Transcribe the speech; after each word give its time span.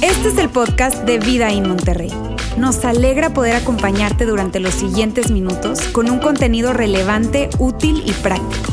Este 0.00 0.28
es 0.28 0.38
el 0.38 0.48
podcast 0.50 1.04
de 1.04 1.18
Vida 1.18 1.50
en 1.50 1.68
Monterrey. 1.68 2.12
Nos 2.56 2.84
alegra 2.84 3.30
poder 3.34 3.56
acompañarte 3.56 4.26
durante 4.26 4.60
los 4.60 4.74
siguientes 4.74 5.30
minutos 5.30 5.80
con 5.88 6.10
un 6.10 6.18
contenido 6.18 6.72
relevante, 6.72 7.50
útil 7.58 8.02
y 8.06 8.12
práctico. 8.12 8.72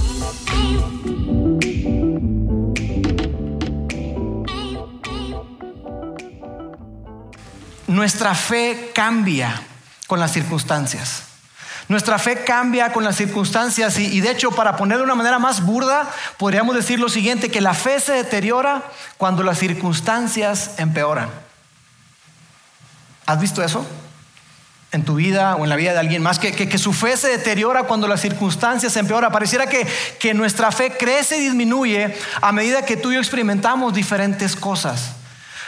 Nuestra 7.88 8.36
fe 8.36 8.92
cambia 8.94 9.62
con 10.08 10.20
las 10.20 10.32
circunstancias. 10.32 11.31
Nuestra 11.92 12.18
fe 12.18 12.46
cambia 12.46 12.94
con 12.94 13.04
las 13.04 13.18
circunstancias 13.18 14.00
y, 14.00 14.22
de 14.22 14.32
hecho, 14.32 14.52
para 14.52 14.78
ponerlo 14.78 15.00
de 15.04 15.12
una 15.12 15.16
manera 15.16 15.40
más 15.40 15.66
burda, 15.66 16.10
podríamos 16.38 16.74
decir 16.74 17.02
lo 17.02 17.10
siguiente, 17.10 17.52
que 17.52 17.60
la 17.60 17.74
fe 17.74 18.00
se 18.00 18.14
deteriora 18.14 18.84
cuando 19.18 19.44
las 19.44 19.60
circunstancias 19.60 20.76
empeoran. 20.78 21.30
¿Has 23.26 23.42
visto 23.42 23.62
eso? 23.62 23.86
En 24.94 25.04
tu 25.04 25.16
vida 25.16 25.58
o 25.58 25.66
en 25.66 25.70
la 25.70 25.76
vida 25.76 25.92
de 25.92 26.00
alguien 26.00 26.24
más, 26.24 26.40
que, 26.40 26.78
su 26.78 26.94
fe 26.94 27.18
se 27.18 27.28
deteriora 27.28 27.84
cuando 27.84 28.08
las 28.08 28.22
circunstancias 28.22 28.96
empeoran. 28.96 29.30
Pareciera 29.30 29.68
que, 29.68 29.86
que 30.18 30.34
nuestra 30.34 30.72
fe 30.72 30.96
crece 30.98 31.40
y 31.40 31.42
disminuye 31.42 32.18
a 32.42 32.54
medida 32.54 32.86
que 32.86 32.96
tú 32.96 33.12
y 33.12 33.16
yo 33.16 33.20
experimentamos 33.20 33.94
diferentes 33.94 34.56
cosas. 34.56 35.12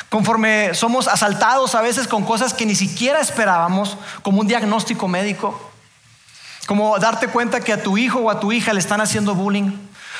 Conforme 0.07 0.73
somos 0.73 1.09
asaltados 1.09 1.75
a 1.75 1.81
veces 1.81 2.07
con 2.07 2.23
cosas 2.23 2.53
que 2.53 2.65
ni 2.65 2.75
siquiera 2.75 3.19
esperábamos, 3.19 3.97
como 4.21 4.39
un 4.39 4.47
diagnóstico 4.47 5.09
médico, 5.09 5.72
como 6.67 6.97
darte 6.99 7.27
cuenta 7.27 7.59
que 7.59 7.73
a 7.73 7.83
tu 7.83 7.97
hijo 7.97 8.19
o 8.19 8.29
a 8.29 8.39
tu 8.39 8.51
hija 8.51 8.73
le 8.73 8.79
están 8.79 9.01
haciendo 9.01 9.35
bullying, 9.35 9.71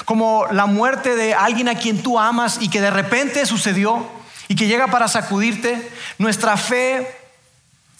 como 0.06 0.46
la 0.52 0.66
muerte 0.66 1.16
de 1.16 1.34
alguien 1.34 1.70
a 1.70 1.76
quien 1.76 2.02
tú 2.02 2.20
amas 2.20 2.58
y 2.60 2.70
que 2.70 2.82
de 2.82 2.92
repente 2.92 3.46
sucedió 3.46 4.06
y 4.48 4.56
que 4.56 4.68
llega 4.68 4.88
para 4.88 5.08
sacudirte, 5.08 5.92
nuestra 6.18 6.58
fe 6.58 7.16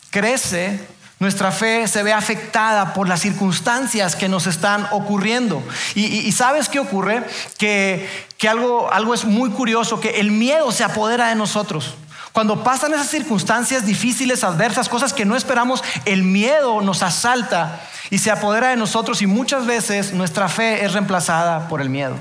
crece, 0.10 0.80
nuestra 1.20 1.52
fe 1.52 1.88
se 1.88 2.04
ve 2.04 2.12
afectada 2.12 2.94
por 2.94 3.08
las 3.08 3.22
circunstancias 3.22 4.16
que 4.16 4.28
nos 4.28 4.46
están 4.46 4.88
ocurriendo. 4.92 5.64
Y, 5.96 6.30
sabes 6.34 6.68
qué 6.68 6.80
ocurre? 6.80 7.24
Que, 7.58 8.10
que 8.38 8.50
algo, 8.50 8.92
algo 8.92 9.14
es 9.14 9.24
muy 9.24 9.52
curioso, 9.52 10.02
que 10.02 10.20
el 10.20 10.32
miedo 10.32 10.72
se 10.74 10.84
apodera 10.84 11.30
de 11.30 11.36
nosotros. 11.36 11.96
Cuando 12.34 12.64
pasan 12.64 12.94
esas 12.94 13.10
circunstancias 13.10 13.86
difíciles, 13.86 14.44
adversas, 14.44 14.90
cosas 14.90 15.14
que 15.14 15.24
no 15.24 15.36
esperamos, 15.36 15.84
el 16.06 16.24
miedo 16.24 16.82
nos 16.82 17.04
asalta 17.04 17.80
y 18.14 18.20
se 18.20 18.30
apodera 18.30 18.70
de 18.70 18.76
nosotros 18.76 19.24
y 19.24 19.26
muchas 19.26 19.66
veces 19.66 20.14
nuestra 20.14 20.48
fe 20.48 20.86
es 20.86 20.94
reemplazada 20.94 21.68
por 21.68 21.82
el 21.82 21.90
miedo. 21.90 22.16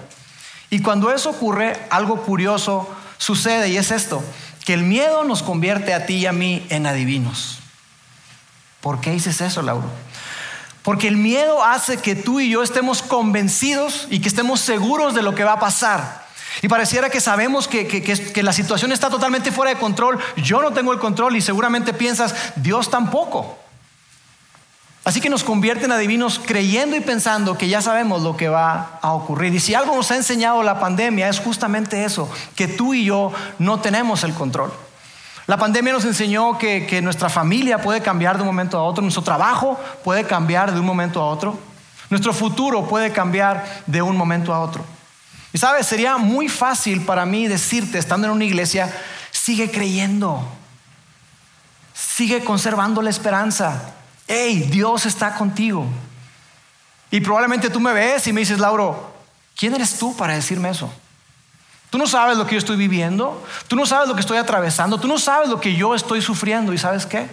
Y 0.71 0.81
cuando 0.81 1.12
eso 1.12 1.29
ocurre, 1.29 1.79
algo 1.91 2.23
curioso 2.23 2.89
sucede 3.19 3.69
y 3.69 3.77
es 3.77 3.91
esto, 3.91 4.25
que 4.65 4.73
el 4.73 4.85
miedo 4.85 5.23
nos 5.25 5.43
convierte 5.43 5.93
a 5.93 6.07
ti 6.07 6.15
y 6.15 6.27
a 6.27 6.33
mí 6.33 6.67
en 6.70 6.87
adivinos. 6.87 7.59
¿Por 8.81 9.03
qué 9.03 9.11
dices 9.11 9.43
eso, 9.43 9.61
Lauro? 9.61 9.85
Porque 10.83 11.09
el 11.09 11.19
miedo 11.19 11.63
hace 11.63 11.98
que 11.98 12.15
tú 12.15 12.41
y 12.41 12.48
yo 12.48 12.63
estemos 12.63 13.03
convencidos 13.03 14.07
y 14.09 14.23
que 14.23 14.29
estemos 14.29 14.61
seguros 14.61 15.15
de 15.15 15.20
lo 15.20 15.35
que 15.35 15.45
va 15.45 15.53
a 15.53 15.61
pasar. 15.61 16.25
Y 16.63 16.69
pareciera 16.69 17.11
que 17.11 17.20
sabemos 17.20 17.69
que, 17.69 18.33
la 18.43 18.55
situación 18.55 18.93
está 18.93 19.11
totalmente 19.11 19.53
fuera 19.53 19.75
de 19.75 19.79
control. 19.79 20.19
Yo 20.37 20.63
no 20.63 20.70
tengo 20.70 20.95
el 20.95 20.98
control 20.98 21.37
y 21.37 21.43
seguramente 21.43 21.93
piensas, 21.93 22.35
Dios 22.57 22.89
tampoco. 22.89 23.59
Así 25.05 25.20
que 25.20 25.28
nos 25.28 25.42
convierten 25.42 25.86
en 25.86 25.92
adivinos 25.92 26.41
creyendo 26.45 26.95
y 26.97 27.00
pensando 27.00 27.58
que 27.58 27.69
ya 27.69 27.83
sabemos 27.83 28.22
lo 28.22 28.36
que 28.36 28.48
va 28.48 29.00
a 29.03 29.12
ocurrir. 29.12 29.53
Y 29.53 29.58
si 29.58 29.75
algo 29.75 29.97
nos 29.97 30.11
ha 30.12 30.17
enseñado 30.17 30.62
la 30.62 30.78
pandemia 30.78 31.28
es 31.28 31.41
justamente 31.41 32.05
eso, 32.05 32.31
que 32.55 32.69
tú 32.69 32.95
y 32.95 33.05
yo 33.05 33.33
no 33.58 33.80
tenemos 33.80 34.23
el 34.23 34.33
control. 34.33 34.73
La 35.48 35.56
pandemia 35.56 35.92
nos 35.92 36.05
enseñó 36.05 36.56
que, 36.56 36.86
que 36.86 37.03
nuestra 37.03 37.28
familia 37.28 37.83
puede 37.83 38.00
cambiar 38.00 38.36
de 38.36 38.42
un 38.42 38.46
momento 38.46 38.79
a 38.79 38.85
otro, 38.85 39.02
nuestro 39.02 39.24
trabajo 39.24 39.79
puede 40.05 40.24
cambiar 40.24 40.73
de 40.73 40.79
un 40.79 40.86
momento 40.86 41.20
a 41.20 41.27
otro, 41.27 41.58
nuestro 42.08 42.33
futuro 42.33 42.86
puede 42.86 43.11
cambiar 43.11 43.83
de 43.86 44.02
un 44.02 44.17
momento 44.17 44.55
a 44.55 44.61
otro. 44.61 44.84
Y 45.52 45.58
sabes, 45.58 45.86
sería 45.86 46.17
muy 46.17 46.48
fácil 46.48 47.05
para 47.05 47.27
mí 47.27 47.48
decirte, 47.48 47.98
estando 47.98 48.29
en 48.29 48.34
una 48.34 48.45
iglesia, 48.45 48.95
sigue 49.33 49.70
creyendo, 49.70 50.42
sigue 51.92 52.45
conservando 52.45 53.02
la 53.02 53.11
esperanza. 53.11 53.95
Hey, 54.35 54.67
Dios 54.70 55.05
está 55.05 55.35
contigo. 55.35 55.87
Y 57.11 57.20
probablemente 57.20 57.69
tú 57.69 57.81
me 57.81 57.93
ves 57.93 58.27
y 58.27 58.33
me 58.33 58.41
dices, 58.41 58.59
Lauro, 58.59 59.13
¿quién 59.55 59.75
eres 59.75 59.98
tú 59.98 60.17
para 60.17 60.35
decirme 60.35 60.70
eso? 60.70 60.91
Tú 61.91 61.98
no 61.98 62.07
sabes 62.07 62.39
lo 62.39 62.47
que 62.47 62.55
yo 62.55 62.59
estoy 62.59 62.77
viviendo, 62.79 63.47
tú 63.69 63.77
no 63.77 63.85
sabes 63.85 64.09
lo 64.09 64.15
que 64.15 64.23
estoy 64.23 64.39
atravesando, 64.39 64.98
tú 64.98 65.07
no 65.07 65.19
sabes 65.19 65.51
lo 65.51 65.61
que 65.61 65.77
yo 65.77 65.95
estoy 65.95 66.23
sufriendo. 66.23 66.73
¿Y 66.73 66.79
sabes 66.79 67.05
qué? 67.05 67.29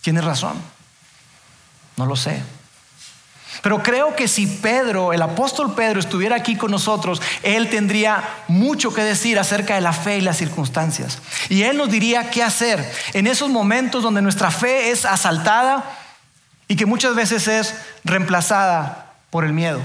Tienes 0.00 0.24
razón. 0.24 0.60
No 1.96 2.06
lo 2.06 2.16
sé. 2.16 2.42
Pero 3.62 3.84
creo 3.84 4.16
que 4.16 4.26
si 4.26 4.48
Pedro, 4.48 5.12
el 5.12 5.22
apóstol 5.22 5.76
Pedro, 5.76 6.00
estuviera 6.00 6.34
aquí 6.34 6.56
con 6.56 6.72
nosotros, 6.72 7.22
él 7.44 7.70
tendría 7.70 8.24
mucho 8.48 8.92
que 8.92 9.04
decir 9.04 9.38
acerca 9.38 9.76
de 9.76 9.80
la 9.80 9.92
fe 9.92 10.18
y 10.18 10.22
las 10.22 10.38
circunstancias. 10.38 11.20
Y 11.50 11.62
él 11.62 11.76
nos 11.76 11.88
diría 11.88 12.30
qué 12.32 12.42
hacer 12.42 12.84
en 13.12 13.28
esos 13.28 13.48
momentos 13.48 14.02
donde 14.02 14.22
nuestra 14.22 14.50
fe 14.50 14.90
es 14.90 15.04
asaltada 15.04 15.95
y 16.68 16.76
que 16.76 16.86
muchas 16.86 17.14
veces 17.14 17.48
es 17.48 17.74
reemplazada 18.04 19.12
por 19.30 19.44
el 19.44 19.52
miedo. 19.52 19.80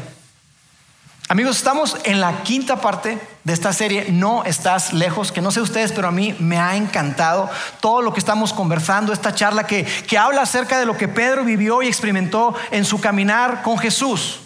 Amigos, 1.32 1.56
estamos 1.56 1.96
en 2.04 2.20
la 2.20 2.44
quinta 2.44 2.82
parte 2.82 3.18
de 3.46 3.54
esta 3.54 3.72
serie, 3.72 4.12
No 4.12 4.44
estás 4.44 4.92
lejos, 4.92 5.32
que 5.32 5.42
no 5.42 5.52
sé 5.52 5.62
ustedes, 5.62 5.94
pero 5.94 6.10
a 6.10 6.12
mí 6.12 6.36
me 6.40 6.58
ha 6.58 6.76
encantado 6.76 7.50
todo 7.80 8.02
lo 8.02 8.12
que 8.12 8.20
estamos 8.20 8.52
conversando, 8.52 9.14
esta 9.14 9.34
charla 9.34 9.66
que, 9.66 9.86
que 9.86 10.18
habla 10.18 10.42
acerca 10.42 10.78
de 10.78 10.86
lo 10.86 10.98
que 10.98 11.08
Pedro 11.08 11.46
vivió 11.46 11.82
y 11.82 11.88
experimentó 11.88 12.54
en 12.72 12.84
su 12.84 13.00
caminar 13.00 13.62
con 13.64 13.78
Jesús. 13.78 14.40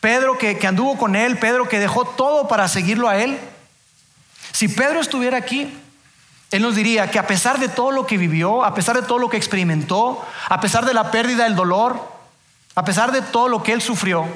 Pedro 0.00 0.36
que, 0.36 0.58
que 0.58 0.66
anduvo 0.66 0.98
con 0.98 1.14
él, 1.14 1.38
Pedro 1.38 1.68
que 1.68 1.78
dejó 1.78 2.04
todo 2.04 2.48
para 2.48 2.66
seguirlo 2.66 3.08
a 3.08 3.18
él. 3.18 3.38
Si 4.50 4.66
Pedro 4.66 5.00
estuviera 5.00 5.38
aquí, 5.38 5.72
él 6.50 6.62
nos 6.62 6.76
diría 6.76 7.10
que 7.10 7.18
a 7.18 7.26
pesar 7.26 7.58
de 7.58 7.68
todo 7.68 7.90
lo 7.90 8.06
que 8.06 8.18
vivió, 8.18 8.64
a 8.64 8.74
pesar 8.74 8.96
de 8.96 9.06
todo 9.06 9.18
lo 9.18 9.28
que 9.28 9.36
experimentó, 9.36 10.24
a 10.48 10.60
pesar 10.60 10.84
de 10.84 10.94
la 10.94 11.10
pérdida 11.10 11.44
del 11.44 11.56
dolor, 11.56 12.00
a 12.74 12.84
pesar 12.84 13.10
de 13.10 13.22
todo 13.22 13.48
lo 13.48 13.62
que 13.62 13.72
él 13.72 13.82
sufrió, 13.82 14.26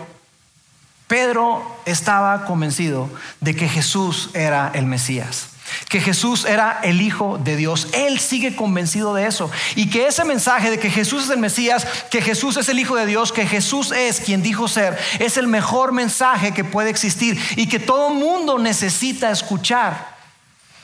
Pedro 1.07 1.63
estaba 1.87 2.45
convencido 2.45 3.09
de 3.41 3.55
que 3.55 3.69
Jesús 3.69 4.31
era 4.33 4.71
el 4.75 4.87
Mesías, 4.87 5.49
que 5.89 6.01
Jesús 6.01 6.45
era 6.45 6.81
el 6.83 7.01
Hijo 7.01 7.39
de 7.39 7.57
Dios. 7.57 7.89
Él 7.93 8.19
sigue 8.19 8.57
convencido 8.57 9.15
de 9.15 9.27
eso. 9.27 9.51
Y 9.77 9.91
que 9.91 10.07
ese 10.07 10.25
mensaje 10.25 10.71
de 10.71 10.79
que 10.79 10.91
Jesús 10.91 11.25
es 11.25 11.31
el 11.31 11.39
Mesías, 11.39 11.87
que 12.11 12.23
Jesús 12.23 12.57
es 12.57 12.69
el 12.69 12.79
Hijo 12.79 12.97
de 12.97 13.07
Dios, 13.07 13.33
que 13.33 13.47
Jesús 13.47 13.93
es 13.93 14.21
quien 14.21 14.43
dijo 14.43 14.69
ser, 14.69 14.99
es 15.19 15.37
el 15.37 15.49
mejor 15.49 15.93
mensaje 15.93 16.53
que 16.53 16.65
puede 16.65 16.91
existir 16.91 17.41
y 17.57 17.69
que 17.69 17.79
todo 17.79 18.11
mundo 18.11 18.59
necesita 18.59 19.31
escuchar. 19.31 20.17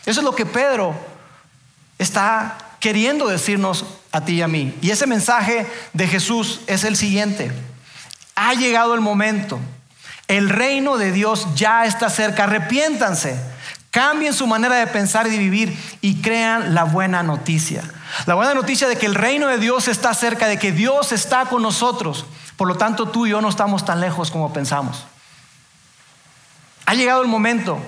Eso 0.07 0.21
es 0.21 0.25
lo 0.25 0.35
que 0.35 0.47
Pedro 0.47 0.95
está 1.99 2.59
queriendo 2.81 3.29
decirnos 3.29 3.85
a 4.13 4.25
ti 4.25 4.35
y 4.35 4.43
a 4.43 4.49
mí. 4.49 4.75
Y 4.81 4.91
ese 4.91 5.07
mensaje 5.07 5.67
de 5.93 6.07
Jesús 6.07 6.61
es 6.67 6.85
el 6.85 6.97
siguiente. 6.97 7.53
Ha 8.35 8.55
llegado 8.55 8.95
el 8.95 9.01
momento 9.01 9.59
el 10.29 10.49
reino 10.49 10.97
de 10.97 11.13
Dios 11.13 11.47
ya 11.55 11.85
está 11.85 12.11
cerca. 12.11 12.45
Arrepiéntanse, 12.45 13.39
cambien 13.91 14.35
su 14.35 14.47
manera 14.47 14.77
de 14.77 14.87
pensar 14.87 15.27
y 15.27 15.31
de 15.31 15.39
vivir 15.39 15.79
y 16.01 16.21
crean 16.21 16.75
la 16.75 16.85
buena 16.85 17.23
noticia. 17.23 17.83
La 18.27 18.35
buena 18.35 18.55
noticia 18.55 18.89
de 18.89 18.97
que 18.97 19.07
el 19.07 19.15
reino 19.15 19.47
de 19.47 19.59
Dios 19.59 19.89
está 19.89 20.15
cerca, 20.15 20.49
de 20.49 20.59
que 20.59 20.73
Dios 20.73 21.13
está 21.13 21.47
con 21.47 21.63
nosotros. 21.63 22.27
Por 22.57 22.67
lo 22.67 22.77
tanto, 22.77 23.09
tú 23.09 23.27
y 23.27 23.31
yo 23.31 23.41
no 23.41 23.49
estamos 23.49 23.85
tan 23.85 24.01
lejos 24.01 24.31
como 24.31 24.53
pensamos. 24.53 25.05
Ha 26.87 26.95
llegado 26.95 27.23
el 27.23 27.29
momento 27.29 27.79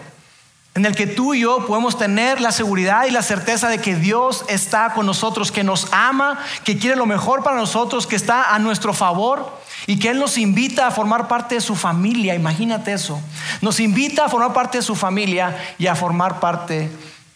en 0.78 0.86
el 0.86 0.94
que 0.94 1.08
tú 1.08 1.34
y 1.34 1.40
yo 1.40 1.66
podemos 1.66 1.98
tener 1.98 2.40
la 2.40 2.52
seguridad 2.52 3.04
y 3.06 3.10
la 3.10 3.22
certeza 3.22 3.68
de 3.68 3.80
que 3.80 3.96
Dios 3.96 4.44
está 4.48 4.92
con 4.94 5.06
nosotros, 5.06 5.50
que 5.50 5.64
nos 5.64 5.88
ama, 5.90 6.38
que 6.62 6.78
quiere 6.78 6.94
lo 6.94 7.04
mejor 7.04 7.42
para 7.42 7.56
nosotros, 7.56 8.06
que 8.06 8.14
está 8.14 8.54
a 8.54 8.60
nuestro 8.60 8.94
favor 8.94 9.60
y 9.88 9.98
que 9.98 10.10
Él 10.10 10.20
nos 10.20 10.38
invita 10.38 10.86
a 10.86 10.92
formar 10.92 11.26
parte 11.26 11.56
de 11.56 11.60
su 11.60 11.74
familia, 11.74 12.36
imagínate 12.36 12.92
eso, 12.92 13.20
nos 13.60 13.80
invita 13.80 14.26
a 14.26 14.28
formar 14.28 14.52
parte 14.52 14.78
de 14.78 14.82
su 14.82 14.94
familia 14.94 15.74
y 15.78 15.88
a 15.88 15.96
formar 15.96 16.38
parte 16.38 16.88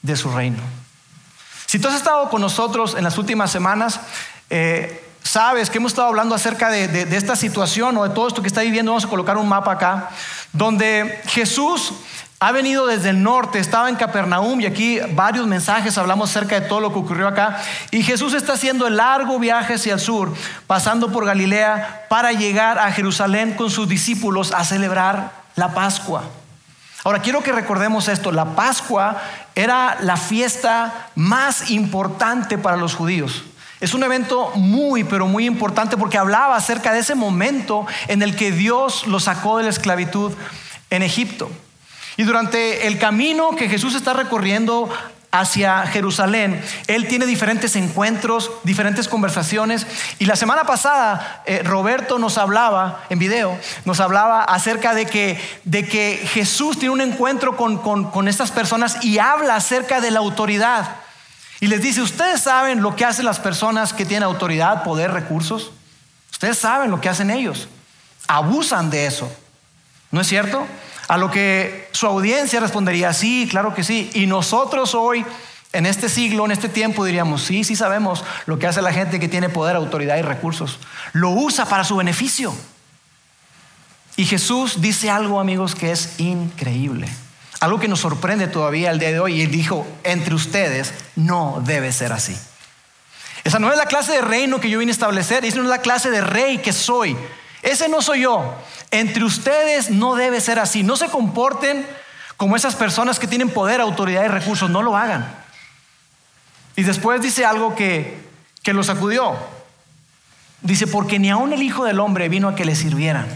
de 0.03 0.17
su 0.17 0.31
reino. 0.31 0.63
Si 1.67 1.81
tú 1.81 1.89
has 1.89 1.95
estado 1.95 2.31
con 2.31 2.43
nosotros 2.43 2.95
en 2.95 3.03
las 3.03 3.19
últimas 3.19 3.51
semanas, 3.51 3.99
eh, 4.51 5.05
sabes 5.25 5.69
que 5.69 5.79
hemos 5.79 5.91
estado 5.91 6.07
hablando 6.07 6.37
acerca 6.37 6.71
de, 6.71 6.87
de, 6.87 7.17
esta 7.17 7.35
situación 7.35 7.97
o 7.97 8.05
de 8.05 8.15
todo 8.15 8.29
esto 8.29 8.41
que 8.41 8.49
está 8.49 8.61
viviendo. 8.61 8.93
Vamos 8.93 9.05
a 9.05 9.09
colocar 9.09 9.37
un 9.37 9.49
mapa 9.49 9.73
acá, 9.73 10.11
donde 10.53 11.23
Jesús 11.27 11.95
ha 12.43 12.51
venido 12.51 12.89
desde 12.89 13.11
el 13.11 13.23
norte, 13.23 13.61
estaba 13.61 13.89
en 13.89 13.95
Capernaum 13.95 14.61
y 14.61 14.67
aquí 14.67 14.99
varios 15.13 15.47
mensajes 15.47 15.97
hablamos 15.97 16.29
acerca 16.29 16.59
de 16.59 16.67
todo 16.67 16.81
lo 16.81 16.93
que 16.93 16.99
ocurrió 16.99 17.29
acá. 17.29 17.63
Y 17.93 18.03
Jesús 18.03 18.35
está 18.35 18.55
haciendo 18.55 18.89
el 18.89 18.97
largo 18.97 19.39
viaje 19.39 19.75
hacia 19.75 19.95
el 19.95 20.01
sur, 20.01 20.35
pasando 20.67 21.13
por 21.13 21.25
Galilea 21.25 22.07
para 22.09 22.33
llegar 22.33 22.81
a 22.81 22.91
Jerusalén 22.91 23.55
con 23.55 23.71
sus 23.71 23.89
discípulos 23.89 24.51
a 24.51 24.65
celebrar 24.65 25.31
la 25.55 25.73
Pascua. 25.73 26.25
Ahora 27.05 27.21
quiero 27.21 27.45
que 27.45 27.53
recordemos 27.53 28.09
esto, 28.09 28.33
la 28.33 28.57
Pascua 28.57 29.23
era 29.55 29.99
la 30.01 30.17
fiesta 30.17 31.11
más 31.15 31.71
importante 31.71 32.59
para 32.59 32.77
los 32.77 32.97
judíos. 32.97 33.45
Es 33.79 33.95
un 33.95 34.03
evento 34.03 34.51
muy, 34.57 35.05
pero 35.05 35.29
muy 35.29 35.47
importante 35.47 35.97
porque 35.97 36.19
hablaba 36.19 36.57
acerca 36.57 36.93
de 36.93 36.99
ese 36.99 37.15
momento 37.15 37.87
en 38.09 38.21
el 38.21 38.35
que 38.35 38.51
Dios 38.51 39.07
los 39.07 39.23
sacó 39.23 39.59
de 39.59 39.63
la 39.63 39.71
esclavitud 39.71 40.33
en 40.91 41.05
Egipto. 41.05 41.49
Y 42.17 42.25
durante 42.25 42.87
el 42.87 42.99
camino 42.99 43.57
que 43.57 43.69
Jesús 43.69 43.95
está 43.95 44.13
recorriendo 44.13 44.89
hacia 45.31 45.87
Jerusalén, 45.87 46.63
él 46.89 47.09
tiene 47.09 47.25
diferentes 47.25 47.75
encuentros, 47.75 48.51
diferentes 48.65 49.09
conversaciones. 49.09 49.87
Y 50.19 50.27
la 50.27 50.37
semana 50.37 50.65
pasada 50.65 51.43
eh, 51.47 51.63
Roberto 51.65 52.19
nos 52.19 52.37
hablaba, 52.37 53.03
en 53.09 53.19
video, 53.19 53.59
nos 53.87 54.01
hablaba 54.01 54.45
acerca 54.45 54.95
de 54.95 55.07
que, 55.07 55.41
de 55.65 55.89
que 55.89 56.17
Jesús 56.33 56.79
tiene 56.79 56.93
un 56.93 57.01
encuentro 57.01 57.57
con, 57.57 57.79
con 57.79 58.29
estas 58.29 58.51
personas 58.51 59.03
y 59.03 59.19
habla 59.19 59.57
acerca 59.57 60.03
de 60.03 60.11
la 60.11 60.19
autoridad. 60.19 60.97
Y 61.61 61.69
les 61.69 61.81
dice, 61.81 62.03
ustedes 62.03 62.43
saben 62.43 62.83
lo 62.83 62.97
que 62.97 63.05
hacen 63.05 63.25
las 63.25 63.39
personas 63.39 63.95
que 63.95 64.05
tienen 64.05 64.25
autoridad, 64.25 64.83
poder, 64.83 65.13
recursos. 65.13 65.71
Ustedes 66.33 66.59
saben 66.59 66.91
lo 66.91 67.01
que 67.01 67.09
hacen 67.09 67.31
ellos. 67.31 67.69
Abusan 68.27 68.91
de 68.91 69.07
eso. 69.07 69.33
¿No 70.11 70.21
es 70.21 70.27
cierto? 70.27 70.67
A 71.09 71.17
lo 71.17 71.31
que 71.31 71.89
su 71.93 72.07
audiencia 72.07 72.61
respondería, 72.61 73.13
sí, 73.13 73.49
claro 73.51 73.75
que 73.75 73.85
sí. 73.85 74.11
Y 74.15 74.27
nosotros 74.27 74.95
hoy, 74.95 75.25
en 75.73 75.87
este 75.87 76.09
siglo, 76.09 76.45
en 76.45 76.53
este 76.53 76.69
tiempo, 76.69 77.05
diríamos, 77.05 77.43
sí, 77.43 77.65
sí 77.65 77.77
sabemos 77.77 78.25
lo 78.47 78.59
que 78.59 78.67
hace 78.67 78.83
la 78.83 78.93
gente 78.93 79.19
que 79.21 79.29
tiene 79.29 79.49
poder, 79.49 79.77
autoridad 79.77 80.17
y 80.17 80.23
recursos. 80.23 80.79
Lo 81.13 81.31
usa 81.31 81.67
para 81.67 81.85
su 81.85 81.97
beneficio. 81.97 82.55
Y 84.17 84.27
Jesús 84.27 84.81
dice 84.81 85.11
algo, 85.11 85.41
amigos, 85.41 85.75
que 85.75 85.91
es 85.91 86.21
increíble. 86.21 87.09
Algo 87.61 87.79
que 87.79 87.89
nos 87.89 88.01
sorprende 88.01 88.47
todavía 88.49 88.91
el 88.91 88.99
día 88.99 89.11
de 89.11 89.21
hoy. 89.21 89.41
Y 89.41 89.47
dijo, 89.47 89.87
entre 90.05 90.35
ustedes 90.35 90.93
no 91.17 91.63
debe 91.65 91.93
ser 91.93 92.13
así. 92.13 92.37
Esa 93.45 93.59
no 93.59 93.71
es 93.73 93.79
la 93.79 93.87
clase 93.87 94.13
de 94.13 94.21
reino 94.21 94.61
que 94.61 94.71
yo 94.71 94.79
vine 94.79 94.91
a 94.91 94.95
establecer. 94.95 95.45
Esa 95.45 95.59
no 95.59 95.65
es 95.65 95.69
la 95.69 95.81
clase 95.81 96.11
de 96.11 96.21
rey 96.21 96.59
que 96.59 96.73
soy. 96.73 97.17
Ese 97.63 97.89
no 97.89 98.03
soy 98.03 98.23
yo. 98.23 98.55
Entre 98.93 99.25
ustedes 99.25 99.91
no 99.91 100.15
debe 100.15 100.41
ser 100.41 100.61
así. 100.61 100.85
No 100.85 100.97
se 100.97 101.09
comporten 101.09 101.85
como 102.37 102.55
esas 102.55 102.77
personas 102.77 103.19
que 103.19 103.27
tienen 103.27 103.51
poder, 103.51 103.81
autoridad 103.81 104.25
y 104.25 104.29
recursos. 104.29 104.71
No 104.71 104.83
lo 104.83 104.97
hagan. 104.97 105.27
Y 106.77 106.83
después 106.85 107.21
dice 107.21 107.45
algo 107.45 107.75
que, 107.75 108.25
que 108.63 108.73
lo 108.73 108.85
sacudió. 108.85 109.35
Dice, 110.61 110.87
porque 110.87 111.19
ni 111.19 111.31
aun 111.31 111.53
el 111.53 111.63
Hijo 111.63 111.85
del 111.85 111.99
Hombre 111.99 112.29
vino 112.29 112.49
a 112.49 112.55
que 112.55 112.65
le 112.65 112.77
sirvieran. 112.77 113.27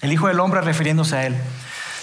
El 0.00 0.12
Hijo 0.12 0.26
del 0.26 0.40
Hombre 0.40 0.62
refiriéndose 0.62 1.16
a 1.16 1.26
él. 1.26 1.36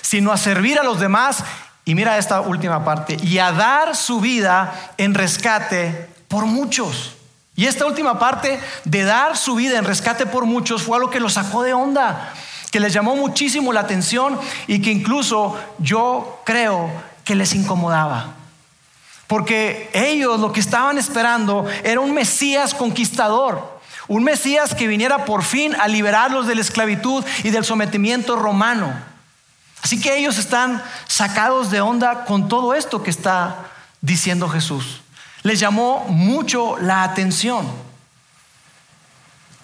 Sino 0.01 0.31
a 0.31 0.37
servir 0.37 0.79
a 0.79 0.83
los 0.83 0.99
demás. 0.99 1.43
Y 1.85 1.95
mira 1.95 2.17
esta 2.17 2.41
última 2.41 2.85
parte. 2.85 3.17
Y 3.21 3.39
a 3.39 3.51
dar 3.51 3.95
su 3.95 4.21
vida 4.21 4.93
en 4.97 5.15
rescate 5.15 6.07
por 6.27 6.45
muchos. 6.45 7.15
Y 7.55 7.65
esta 7.65 7.85
última 7.85 8.17
parte 8.17 8.59
de 8.85 9.03
dar 9.03 9.37
su 9.37 9.55
vida 9.55 9.77
en 9.77 9.85
rescate 9.85 10.25
por 10.25 10.45
muchos 10.45 10.83
fue 10.83 10.97
algo 10.97 11.09
que 11.09 11.19
lo 11.19 11.29
sacó 11.29 11.63
de 11.63 11.73
onda, 11.73 12.33
que 12.71 12.79
les 12.79 12.93
llamó 12.93 13.15
muchísimo 13.15 13.71
la 13.73 13.81
atención 13.81 14.39
y 14.65 14.81
que 14.81 14.91
incluso 14.91 15.57
yo 15.77 16.41
creo 16.45 16.89
que 17.23 17.35
les 17.35 17.53
incomodaba. 17.53 18.35
Porque 19.27 19.89
ellos 19.93 20.39
lo 20.39 20.51
que 20.51 20.59
estaban 20.59 20.97
esperando 20.97 21.65
era 21.83 21.99
un 21.99 22.13
Mesías 22.13 22.73
conquistador, 22.73 23.79
un 24.07 24.23
Mesías 24.23 24.73
que 24.73 24.87
viniera 24.87 25.25
por 25.25 25.43
fin 25.43 25.75
a 25.79 25.87
liberarlos 25.87 26.47
de 26.47 26.55
la 26.55 26.61
esclavitud 26.61 27.23
y 27.43 27.49
del 27.51 27.63
sometimiento 27.63 28.35
romano. 28.35 28.93
Así 29.83 30.01
que 30.01 30.17
ellos 30.17 30.37
están 30.37 30.83
sacados 31.07 31.69
de 31.69 31.81
onda 31.81 32.25
con 32.25 32.47
todo 32.47 32.73
esto 32.73 33.03
que 33.03 33.09
está 33.09 33.57
diciendo 34.01 34.49
Jesús 34.49 35.01
les 35.43 35.59
llamó 35.59 36.05
mucho 36.07 36.77
la 36.77 37.03
atención. 37.03 37.65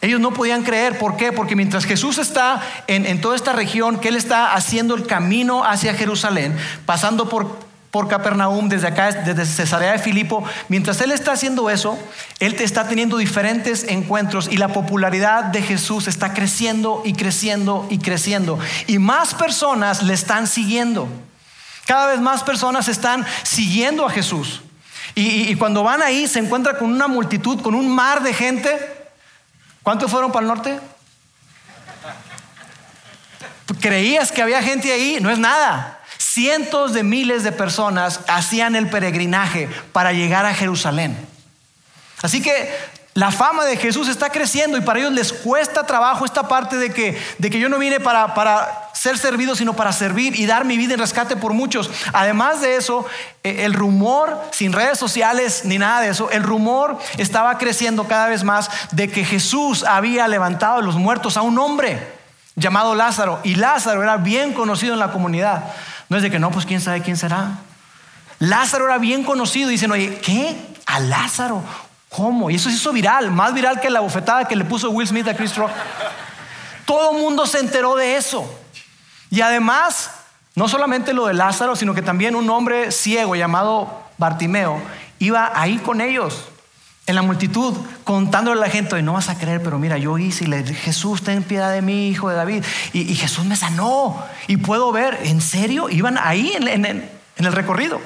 Ellos 0.02 0.20
no 0.20 0.32
podían 0.32 0.64
creer, 0.64 0.98
¿por 1.00 1.18
qué? 1.18 1.32
Porque 1.32 1.56
mientras 1.56 1.86
Jesús 1.86 2.18
está 2.20 2.62
en, 2.88 3.20
toda 3.20 3.36
esta 3.36 3.54
región, 3.54 4.00
que 4.00 4.10
Él 4.10 4.16
está 4.16 4.54
haciendo 4.54 4.96
el 4.96 5.08
camino 5.08 5.64
hacia 5.64 5.96
Jerusalén, 5.96 6.56
pasando 6.86 7.30
por, 7.30 7.58
por 7.90 8.08
Capernaum, 8.08 8.70
desde 8.70 8.88
acá, 8.88 9.12
desde 9.12 9.46
Cesarea 9.46 9.94
de 9.94 10.00
Filipo, 10.00 10.44
mientras 10.70 11.02
Él 11.02 11.12
está 11.12 11.32
haciendo 11.32 11.72
eso, 11.72 11.98
Él 12.40 12.56
está 12.60 12.88
teniendo 12.88 13.18
diferentes 13.18 13.86
encuentros 13.86 14.48
y 14.52 14.58
la 14.58 14.68
popularidad 14.68 15.46
de 15.46 15.64
Jesús 15.64 16.08
está 16.08 16.34
creciendo 16.34 17.02
y 17.04 17.14
creciendo 17.14 17.88
y 17.90 17.98
creciendo. 17.98 18.60
Y 18.86 19.00
más 19.00 19.34
personas 19.34 20.04
le 20.04 20.14
están 20.14 20.46
siguiendo. 20.46 21.08
Cada 21.88 22.08
vez 22.08 22.20
más 22.20 22.44
personas 22.44 22.88
están 22.88 23.26
siguiendo 23.44 24.06
a 24.06 24.12
Jesús. 24.12 24.62
Y, 25.16 25.56
cuando 25.56 25.84
van 25.84 26.04
ahí 26.04 26.28
se 26.28 26.38
encuentra 26.38 26.78
con 26.78 26.92
una 26.92 27.08
multitud, 27.08 27.62
con 27.64 27.74
un 27.74 27.90
mar 27.90 28.22
de 28.22 28.36
gente. 28.36 28.97
¿Cuántos 29.88 30.12
fueron 30.12 30.34
para 30.34 30.42
el 30.42 30.48
norte? 30.50 30.82
¿Creías 33.80 34.34
que 34.34 34.42
había 34.42 34.62
gente 34.62 34.92
ahí? 34.92 35.20
No 35.22 35.32
es 35.32 35.40
nada. 35.40 36.02
Cientos 36.18 36.92
de 36.92 37.04
miles 37.04 37.46
de 37.46 37.54
personas 37.54 38.20
hacían 38.28 38.76
el 38.76 38.90
peregrinaje 38.90 39.70
para 39.94 40.12
llegar 40.12 40.46
a 40.46 40.54
Jerusalén. 40.54 41.18
Así 42.22 42.42
que 42.42 42.70
la 43.18 43.32
fama 43.32 43.66
de 43.66 43.78
Jesús 43.78 44.08
está 44.10 44.30
creciendo 44.30 44.78
y 44.78 44.82
para 44.82 45.00
ellos 45.00 45.12
les 45.12 45.34
cuesta 45.34 45.88
trabajo 45.88 46.24
esta 46.24 46.48
parte 46.48 46.78
de 46.78 46.94
que, 46.94 47.20
de 47.40 47.50
que 47.50 47.60
yo 47.60 47.68
no 47.68 47.80
vine 47.80 48.00
para, 48.00 48.36
para 48.36 48.92
ser 48.94 49.18
servido, 49.18 49.56
sino 49.56 49.74
para 49.74 49.92
servir 49.92 50.40
y 50.40 50.46
dar 50.46 50.66
mi 50.66 50.78
vida 50.78 50.94
en 50.94 51.00
rescate 51.00 51.36
por 51.36 51.54
muchos. 51.54 51.90
Además 52.14 52.62
de 52.62 52.76
eso, 52.76 53.08
eh, 53.44 53.66
el 53.66 53.74
rumor, 53.74 54.40
sin 54.52 54.72
redes 54.72 55.00
sociales 55.00 55.62
ni 55.66 55.80
nada 55.80 56.02
de 56.02 56.10
eso, 56.10 56.30
el 56.30 56.44
rumor 56.44 57.00
estaba 57.18 57.58
creciendo 57.58 58.08
cada 58.08 58.28
vez 58.28 58.44
más 58.44 58.70
de 58.92 59.10
que 59.10 59.26
Jesús 59.26 59.84
había 59.84 60.28
levantado 60.28 60.78
de 60.78 60.84
los 60.84 60.98
muertos 60.98 61.38
a 61.38 61.42
un 61.42 61.58
hombre 61.58 62.00
llamado 62.56 62.94
Lázaro. 62.94 63.40
Y 63.44 63.56
Lázaro 63.56 64.04
era 64.04 64.18
bien 64.18 64.54
conocido 64.54 64.94
en 64.94 65.00
la 65.00 65.12
comunidad. 65.12 65.64
No 66.10 66.18
es 66.18 66.22
de 66.22 66.30
que 66.30 66.38
no, 66.38 66.52
pues 66.52 66.68
quién 66.68 66.82
sabe 66.82 67.02
quién 67.02 67.18
será. 67.18 67.48
Lázaro 68.38 68.86
era 68.86 69.00
bien 69.00 69.24
conocido. 69.24 69.70
Dicen, 69.70 69.90
oye, 69.90 70.20
¿qué? 70.22 70.56
¿A 70.86 71.00
Lázaro? 71.00 71.64
¿Cómo? 72.18 72.50
Y 72.50 72.56
eso 72.56 72.68
se 72.72 72.76
hizo 72.76 72.92
viral, 72.92 73.30
más 73.30 73.54
viral 73.54 73.80
que 73.80 73.92
la 73.92 74.00
bofetada 74.00 74.46
que 74.46 74.56
le 74.56 74.66
puso 74.66 74.90
Will 74.90 75.08
Smith 75.08 75.28
a 75.28 75.36
Chris 75.36 75.56
Rock. 75.56 75.70
Todo 76.84 77.12
el 77.12 77.22
mundo 77.22 77.46
se 77.46 77.60
enteró 77.60 77.96
de 77.96 78.16
eso. 78.16 78.52
Y 79.30 79.42
además, 79.42 80.10
no 80.56 80.68
solamente 80.68 81.14
lo 81.14 81.28
de 81.28 81.36
Lázaro, 81.36 81.76
sino 81.76 81.94
que 81.94 82.02
también 82.02 82.36
un 82.36 82.50
hombre 82.50 82.92
ciego 82.92 83.36
llamado 83.36 84.02
Bartimeo 84.18 84.82
iba 85.20 85.52
ahí 85.54 85.78
con 85.78 86.02
ellos, 86.02 86.46
en 87.06 87.14
la 87.14 87.22
multitud, 87.22 87.76
contándole 88.04 88.60
a 88.62 88.66
la 88.66 88.72
gente, 88.72 89.00
no 89.04 89.14
vas 89.14 89.30
a 89.30 89.38
creer, 89.38 89.62
pero 89.62 89.78
mira, 89.78 90.00
yo 90.00 90.18
hice 90.18 90.46
y 90.46 90.48
le 90.48 90.64
dije, 90.64 90.74
Jesús, 90.74 91.22
ten 91.22 91.44
piedad 91.44 91.72
de 91.72 91.84
mí, 91.84 92.10
hijo 92.10 92.30
de 92.30 92.36
David. 92.36 92.64
Y, 92.94 93.14
Jesús 93.14 93.46
me 93.46 93.56
sanó. 93.56 94.26
Y 94.48 94.58
puedo 94.58 94.92
ver, 94.92 95.20
¿en 95.22 95.40
serio? 95.40 95.88
Iban 95.88 96.18
ahí 96.18 96.52
en 96.58 97.06
el 97.38 97.54
recorrido. 97.54 98.02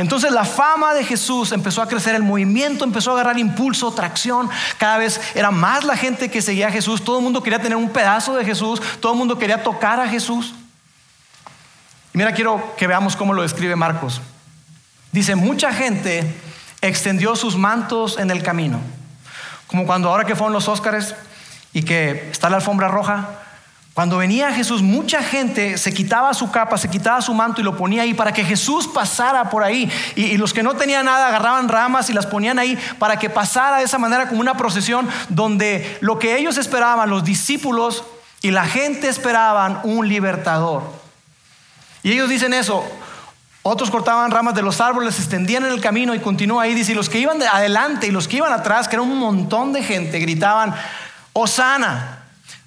Entonces 0.00 0.32
la 0.32 0.46
fama 0.46 0.94
de 0.94 1.04
Jesús 1.04 1.52
empezó 1.52 1.82
a 1.82 1.86
crecer, 1.86 2.14
el 2.14 2.22
movimiento 2.22 2.84
empezó 2.84 3.10
a 3.10 3.14
agarrar 3.16 3.38
impulso, 3.38 3.92
tracción, 3.92 4.48
cada 4.78 4.96
vez 4.96 5.20
era 5.34 5.50
más 5.50 5.84
la 5.84 5.94
gente 5.94 6.30
que 6.30 6.40
seguía 6.40 6.68
a 6.68 6.70
Jesús, 6.70 7.04
todo 7.04 7.18
el 7.18 7.22
mundo 7.22 7.42
quería 7.42 7.60
tener 7.60 7.76
un 7.76 7.90
pedazo 7.90 8.34
de 8.34 8.46
Jesús, 8.46 8.80
todo 9.00 9.12
el 9.12 9.18
mundo 9.18 9.36
quería 9.36 9.62
tocar 9.62 10.00
a 10.00 10.08
Jesús. 10.08 10.54
Y 12.14 12.18
mira, 12.18 12.32
quiero 12.32 12.74
que 12.78 12.86
veamos 12.86 13.14
cómo 13.14 13.34
lo 13.34 13.42
describe 13.42 13.76
Marcos. 13.76 14.22
Dice, 15.12 15.34
mucha 15.34 15.70
gente 15.70 16.34
extendió 16.80 17.36
sus 17.36 17.56
mantos 17.56 18.18
en 18.18 18.30
el 18.30 18.42
camino, 18.42 18.80
como 19.66 19.84
cuando 19.84 20.08
ahora 20.08 20.24
que 20.24 20.34
fueron 20.34 20.54
los 20.54 20.66
Óscares 20.66 21.14
y 21.74 21.82
que 21.82 22.30
está 22.30 22.48
la 22.48 22.56
alfombra 22.56 22.88
roja, 22.88 23.39
cuando 24.00 24.16
venía 24.16 24.50
Jesús, 24.50 24.80
mucha 24.80 25.22
gente 25.22 25.76
se 25.76 25.92
quitaba 25.92 26.32
su 26.32 26.50
capa, 26.50 26.78
se 26.78 26.88
quitaba 26.88 27.20
su 27.20 27.34
manto 27.34 27.60
y 27.60 27.64
lo 27.64 27.76
ponía 27.76 28.00
ahí 28.00 28.14
para 28.14 28.32
que 28.32 28.42
Jesús 28.42 28.88
pasara 28.88 29.50
por 29.50 29.62
ahí. 29.62 29.92
Y, 30.16 30.38
los 30.38 30.54
que 30.54 30.62
no 30.62 30.72
tenían 30.72 31.04
nada 31.04 31.28
agarraban 31.28 31.68
ramas 31.68 32.08
y 32.08 32.14
las 32.14 32.24
ponían 32.24 32.58
ahí 32.58 32.78
para 32.98 33.18
que 33.18 33.28
pasara 33.28 33.76
de 33.76 33.84
esa 33.84 33.98
manera 33.98 34.26
como 34.26 34.40
una 34.40 34.56
procesión 34.56 35.06
donde 35.28 35.98
lo 36.00 36.18
que 36.18 36.38
ellos 36.38 36.56
esperaban, 36.56 37.10
los 37.10 37.24
discípulos 37.24 38.02
y 38.40 38.52
la 38.52 38.64
gente 38.64 39.06
esperaban 39.06 39.80
un 39.82 40.08
libertador. 40.08 40.82
Y 42.02 42.12
ellos 42.12 42.30
dicen 42.30 42.54
eso. 42.54 42.82
Otros 43.60 43.90
cortaban 43.90 44.30
ramas 44.30 44.54
de 44.54 44.62
los 44.62 44.80
árboles, 44.80 45.16
se 45.16 45.20
extendían 45.20 45.66
en 45.66 45.72
el 45.72 45.80
camino 45.82 46.14
y 46.14 46.20
continúa 46.20 46.62
ahí. 46.62 46.72
Dice, 46.72 46.92
y 46.92 46.94
los 46.94 47.10
que 47.10 47.18
iban 47.18 47.42
adelante 47.42 48.06
y 48.06 48.12
los 48.12 48.28
que 48.28 48.38
iban 48.38 48.54
atrás, 48.54 48.88
que 48.88 48.96
era 48.96 49.02
un 49.02 49.18
montón 49.18 49.74
de 49.74 49.82
gente, 49.82 50.18
gritaban, 50.20 50.74
Osana 51.34 52.19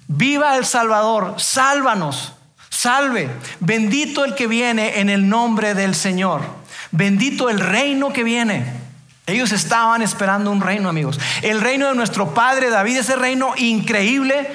Viva 0.06 0.56
el 0.56 0.64
Salvador, 0.64 1.34
sálvanos, 1.38 2.32
salve. 2.68 3.30
Bendito 3.60 4.24
el 4.24 4.34
que 4.34 4.46
viene 4.46 5.00
en 5.00 5.10
el 5.10 5.28
nombre 5.28 5.74
del 5.74 5.94
Señor. 5.94 6.42
Bendito 6.90 7.48
el 7.50 7.60
reino 7.60 8.12
que 8.12 8.24
viene. 8.24 8.84
Ellos 9.26 9.52
estaban 9.52 10.02
esperando 10.02 10.50
un 10.50 10.60
reino, 10.60 10.88
amigos. 10.88 11.18
El 11.42 11.60
reino 11.60 11.88
de 11.88 11.94
nuestro 11.94 12.34
padre 12.34 12.68
David, 12.68 12.98
ese 12.98 13.16
reino 13.16 13.54
increíble 13.56 14.48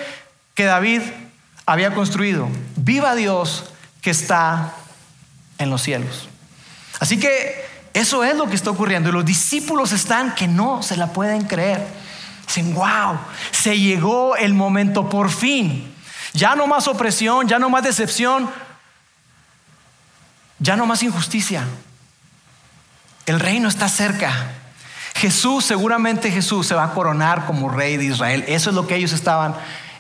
que 0.54 0.66
David 0.66 1.02
había 1.66 1.94
construido. 1.94 2.48
Viva 2.76 3.16
Dios 3.16 3.66
que 4.02 4.12
está 4.12 4.74
en 5.58 5.70
los 5.70 5.82
cielos. 5.82 6.30
Así 7.00 7.20
que 7.20 7.66
eso 7.94 8.24
es 8.24 8.36
lo 8.36 8.48
que 8.48 8.56
está 8.56 8.70
ocurriendo 8.70 9.10
y 9.10 9.12
los 9.12 9.26
discípulos 9.26 9.92
están 9.92 10.36
que 10.36 10.48
no 10.48 10.84
se 10.84 10.98
la 10.98 11.08
pueden 11.08 11.44
creer. 11.44 11.86
Dicen, 12.50 12.74
wow, 12.74 13.20
se 13.52 13.78
llegó 13.78 14.36
el 14.36 14.56
momento 14.56 15.08
por 15.08 15.30
fin. 15.30 15.94
Ya 16.34 16.56
no 16.56 16.66
más 16.66 16.88
opresión, 16.88 17.48
ya 17.48 17.60
no 17.60 17.70
más 17.70 17.84
decepción, 17.84 18.50
ya 20.58 20.76
no 20.76 20.88
más 20.88 21.04
injusticia. 21.04 21.64
El 23.28 23.40
reino 23.40 23.70
está 23.70 23.88
cerca. 23.88 24.34
Jesús, 25.14 25.64
seguramente 25.64 26.32
Jesús 26.32 26.66
se 26.66 26.74
va 26.74 26.86
a 26.86 26.94
coronar 26.96 27.46
como 27.46 27.70
rey 27.70 27.98
de 27.98 28.06
Israel. 28.06 28.44
Eso 28.48 28.72
es 28.72 28.76
lo 28.76 28.88
que 28.88 28.96
ellos 28.96 29.14
estaban 29.14 29.54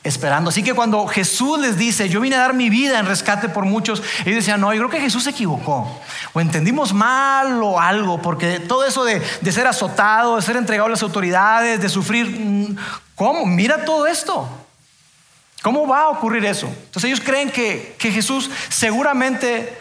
esperando. 0.04 0.50
Así 0.50 0.64
que 0.64 0.74
cuando 0.74 1.08
Jesús 1.08 1.60
les 1.60 1.78
dice, 1.78 2.10
yo 2.10 2.22
vine 2.22 2.36
a 2.36 2.40
dar 2.40 2.54
mi 2.54 2.70
vida 2.70 3.00
en 3.00 3.06
rescate 3.06 3.50
por 3.50 3.66
muchos, 3.66 4.02
ellos 4.26 4.38
decían, 4.38 4.62
no, 4.62 4.74
yo 4.74 4.80
creo 4.80 4.90
que 4.90 5.02
Jesús 5.02 5.24
se 5.24 5.32
equivocó. 5.32 6.02
O 6.34 6.40
entendimos 6.40 6.94
mal 6.94 7.62
o 7.64 7.80
algo, 7.80 8.22
porque 8.22 8.60
todo 8.60 8.86
eso 8.86 9.04
de, 9.04 9.22
ser 9.52 9.68
azotado, 9.68 10.36
de 10.36 10.42
ser 10.42 10.56
entregado 10.56 10.88
a 10.88 10.92
las 10.92 11.04
autoridades, 11.04 11.82
de 11.82 11.90
sufrir, 11.90 12.28
mm, 12.28 12.78
¿cómo? 13.16 13.46
Mira 13.46 13.86
todo 13.86 14.08
esto. 14.08 14.48
¿Cómo 15.62 15.86
va 15.88 16.04
a 16.04 16.10
ocurrir 16.10 16.46
eso? 16.46 16.68
Entonces 16.68 17.06
ellos 17.06 17.22
creen 17.22 17.52
que, 17.52 17.96
que 18.00 18.12
Jesús 18.12 18.50
seguramente 18.70 19.78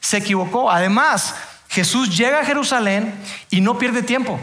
se 0.00 0.18
equivocó. 0.18 0.70
Además, 0.70 1.34
Jesús 1.68 2.16
llega 2.16 2.40
a 2.40 2.44
Jerusalén 2.44 3.12
y 3.50 3.60
no 3.60 3.78
pierde 3.78 4.02
tiempo. 4.02 4.38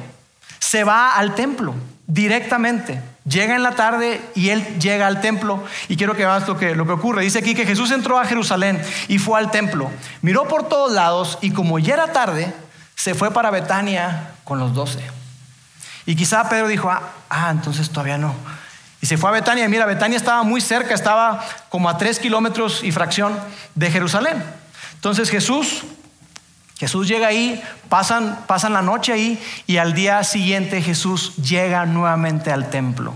Se 0.59 0.83
va 0.83 1.15
al 1.15 1.35
templo 1.35 1.75
directamente. 2.07 3.01
Llega 3.29 3.55
en 3.55 3.63
la 3.63 3.71
tarde 3.71 4.21
y 4.33 4.49
él 4.49 4.79
llega 4.79 5.05
al 5.05 5.21
templo. 5.21 5.63
Y 5.87 5.97
quiero 5.97 6.15
que 6.15 6.25
veas 6.25 6.47
lo 6.47 6.57
que, 6.57 6.73
lo 6.73 6.85
que 6.85 6.93
ocurre. 6.93 7.21
Dice 7.21 7.39
aquí 7.39 7.53
que 7.53 7.65
Jesús 7.65 7.91
entró 7.91 8.17
a 8.17 8.25
Jerusalén 8.25 8.81
y 9.07 9.19
fue 9.19 9.37
al 9.37 9.51
templo. 9.51 9.91
Miró 10.21 10.47
por 10.47 10.67
todos 10.67 10.91
lados 10.91 11.37
y 11.41 11.51
como 11.51 11.77
ya 11.77 11.93
era 11.95 12.11
tarde, 12.11 12.51
se 12.95 13.13
fue 13.13 13.31
para 13.31 13.51
Betania 13.51 14.31
con 14.43 14.59
los 14.59 14.73
doce. 14.73 14.99
Y 16.05 16.15
quizá 16.15 16.49
Pedro 16.49 16.67
dijo, 16.67 16.89
ah, 16.89 17.03
ah, 17.29 17.49
entonces 17.51 17.89
todavía 17.91 18.17
no. 18.17 18.33
Y 19.01 19.05
se 19.05 19.17
fue 19.17 19.29
a 19.29 19.33
Betania. 19.33 19.65
Y 19.65 19.69
mira, 19.69 19.85
Betania 19.85 20.17
estaba 20.17 20.43
muy 20.43 20.59
cerca, 20.59 20.95
estaba 20.95 21.45
como 21.69 21.87
a 21.87 21.97
tres 21.97 22.19
kilómetros 22.19 22.83
y 22.83 22.91
fracción 22.91 23.37
de 23.75 23.91
Jerusalén. 23.91 24.43
Entonces 24.95 25.29
Jesús 25.29 25.83
Jesús 26.79 27.09
llega 27.09 27.27
ahí, 27.27 27.61
pasan, 27.89 28.45
pasan 28.47 28.71
la 28.71 28.81
noche 28.81 29.11
ahí 29.11 29.43
y 29.67 29.77
al 29.77 29.93
día 29.93 30.23
siguiente 30.23 30.81
Jesús 30.81 31.35
llega 31.35 31.85
nuevamente 31.85 32.51
al 32.53 32.69
templo. 32.69 33.13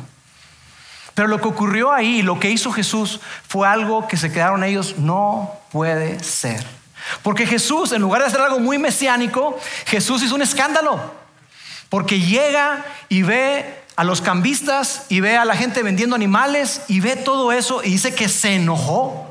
Pero 1.13 1.29
lo 1.29 1.39
que 1.39 1.47
ocurrió 1.47 1.93
ahí, 1.93 2.21
lo 2.21 2.39
que 2.39 2.49
hizo 2.49 2.71
Jesús, 2.73 3.21
fue 3.47 3.67
algo 3.67 4.07
que 4.07 4.17
se 4.17 4.31
quedaron 4.31 4.63
ellos, 4.63 4.95
no 4.97 5.51
puede 5.71 6.21
ser. 6.21 6.65
Porque 7.21 7.45
Jesús, 7.45 7.91
en 7.93 8.01
lugar 8.01 8.21
de 8.21 8.27
hacer 8.27 8.41
algo 8.41 8.59
muy 8.59 8.77
mesiánico, 8.77 9.57
Jesús 9.85 10.23
hizo 10.23 10.35
un 10.35 10.41
escándalo. 10.41 10.99
Porque 11.87 12.19
llega 12.19 12.83
y 13.07 13.21
ve 13.21 13.81
a 13.95 14.03
los 14.03 14.21
cambistas 14.21 15.05
y 15.09 15.19
ve 15.19 15.37
a 15.37 15.45
la 15.45 15.55
gente 15.55 15.83
vendiendo 15.83 16.15
animales 16.15 16.81
y 16.87 16.99
ve 16.99 17.15
todo 17.15 17.51
eso 17.51 17.83
y 17.83 17.91
dice 17.91 18.13
que 18.15 18.27
se 18.27 18.55
enojó. 18.55 19.29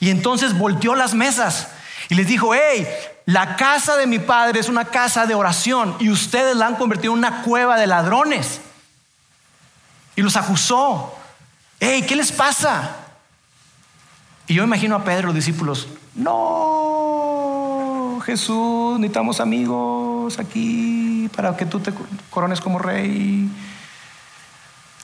Y 0.00 0.10
entonces 0.10 0.58
volteó 0.58 0.94
las 0.96 1.14
mesas 1.14 1.68
y 2.08 2.16
les 2.16 2.26
dijo, 2.26 2.52
hey, 2.54 2.88
la 3.26 3.56
casa 3.56 3.96
de 3.96 4.06
mi 4.06 4.18
padre 4.18 4.60
es 4.60 4.68
una 4.68 4.86
casa 4.86 5.26
de 5.26 5.34
oración 5.34 5.96
y 5.98 6.10
ustedes 6.10 6.56
la 6.56 6.66
han 6.66 6.76
convertido 6.76 7.12
en 7.12 7.18
una 7.18 7.42
cueva 7.42 7.78
de 7.78 7.86
ladrones. 7.86 8.60
Y 10.16 10.22
los 10.22 10.36
acusó. 10.36 11.14
Hey, 11.78 12.04
¿qué 12.06 12.16
les 12.16 12.32
pasa? 12.32 12.96
Y 14.46 14.54
yo 14.54 14.64
imagino 14.64 14.96
a 14.96 15.04
Pedro 15.04 15.28
los 15.28 15.36
discípulos, 15.36 15.86
no, 16.14 17.00
Jesús, 18.26 18.98
necesitamos 18.98 19.38
amigos 19.38 20.38
aquí 20.38 21.30
para 21.36 21.56
que 21.56 21.66
tú 21.66 21.78
te 21.78 21.92
corones 22.30 22.60
como 22.60 22.80
rey. 22.80 23.48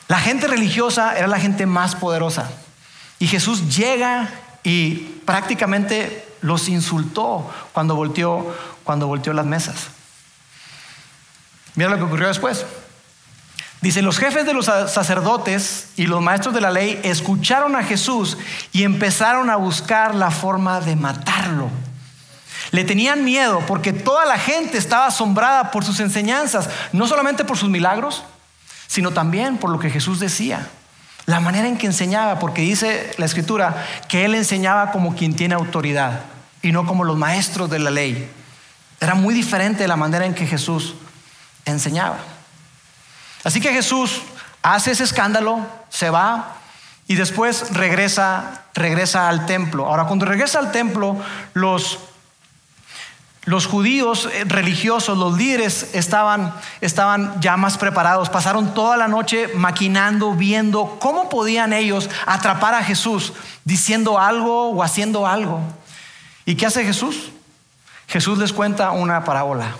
La 0.09 0.19
gente 0.19 0.47
religiosa 0.47 1.17
era 1.17 1.27
la 1.27 1.39
gente 1.39 1.65
más 1.65 1.95
poderosa. 1.95 2.49
Y 3.19 3.27
Jesús 3.27 3.75
llega 3.75 4.29
y 4.63 4.95
prácticamente 5.25 6.26
los 6.41 6.69
insultó 6.69 7.49
cuando 7.73 7.95
volteó, 7.95 8.55
cuando 8.83 9.07
volteó 9.07 9.33
las 9.33 9.45
mesas. 9.45 9.87
Mira 11.75 11.89
lo 11.89 11.97
que 11.97 12.03
ocurrió 12.03 12.27
después. 12.27 12.65
Dice, 13.81 14.01
los 14.01 14.17
jefes 14.17 14.45
de 14.45 14.53
los 14.53 14.65
sacerdotes 14.65 15.89
y 15.95 16.07
los 16.07 16.21
maestros 16.21 16.55
de 16.55 16.61
la 16.61 16.71
ley 16.71 16.99
escucharon 17.03 17.75
a 17.75 17.83
Jesús 17.83 18.37
y 18.71 18.83
empezaron 18.83 19.51
a 19.51 19.55
buscar 19.55 20.15
la 20.15 20.31
forma 20.31 20.81
de 20.81 20.95
matarlo. 20.95 21.69
Le 22.71 22.83
tenían 22.83 23.23
miedo 23.23 23.61
porque 23.67 23.93
toda 23.93 24.25
la 24.25 24.39
gente 24.39 24.77
estaba 24.77 25.05
asombrada 25.05 25.69
por 25.71 25.85
sus 25.85 25.99
enseñanzas, 25.99 26.69
no 26.91 27.07
solamente 27.07 27.45
por 27.45 27.57
sus 27.57 27.69
milagros, 27.69 28.23
sino 28.87 29.11
también 29.11 29.57
por 29.57 29.69
lo 29.69 29.79
que 29.79 29.91
Jesús 29.91 30.19
decía. 30.19 30.67
La 31.27 31.41
manera 31.41 31.67
en 31.67 31.77
que 31.77 31.85
enseñaba, 31.85 32.39
porque 32.39 32.61
dice 32.61 33.11
la 33.17 33.25
escritura 33.25 33.85
que 34.07 34.25
él 34.25 34.33
enseñaba 34.33 34.91
como 34.91 35.15
quien 35.15 35.35
tiene 35.35 35.55
autoridad 35.55 36.21
y 36.61 36.71
no 36.71 36.87
como 36.87 37.03
los 37.03 37.17
maestros 37.17 37.69
de 37.69 37.79
la 37.79 37.91
ley. 37.91 38.31
Era 39.01 39.13
muy 39.13 39.35
diferente 39.35 39.87
la 39.87 39.97
manera 39.97 40.25
en 40.25 40.33
que 40.33 40.47
Jesús 40.47 40.95
enseñaba. 41.65 42.17
Así 43.43 43.59
que 43.59 43.73
Jesús 43.73 44.21
hace 44.61 44.91
ese 44.91 45.03
escándalo, 45.03 45.67
se 45.89 46.09
va 46.09 46.55
y 47.07 47.15
después 47.15 47.73
regresa, 47.73 48.63
regresa 48.73 49.27
al 49.27 49.45
templo. 49.45 49.85
Ahora, 49.85 50.05
cuando 50.05 50.25
regresa 50.25 50.59
al 50.59 50.71
templo, 50.71 51.21
los 51.53 51.99
los 53.47 53.65
judíos 53.65 54.27
eh, 54.33 54.43
religiosos, 54.45 55.17
los 55.17 55.37
líderes, 55.37 55.91
estaban, 55.93 56.53
estaban 56.81 57.39
ya 57.39 57.55
más 57.55 57.77
preparados. 57.77 58.29
Pasaron 58.29 58.73
toda 58.73 58.97
la 58.97 59.07
noche 59.07 59.47
maquinando, 59.55 60.33
viendo 60.33 60.97
cómo 60.99 61.29
podían 61.29 61.71
ellos 61.71 62.09
atrapar 62.25 62.73
a 62.73 62.83
Jesús 62.83 63.31
diciendo 63.63 64.19
algo 64.19 64.71
o 64.71 64.83
haciendo 64.83 65.25
algo. 65.25 65.61
¿Y 66.43 66.55
qué 66.55 66.65
hace 66.65 66.83
Jesús? 66.83 67.31
Jesús 68.09 68.37
les 68.37 68.51
cuenta 68.51 68.91
una 68.91 69.23
parábola, 69.23 69.77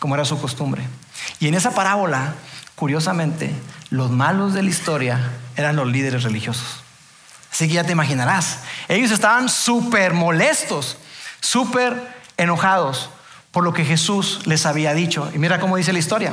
como 0.00 0.16
era 0.16 0.24
su 0.24 0.40
costumbre. 0.40 0.82
Y 1.38 1.46
en 1.46 1.54
esa 1.54 1.70
parábola, 1.70 2.34
curiosamente, 2.74 3.54
los 3.90 4.10
malos 4.10 4.54
de 4.54 4.64
la 4.64 4.70
historia 4.70 5.20
eran 5.54 5.76
los 5.76 5.86
líderes 5.86 6.24
religiosos. 6.24 6.82
Así 7.52 7.68
que 7.68 7.74
ya 7.74 7.84
te 7.84 7.92
imaginarás, 7.92 8.58
ellos 8.88 9.12
estaban 9.12 9.48
súper 9.48 10.14
molestos, 10.14 10.96
súper 11.40 12.17
enojados 12.38 13.10
por 13.50 13.64
lo 13.64 13.74
que 13.74 13.84
Jesús 13.84 14.40
les 14.46 14.64
había 14.64 14.94
dicho. 14.94 15.30
Y 15.34 15.38
mira 15.38 15.60
cómo 15.60 15.76
dice 15.76 15.92
la 15.92 15.98
historia. 15.98 16.32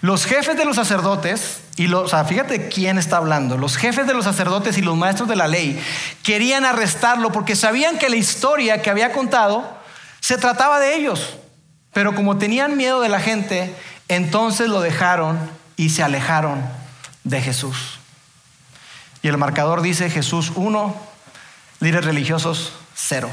Los 0.00 0.24
jefes 0.26 0.56
de 0.56 0.64
los 0.64 0.76
sacerdotes, 0.76 1.60
y 1.76 1.88
los, 1.88 2.12
fíjate 2.28 2.68
quién 2.68 2.98
está 2.98 3.16
hablando, 3.16 3.58
los 3.58 3.76
jefes 3.76 4.06
de 4.06 4.14
los 4.14 4.24
sacerdotes 4.24 4.78
y 4.78 4.82
los 4.82 4.96
maestros 4.96 5.28
de 5.28 5.34
la 5.34 5.48
ley 5.48 5.82
querían 6.22 6.64
arrestarlo 6.64 7.32
porque 7.32 7.56
sabían 7.56 7.98
que 7.98 8.08
la 8.08 8.16
historia 8.16 8.80
que 8.80 8.90
había 8.90 9.12
contado 9.12 9.76
se 10.20 10.38
trataba 10.38 10.78
de 10.78 10.94
ellos. 10.94 11.36
Pero 11.92 12.14
como 12.14 12.38
tenían 12.38 12.76
miedo 12.76 13.00
de 13.00 13.08
la 13.08 13.18
gente, 13.18 13.74
entonces 14.06 14.68
lo 14.68 14.80
dejaron 14.80 15.38
y 15.76 15.90
se 15.90 16.04
alejaron 16.04 16.64
de 17.24 17.40
Jesús. 17.40 17.98
Y 19.22 19.28
el 19.28 19.36
marcador 19.36 19.82
dice 19.82 20.10
Jesús 20.10 20.52
1, 20.54 20.94
líderes 21.80 22.04
religiosos 22.04 22.72
0. 22.94 23.28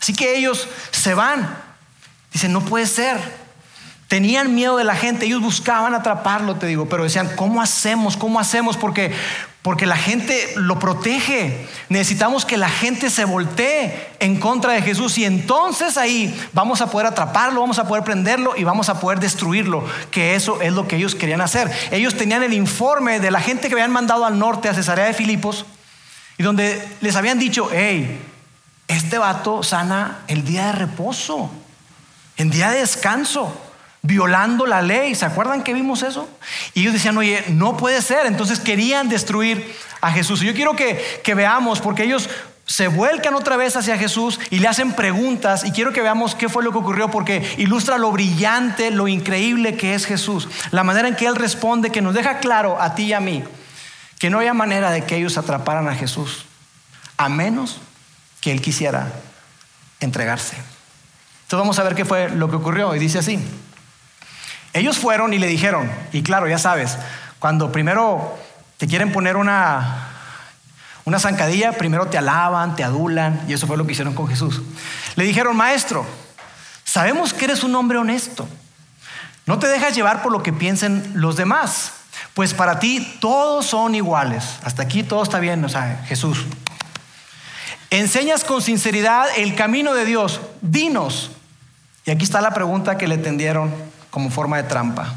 Así 0.00 0.12
que 0.14 0.36
ellos 0.36 0.68
se 0.90 1.14
van. 1.14 1.48
Dicen, 2.32 2.52
no 2.52 2.60
puede 2.60 2.86
ser. 2.86 3.18
Tenían 4.08 4.54
miedo 4.54 4.78
de 4.78 4.84
la 4.84 4.96
gente, 4.96 5.26
ellos 5.26 5.42
buscaban 5.42 5.94
atraparlo, 5.94 6.56
te 6.56 6.66
digo, 6.66 6.88
pero 6.88 7.04
decían, 7.04 7.30
¿cómo 7.36 7.60
hacemos? 7.60 8.16
¿Cómo 8.16 8.40
hacemos? 8.40 8.78
Porque, 8.78 9.12
porque 9.60 9.84
la 9.84 9.98
gente 9.98 10.50
lo 10.56 10.78
protege. 10.78 11.68
Necesitamos 11.90 12.46
que 12.46 12.56
la 12.56 12.70
gente 12.70 13.10
se 13.10 13.26
voltee 13.26 14.08
en 14.18 14.40
contra 14.40 14.72
de 14.72 14.80
Jesús 14.80 15.18
y 15.18 15.26
entonces 15.26 15.98
ahí 15.98 16.34
vamos 16.54 16.80
a 16.80 16.90
poder 16.90 17.06
atraparlo, 17.06 17.60
vamos 17.60 17.78
a 17.78 17.86
poder 17.86 18.02
prenderlo 18.02 18.54
y 18.56 18.64
vamos 18.64 18.88
a 18.88 18.98
poder 18.98 19.20
destruirlo, 19.20 19.84
que 20.10 20.34
eso 20.34 20.62
es 20.62 20.72
lo 20.72 20.88
que 20.88 20.96
ellos 20.96 21.14
querían 21.14 21.42
hacer. 21.42 21.70
Ellos 21.90 22.16
tenían 22.16 22.42
el 22.42 22.54
informe 22.54 23.20
de 23.20 23.30
la 23.30 23.42
gente 23.42 23.68
que 23.68 23.74
habían 23.74 23.92
mandado 23.92 24.24
al 24.24 24.38
norte 24.38 24.70
a 24.70 24.74
Cesarea 24.74 25.04
de 25.04 25.12
Filipos 25.12 25.66
y 26.38 26.44
donde 26.44 26.82
les 27.02 27.14
habían 27.14 27.38
dicho, 27.38 27.68
hey, 27.70 28.22
este 28.88 29.18
vato 29.18 29.62
sana 29.62 30.20
el 30.26 30.44
día 30.44 30.66
de 30.66 30.72
reposo, 30.72 31.50
en 32.36 32.50
día 32.50 32.70
de 32.70 32.80
descanso, 32.80 33.56
violando 34.02 34.66
la 34.66 34.82
ley. 34.82 35.14
¿Se 35.14 35.26
acuerdan 35.26 35.62
que 35.62 35.74
vimos 35.74 36.02
eso? 36.02 36.28
Y 36.74 36.80
ellos 36.80 36.94
decían, 36.94 37.16
oye, 37.18 37.44
no 37.48 37.76
puede 37.76 38.02
ser. 38.02 38.26
Entonces 38.26 38.60
querían 38.60 39.08
destruir 39.08 39.74
a 40.00 40.10
Jesús. 40.10 40.42
Y 40.42 40.46
yo 40.46 40.54
quiero 40.54 40.74
que, 40.74 41.20
que 41.22 41.34
veamos, 41.34 41.80
porque 41.80 42.04
ellos 42.04 42.28
se 42.64 42.88
vuelcan 42.88 43.34
otra 43.34 43.56
vez 43.56 43.76
hacia 43.76 43.96
Jesús 43.96 44.38
y 44.50 44.58
le 44.58 44.68
hacen 44.68 44.92
preguntas 44.92 45.64
y 45.64 45.72
quiero 45.72 45.92
que 45.92 46.02
veamos 46.02 46.34
qué 46.34 46.50
fue 46.50 46.62
lo 46.62 46.70
que 46.70 46.78
ocurrió 46.78 47.10
porque 47.10 47.54
ilustra 47.56 47.96
lo 47.96 48.12
brillante, 48.12 48.90
lo 48.90 49.08
increíble 49.08 49.76
que 49.78 49.94
es 49.94 50.04
Jesús, 50.04 50.48
la 50.70 50.84
manera 50.84 51.08
en 51.08 51.16
que 51.16 51.26
Él 51.26 51.34
responde, 51.34 51.90
que 51.90 52.02
nos 52.02 52.12
deja 52.12 52.40
claro 52.40 52.78
a 52.78 52.94
ti 52.94 53.04
y 53.04 53.12
a 53.14 53.20
mí 53.20 53.42
que 54.18 54.30
no 54.30 54.38
había 54.38 54.52
manera 54.52 54.90
de 54.90 55.04
que 55.04 55.16
ellos 55.16 55.38
atraparan 55.38 55.88
a 55.88 55.94
Jesús, 55.94 56.44
a 57.16 57.28
menos 57.28 57.80
que 58.40 58.52
Él 58.52 58.60
quisiera 58.60 59.10
entregarse. 60.00 60.56
Entonces 60.56 61.58
vamos 61.58 61.78
a 61.78 61.82
ver 61.82 61.94
qué 61.94 62.04
fue 62.04 62.28
lo 62.28 62.50
que 62.50 62.56
ocurrió 62.56 62.94
y 62.94 62.98
dice 62.98 63.18
así. 63.18 63.38
Ellos 64.72 64.98
fueron 64.98 65.32
y 65.32 65.38
le 65.38 65.46
dijeron, 65.46 65.90
y 66.12 66.22
claro, 66.22 66.46
ya 66.46 66.58
sabes, 66.58 66.98
cuando 67.38 67.72
primero 67.72 68.38
te 68.76 68.86
quieren 68.86 69.12
poner 69.12 69.36
una, 69.36 70.08
una 71.04 71.18
zancadilla, 71.18 71.72
primero 71.72 72.06
te 72.08 72.18
alaban, 72.18 72.76
te 72.76 72.84
adulan, 72.84 73.44
y 73.48 73.54
eso 73.54 73.66
fue 73.66 73.76
lo 73.76 73.86
que 73.86 73.92
hicieron 73.92 74.14
con 74.14 74.28
Jesús. 74.28 74.60
Le 75.16 75.24
dijeron, 75.24 75.56
maestro, 75.56 76.04
sabemos 76.84 77.32
que 77.32 77.46
eres 77.46 77.64
un 77.64 77.74
hombre 77.74 77.98
honesto. 77.98 78.46
No 79.46 79.58
te 79.58 79.68
dejas 79.68 79.94
llevar 79.96 80.22
por 80.22 80.30
lo 80.30 80.42
que 80.42 80.52
piensen 80.52 81.12
los 81.14 81.36
demás, 81.36 81.92
pues 82.34 82.52
para 82.52 82.78
ti 82.78 83.16
todos 83.20 83.64
son 83.64 83.94
iguales. 83.94 84.58
Hasta 84.62 84.82
aquí 84.82 85.02
todo 85.02 85.22
está 85.22 85.40
bien, 85.40 85.64
o 85.64 85.68
sea, 85.70 86.04
Jesús. 86.06 86.44
Enseñas 87.90 88.44
con 88.44 88.60
sinceridad 88.60 89.26
el 89.36 89.54
camino 89.54 89.94
de 89.94 90.04
Dios. 90.04 90.40
Dinos. 90.60 91.30
Y 92.04 92.10
aquí 92.10 92.24
está 92.24 92.40
la 92.40 92.52
pregunta 92.52 92.98
que 92.98 93.08
le 93.08 93.18
tendieron 93.18 93.72
como 94.10 94.30
forma 94.30 94.56
de 94.56 94.64
trampa. 94.64 95.14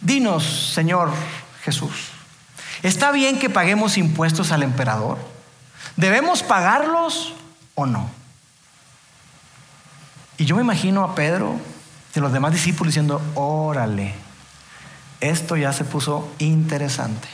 Dinos, 0.00 0.72
Señor 0.74 1.10
Jesús, 1.62 2.08
¿está 2.82 3.12
bien 3.12 3.38
que 3.38 3.50
paguemos 3.50 3.98
impuestos 3.98 4.50
al 4.52 4.62
emperador? 4.62 5.18
¿Debemos 5.96 6.42
pagarlos 6.42 7.34
o 7.74 7.86
no? 7.86 8.10
Y 10.38 10.46
yo 10.46 10.56
me 10.56 10.62
imagino 10.62 11.04
a 11.04 11.14
Pedro 11.14 11.60
de 12.14 12.20
los 12.20 12.32
demás 12.32 12.52
discípulos 12.52 12.94
diciendo, 12.94 13.20
órale, 13.34 14.14
esto 15.20 15.56
ya 15.56 15.72
se 15.72 15.84
puso 15.84 16.32
interesante. 16.38 17.28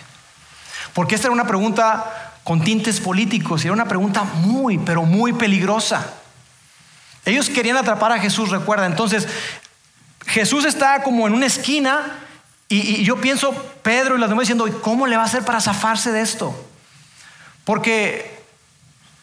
Porque 0.92 1.14
esta 1.14 1.28
era 1.28 1.34
una 1.34 1.46
pregunta 1.46 2.25
con 2.46 2.62
tintes 2.62 3.00
políticos 3.00 3.64
y 3.64 3.66
era 3.66 3.72
una 3.72 3.88
pregunta 3.88 4.22
muy, 4.22 4.78
pero 4.78 5.02
muy 5.02 5.32
peligrosa. 5.32 6.14
Ellos 7.24 7.50
querían 7.50 7.76
atrapar 7.76 8.12
a 8.12 8.20
Jesús, 8.20 8.50
recuerda. 8.50 8.86
Entonces, 8.86 9.26
Jesús 10.26 10.64
está 10.64 11.02
como 11.02 11.26
en 11.26 11.32
una 11.32 11.46
esquina 11.46 12.20
y, 12.68 13.02
yo 13.02 13.20
pienso, 13.20 13.52
Pedro 13.82 14.14
y 14.14 14.20
los 14.20 14.28
demás 14.28 14.42
diciendo, 14.42 14.80
¿cómo 14.80 15.08
le 15.08 15.16
va 15.16 15.24
a 15.24 15.26
hacer 15.26 15.44
para 15.44 15.60
zafarse 15.60 16.12
de 16.12 16.20
esto? 16.20 16.54
Porque 17.64 18.44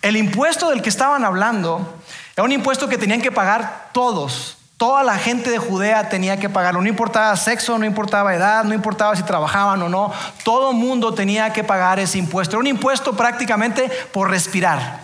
el 0.02 0.18
impuesto 0.18 0.70
del 0.70 0.82
que 0.82 0.90
estaban 0.90 1.24
hablando 1.24 1.96
era 2.36 2.44
un 2.44 2.52
impuesto 2.52 2.90
que 2.90 2.98
tenían 2.98 3.22
que 3.22 3.32
pagar 3.32 3.92
todos. 3.94 4.58
Toda 4.78 5.04
la 5.04 5.18
gente 5.18 5.50
de 5.50 5.60
Judea 5.60 6.10
tenía 6.10 6.38
que 6.38 6.50
pagarlo. 6.50 6.82
No 6.82 6.90
importaba 6.90 7.36
sexo, 7.38 7.78
no 7.78 7.86
importaba 7.86 8.36
edad, 8.36 8.64
no 8.64 8.74
importaba 8.74 9.16
si 9.16 9.24
trabajaban 9.24 9.82
o 9.82 9.90
no. 9.90 10.12
Todo 10.44 10.74
mundo 10.74 11.14
tenía 11.14 11.54
que 11.54 11.64
pagar 11.64 12.00
ese 12.00 12.18
impuesto. 12.18 12.56
Era 12.56 12.62
un 12.62 12.68
impuesto 12.68 13.16
prácticamente 13.16 13.90
por 14.12 14.30
respirar. 14.30 15.02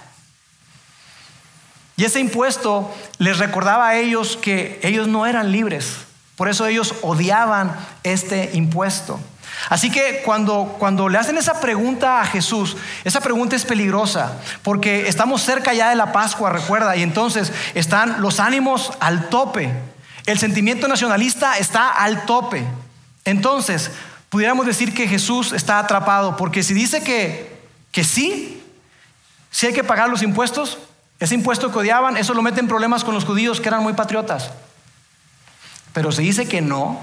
Y 1.96 2.06
ese 2.06 2.20
impuesto 2.20 2.94
les 3.18 3.40
recordaba 3.40 3.90
a 3.90 3.96
ellos 3.98 4.38
que 4.38 4.80
ellos 4.84 5.08
no 5.08 5.26
eran 5.26 5.52
libres. 5.52 5.98
Por 6.36 6.48
eso 6.48 6.66
ellos 6.66 6.96
odiaban 7.02 7.76
este 8.04 8.52
impuesto. 8.54 9.20
Así 9.68 9.92
que 9.92 10.22
cuando, 10.24 10.76
cuando 10.80 11.10
le 11.10 11.18
hacen 11.18 11.38
esa 11.38 11.60
pregunta 11.60 12.22
a 12.22 12.26
Jesús, 12.26 12.78
esa 13.04 13.20
pregunta 13.20 13.56
es 13.56 13.66
peligrosa, 13.66 14.38
porque 14.64 15.10
estamos 15.10 15.42
cerca 15.42 15.74
ya 15.74 15.90
de 15.90 15.96
la 15.96 16.14
Pascua, 16.14 16.50
recuerda, 16.50 16.96
y 16.96 17.04
entonces 17.04 17.52
están 17.76 18.22
los 18.22 18.40
ánimos 18.40 18.94
al 19.02 19.28
tope, 19.30 19.74
el 20.26 20.40
sentimiento 20.40 20.88
nacionalista 20.88 21.58
está 21.58 21.90
al 21.90 22.26
tope. 22.26 22.64
Entonces, 23.26 23.92
pudiéramos 24.30 24.66
decir 24.66 24.94
que 24.94 25.08
Jesús 25.08 25.52
está 25.52 25.80
atrapado, 25.80 26.38
porque 26.38 26.64
si 26.64 26.74
dice 26.74 27.04
que, 27.04 27.60
que 27.92 28.04
sí, 28.04 28.64
sí 29.52 29.68
hay 29.68 29.74
que 29.74 29.84
pagar 29.84 30.10
los 30.10 30.22
impuestos, 30.22 30.78
ese 31.20 31.36
impuesto 31.36 31.72
que 31.72 31.80
odiaban, 31.80 32.16
eso 32.16 32.34
lo 32.34 32.42
mete 32.42 32.62
en 32.62 32.68
problemas 32.68 33.04
con 33.04 33.14
los 33.14 33.26
judíos 33.26 33.60
que 33.60 33.68
eran 33.68 33.84
muy 33.84 33.94
patriotas. 33.94 34.52
Pero 35.92 36.12
si 36.12 36.22
dice 36.22 36.48
que 36.48 36.62
no, 36.62 37.00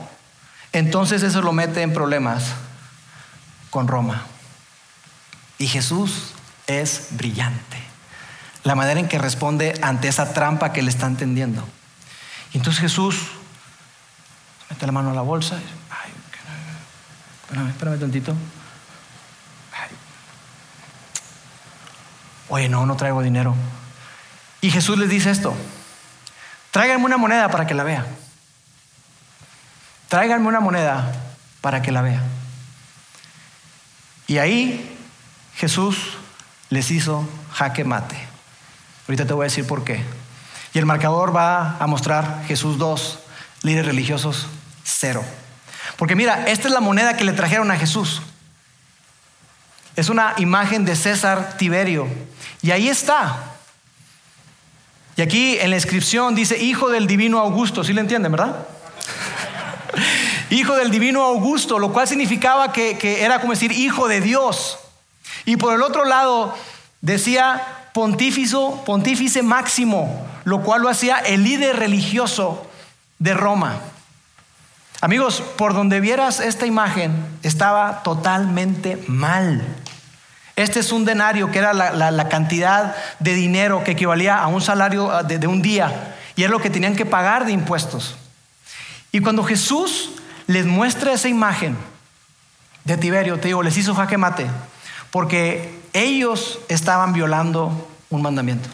entonces 0.79 1.23
eso 1.23 1.43
lo 1.43 1.53
mete 1.53 1.83
en 1.83 1.93
problemas 1.93 2.53
con 3.71 3.89
Roma. 3.89 4.25
Y 5.59 5.69
Jesús 5.69 6.33
es 6.67 7.09
brillante. 7.11 7.79
La 8.63 8.75
manera 8.75 9.01
en 9.01 9.09
que 9.09 9.19
responde 9.19 9.79
ante 9.81 10.09
esa 10.09 10.33
trampa 10.33 10.73
que 10.73 10.83
le 10.83 10.91
están 10.91 11.17
tendiendo. 11.17 11.67
Y 12.53 12.59
entonces 12.59 12.81
Jesús 12.81 13.17
mete 14.69 14.87
la 14.87 14.93
mano 14.93 15.11
a 15.11 15.15
la 15.15 15.23
bolsa. 15.23 15.57
Ay, 15.57 16.13
espérame, 17.43 17.69
espérame 17.71 18.01
tantito. 18.01 18.35
Oye, 22.49 22.69
no, 22.69 22.87
no 22.87 22.97
traigo 22.97 23.23
dinero. 23.23 23.55
Y 24.61 24.71
Jesús 24.71 24.99
les 24.99 25.09
dice 25.09 25.31
esto. 25.31 25.55
Tráiganme 26.71 27.05
una 27.05 27.17
moneda 27.17 27.49
para 27.49 27.67
que 27.67 27.75
la 27.75 27.83
vea. 27.83 28.05
Tráiganme 30.09 30.47
una 30.47 30.61
moneda 30.61 31.13
para 31.61 31.83
que 31.83 31.93
la 31.93 32.03
vea. 32.03 32.23
Y 34.29 34.39
ahí 34.39 34.97
Jesús 35.57 35.97
les 36.71 36.91
hizo 36.91 37.29
jaque 37.53 37.85
mate. 37.85 38.17
Ahorita 39.09 39.27
te 39.27 39.33
voy 39.33 39.45
a 39.45 39.49
decir 39.49 39.67
por 39.67 39.85
qué. 39.85 40.03
Y 40.75 40.79
el 40.79 40.87
marcador 40.87 41.35
va 41.35 41.77
a 41.79 41.87
mostrar 41.87 42.45
Jesús 42.47 42.79
2, 42.79 43.19
líderes 43.63 43.87
religiosos 43.87 44.49
0. 44.85 45.25
Porque 45.97 46.17
mira, 46.17 46.45
esta 46.47 46.69
es 46.69 46.75
la 46.75 46.81
moneda 46.81 47.17
que 47.17 47.25
le 47.25 47.33
trajeron 47.33 47.71
a 47.71 47.77
Jesús. 47.77 48.21
Es 49.95 50.09
una 50.09 50.35
imagen 50.37 50.85
de 50.85 50.95
César 50.95 51.57
Tiberio. 51.57 52.07
Y 52.63 52.71
ahí 52.73 52.89
está. 52.89 53.55
Y 55.17 55.23
aquí 55.23 55.57
en 55.59 55.71
la 55.71 55.77
inscripción 55.77 56.35
dice 56.35 56.59
hijo 56.59 56.91
del 56.91 57.07
divino 57.07 57.39
Augusto. 57.39 57.83
¿Sí 57.83 57.95
le 57.95 58.03
entienden, 58.03 58.33
verdad? 58.33 58.67
Hijo 60.51 60.77
del 60.77 60.91
divino 60.91 61.25
Augusto, 61.25 61.79
lo 61.79 61.93
cual 61.93 62.07
significaba 62.07 62.73
que, 62.73 63.25
era 63.25 63.41
como 63.41 63.53
decir 63.53 63.73
hijo 63.73 64.09
de 64.09 64.21
Dios. 64.21 64.79
Y 65.45 65.57
por 65.57 65.75
el 65.75 65.83
otro 65.83 66.05
lado 66.05 66.55
decía 67.01 67.63
pontífice, 67.93 68.57
pontífice 68.85 69.43
máximo, 69.43 70.27
lo 70.45 70.63
cual 70.63 70.83
lo 70.83 70.89
hacía 70.89 71.19
el 71.19 71.45
líder 71.45 71.77
religioso 71.77 72.67
de 73.19 73.35
Roma. 73.35 73.81
Amigos, 75.01 75.43
por 75.57 75.75
donde 75.75 76.01
vieras 76.01 76.41
esta 76.41 76.67
imagen, 76.67 77.13
estaba 77.43 78.03
totalmente 78.03 79.03
mal. 79.09 79.63
Este 80.57 80.81
es 80.81 80.91
un 80.91 81.05
denario, 81.05 81.51
que 81.51 81.59
era 81.59 81.75
la, 81.75 82.29
cantidad 82.29 82.97
de 83.19 83.35
dinero 83.35 83.85
que 83.85 83.91
equivalía 83.91 84.39
a 84.39 84.47
un 84.47 84.63
salario 84.63 85.23
de, 85.25 85.39
de 85.39 85.47
un 85.47 85.61
día, 85.61 86.17
y 86.35 86.45
es 86.45 86.51
lo 86.51 86.61
que 86.61 86.71
tenían 86.71 86.97
que 86.97 87.05
pagar 87.05 87.45
de 87.45 87.53
impuestos. 87.53 88.17
Y 89.13 89.21
cuando 89.21 89.45
Jesús 89.45 90.16
les 90.47 90.67
muestra 90.67 91.13
esa 91.13 91.29
imagen 91.29 91.77
de 92.85 92.97
Tiberio, 92.97 93.39
te 93.39 93.49
digo, 93.49 93.63
les 93.63 93.77
hizo 93.77 93.95
jaque 93.95 94.17
mate, 94.17 94.47
porque 95.11 95.81
ellos 95.93 96.61
estaban 96.69 97.13
violando 97.13 97.89
un 98.11 98.23
mandamiento. 98.23 98.69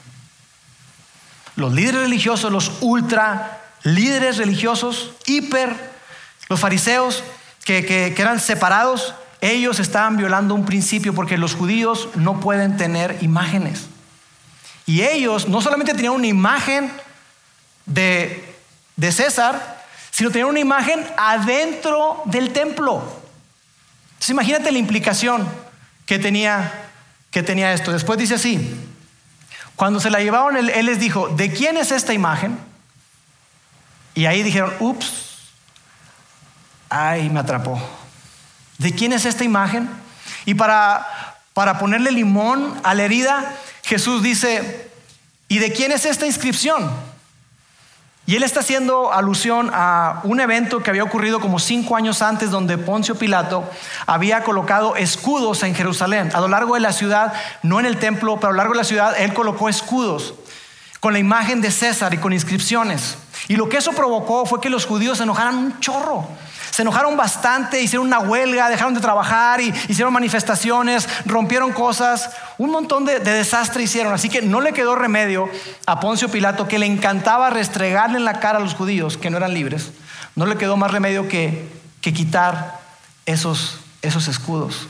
Los 1.56 1.72
líderes 1.72 2.02
religiosos, 2.02 2.52
los 2.52 2.72
ultra 2.80 3.60
líderes 3.82 4.36
religiosos, 4.36 5.12
hiper, 5.26 5.74
los 6.48 6.60
fariseos 6.60 7.24
que, 7.64 7.84
que 7.84 8.14
eran 8.16 8.38
separados, 8.38 9.14
ellos 9.40 9.80
estaban 9.80 10.16
violando 10.16 10.54
un 10.54 10.64
principio 10.64 11.14
porque 11.14 11.36
los 11.36 11.54
judíos 11.54 12.08
no 12.14 12.40
pueden 12.40 12.76
tener 12.76 13.18
imágenes. 13.22 13.86
Y 14.86 15.02
ellos 15.02 15.48
no 15.48 15.60
solamente 15.60 15.94
tenían 15.94 16.12
una 16.12 16.26
imagen 16.26 16.92
de, 17.86 18.54
de 18.96 19.12
César, 19.12 19.71
sino 20.22 20.30
tener 20.30 20.46
una 20.46 20.60
imagen 20.60 21.04
adentro 21.16 22.22
del 22.26 22.52
templo. 22.52 23.02
Entonces 24.10 24.30
imagínate 24.30 24.70
la 24.70 24.78
implicación 24.78 25.48
que 26.06 26.20
tenía, 26.20 26.90
que 27.32 27.42
tenía 27.42 27.72
esto. 27.72 27.90
Después 27.90 28.20
dice 28.20 28.36
así, 28.36 28.72
cuando 29.74 29.98
se 29.98 30.10
la 30.10 30.20
llevaron, 30.20 30.56
él, 30.56 30.70
él 30.70 30.86
les 30.86 31.00
dijo, 31.00 31.26
¿de 31.30 31.52
quién 31.52 31.76
es 31.76 31.90
esta 31.90 32.12
imagen? 32.12 32.56
Y 34.14 34.26
ahí 34.26 34.44
dijeron, 34.44 34.72
ups, 34.78 35.38
ay, 36.88 37.28
me 37.28 37.40
atrapó. 37.40 37.82
¿De 38.78 38.92
quién 38.92 39.12
es 39.12 39.24
esta 39.24 39.42
imagen? 39.42 39.90
Y 40.44 40.54
para, 40.54 41.04
para 41.52 41.80
ponerle 41.80 42.12
limón 42.12 42.80
a 42.84 42.94
la 42.94 43.02
herida, 43.02 43.56
Jesús 43.82 44.22
dice, 44.22 44.88
¿y 45.48 45.58
de 45.58 45.72
quién 45.72 45.90
es 45.90 46.06
esta 46.06 46.26
inscripción? 46.26 47.11
Y 48.32 48.36
él 48.36 48.44
está 48.44 48.60
haciendo 48.60 49.12
alusión 49.12 49.70
a 49.74 50.22
un 50.24 50.40
evento 50.40 50.82
que 50.82 50.88
había 50.88 51.04
ocurrido 51.04 51.38
como 51.38 51.58
cinco 51.58 51.96
años 51.96 52.22
antes, 52.22 52.50
donde 52.50 52.78
Poncio 52.78 53.14
Pilato 53.14 53.62
había 54.06 54.42
colocado 54.42 54.96
escudos 54.96 55.62
en 55.64 55.74
Jerusalén. 55.74 56.30
A 56.32 56.40
lo 56.40 56.48
largo 56.48 56.72
de 56.72 56.80
la 56.80 56.94
ciudad, 56.94 57.34
no 57.62 57.78
en 57.78 57.84
el 57.84 57.98
templo, 57.98 58.36
pero 58.36 58.48
a 58.48 58.50
lo 58.52 58.56
largo 58.56 58.72
de 58.72 58.78
la 58.78 58.84
ciudad, 58.84 59.20
él 59.20 59.34
colocó 59.34 59.68
escudos 59.68 60.32
con 60.98 61.12
la 61.12 61.18
imagen 61.18 61.60
de 61.60 61.70
César 61.70 62.14
y 62.14 62.16
con 62.16 62.32
inscripciones. 62.32 63.18
Y 63.48 63.56
lo 63.56 63.68
que 63.68 63.76
eso 63.76 63.92
provocó 63.92 64.46
fue 64.46 64.62
que 64.62 64.70
los 64.70 64.86
judíos 64.86 65.18
se 65.18 65.24
enojaran 65.24 65.58
un 65.58 65.80
chorro. 65.80 66.26
Se 66.72 66.80
enojaron 66.80 67.18
bastante, 67.18 67.82
hicieron 67.82 68.06
una 68.06 68.20
huelga, 68.20 68.70
dejaron 68.70 68.94
de 68.94 69.00
trabajar, 69.02 69.60
y 69.60 69.74
hicieron 69.88 70.10
manifestaciones, 70.10 71.06
rompieron 71.26 71.70
cosas, 71.74 72.30
un 72.56 72.70
montón 72.70 73.04
de, 73.04 73.18
desastre 73.18 73.82
hicieron. 73.82 74.14
Así 74.14 74.30
que 74.30 74.40
no 74.40 74.62
le 74.62 74.72
quedó 74.72 74.94
remedio 74.94 75.50
a 75.84 76.00
Poncio 76.00 76.30
Pilato, 76.30 76.66
que 76.68 76.78
le 76.78 76.86
encantaba 76.86 77.50
restregarle 77.50 78.16
en 78.16 78.24
la 78.24 78.40
cara 78.40 78.56
a 78.56 78.62
los 78.62 78.72
judíos 78.72 79.18
que 79.18 79.28
no 79.28 79.36
eran 79.36 79.52
libres. 79.52 79.92
No 80.34 80.46
le 80.46 80.56
quedó 80.56 80.78
más 80.78 80.90
remedio 80.90 81.28
que, 81.28 81.70
que 82.00 82.14
quitar 82.14 82.80
esos, 83.26 83.80
esos 84.00 84.26
escudos. 84.28 84.88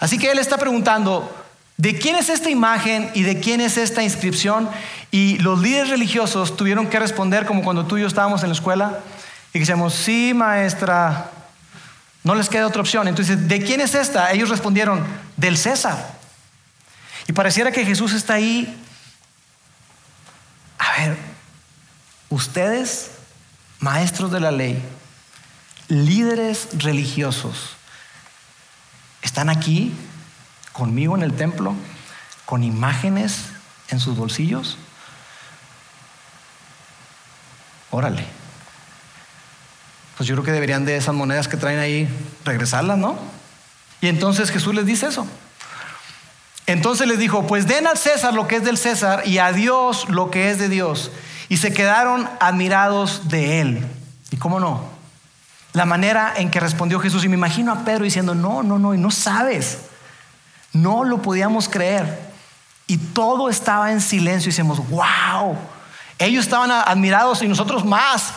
Así 0.00 0.18
que 0.18 0.30
él 0.30 0.38
está 0.38 0.58
preguntando, 0.58 1.34
¿De 1.78 1.96
quién 1.96 2.16
es 2.16 2.28
esta 2.28 2.50
imagen 2.50 3.08
y 3.14 3.22
de 3.22 3.38
quién 3.38 3.60
es 3.60 3.78
esta 3.78 4.02
inscripción? 4.02 4.68
Y 5.12 5.38
los 5.38 5.60
líderes 5.60 5.90
religiosos 5.90 6.56
tuvieron 6.56 6.88
que 6.88 6.98
responder 6.98 7.46
como 7.46 7.62
cuando 7.62 7.86
tú 7.86 7.96
y 7.96 8.00
yo 8.00 8.08
estábamos 8.08 8.42
en 8.42 8.48
la 8.48 8.54
escuela 8.54 8.98
y 9.52 9.58
decíamos, 9.60 9.94
sí, 9.94 10.32
maestra, 10.34 11.30
no 12.22 12.34
les 12.34 12.48
queda 12.48 12.66
otra 12.66 12.80
opción. 12.80 13.08
Entonces, 13.08 13.48
¿de 13.48 13.62
quién 13.62 13.80
es 13.80 13.94
esta? 13.94 14.32
Ellos 14.32 14.48
respondieron, 14.48 15.04
del 15.36 15.56
César. 15.56 16.18
Y 17.26 17.32
pareciera 17.32 17.72
que 17.72 17.84
Jesús 17.84 18.12
está 18.12 18.34
ahí. 18.34 18.82
A 20.78 21.00
ver, 21.00 21.16
ustedes, 22.28 23.10
maestros 23.80 24.30
de 24.30 24.40
la 24.40 24.50
ley, 24.50 24.82
líderes 25.88 26.68
religiosos, 26.72 27.76
están 29.22 29.48
aquí 29.48 29.94
conmigo 30.72 31.16
en 31.16 31.22
el 31.22 31.34
templo 31.34 31.74
con 32.46 32.62
imágenes 32.62 33.46
en 33.88 34.00
sus 34.00 34.16
bolsillos? 34.16 34.78
Órale. 37.90 38.24
Pues 40.18 40.26
yo 40.26 40.34
creo 40.34 40.44
que 40.44 40.50
deberían 40.50 40.84
de 40.84 40.96
esas 40.96 41.14
monedas 41.14 41.46
que 41.46 41.56
traen 41.56 41.78
ahí 41.78 42.08
regresarlas, 42.44 42.98
¿no? 42.98 43.16
Y 44.00 44.08
entonces 44.08 44.50
Jesús 44.50 44.74
les 44.74 44.84
dice 44.84 45.06
eso. 45.06 45.28
Entonces 46.66 47.06
les 47.06 47.20
dijo, 47.20 47.46
pues 47.46 47.68
den 47.68 47.86
al 47.86 47.96
César 47.96 48.34
lo 48.34 48.48
que 48.48 48.56
es 48.56 48.64
del 48.64 48.76
César 48.76 49.22
y 49.26 49.38
a 49.38 49.52
Dios 49.52 50.08
lo 50.08 50.32
que 50.32 50.50
es 50.50 50.58
de 50.58 50.68
Dios. 50.68 51.12
Y 51.48 51.58
se 51.58 51.72
quedaron 51.72 52.28
admirados 52.40 53.28
de 53.28 53.60
él. 53.60 53.86
¿Y 54.32 54.36
cómo 54.38 54.58
no? 54.58 54.82
La 55.72 55.86
manera 55.86 56.34
en 56.36 56.50
que 56.50 56.58
respondió 56.58 56.98
Jesús. 56.98 57.24
Y 57.24 57.28
me 57.28 57.36
imagino 57.36 57.70
a 57.70 57.84
Pedro 57.84 58.02
diciendo, 58.02 58.34
no, 58.34 58.64
no, 58.64 58.76
no, 58.80 58.94
y 58.94 58.98
no 58.98 59.12
sabes. 59.12 59.78
No 60.72 61.04
lo 61.04 61.22
podíamos 61.22 61.68
creer. 61.68 62.18
Y 62.88 62.98
todo 62.98 63.48
estaba 63.48 63.92
en 63.92 64.00
silencio 64.00 64.48
y 64.48 64.52
decimos, 64.52 64.80
wow. 64.90 65.56
Ellos 66.18 66.44
estaban 66.44 66.72
admirados 66.72 67.40
y 67.40 67.46
nosotros 67.46 67.84
más 67.84 68.32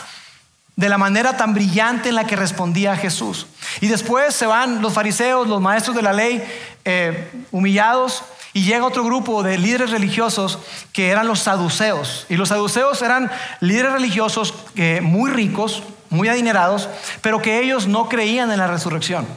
de 0.82 0.90
la 0.90 0.98
manera 0.98 1.38
tan 1.38 1.54
brillante 1.54 2.10
en 2.10 2.16
la 2.16 2.26
que 2.26 2.36
respondía 2.36 2.98
Jesús. 2.98 3.46
Y 3.82 3.88
después 3.88 4.34
se 4.34 4.48
van 4.48 4.82
los 4.82 4.94
fariseos, 4.94 5.48
los 5.48 5.62
maestros 5.62 5.96
de 5.96 6.02
la 6.02 6.12
ley, 6.12 6.44
eh, 6.86 7.30
humillados, 7.52 8.24
y 8.52 8.64
llega 8.64 8.84
otro 8.84 9.04
grupo 9.04 9.44
de 9.44 9.60
líderes 9.60 9.92
religiosos 9.92 10.58
que 10.92 11.10
eran 11.12 11.28
los 11.28 11.42
saduceos. 11.42 12.26
Y 12.30 12.36
los 12.36 12.50
saduceos 12.50 13.00
eran 13.04 13.30
líderes 13.60 13.94
religiosos 13.94 14.56
eh, 14.76 15.02
muy 15.04 15.30
ricos, 15.30 15.84
muy 16.10 16.30
adinerados, 16.30 16.90
pero 17.22 17.44
que 17.44 17.62
ellos 17.62 17.86
no 17.86 18.10
creían 18.10 18.52
en 18.52 18.58
la 18.58 18.66
resurrección, 18.66 19.28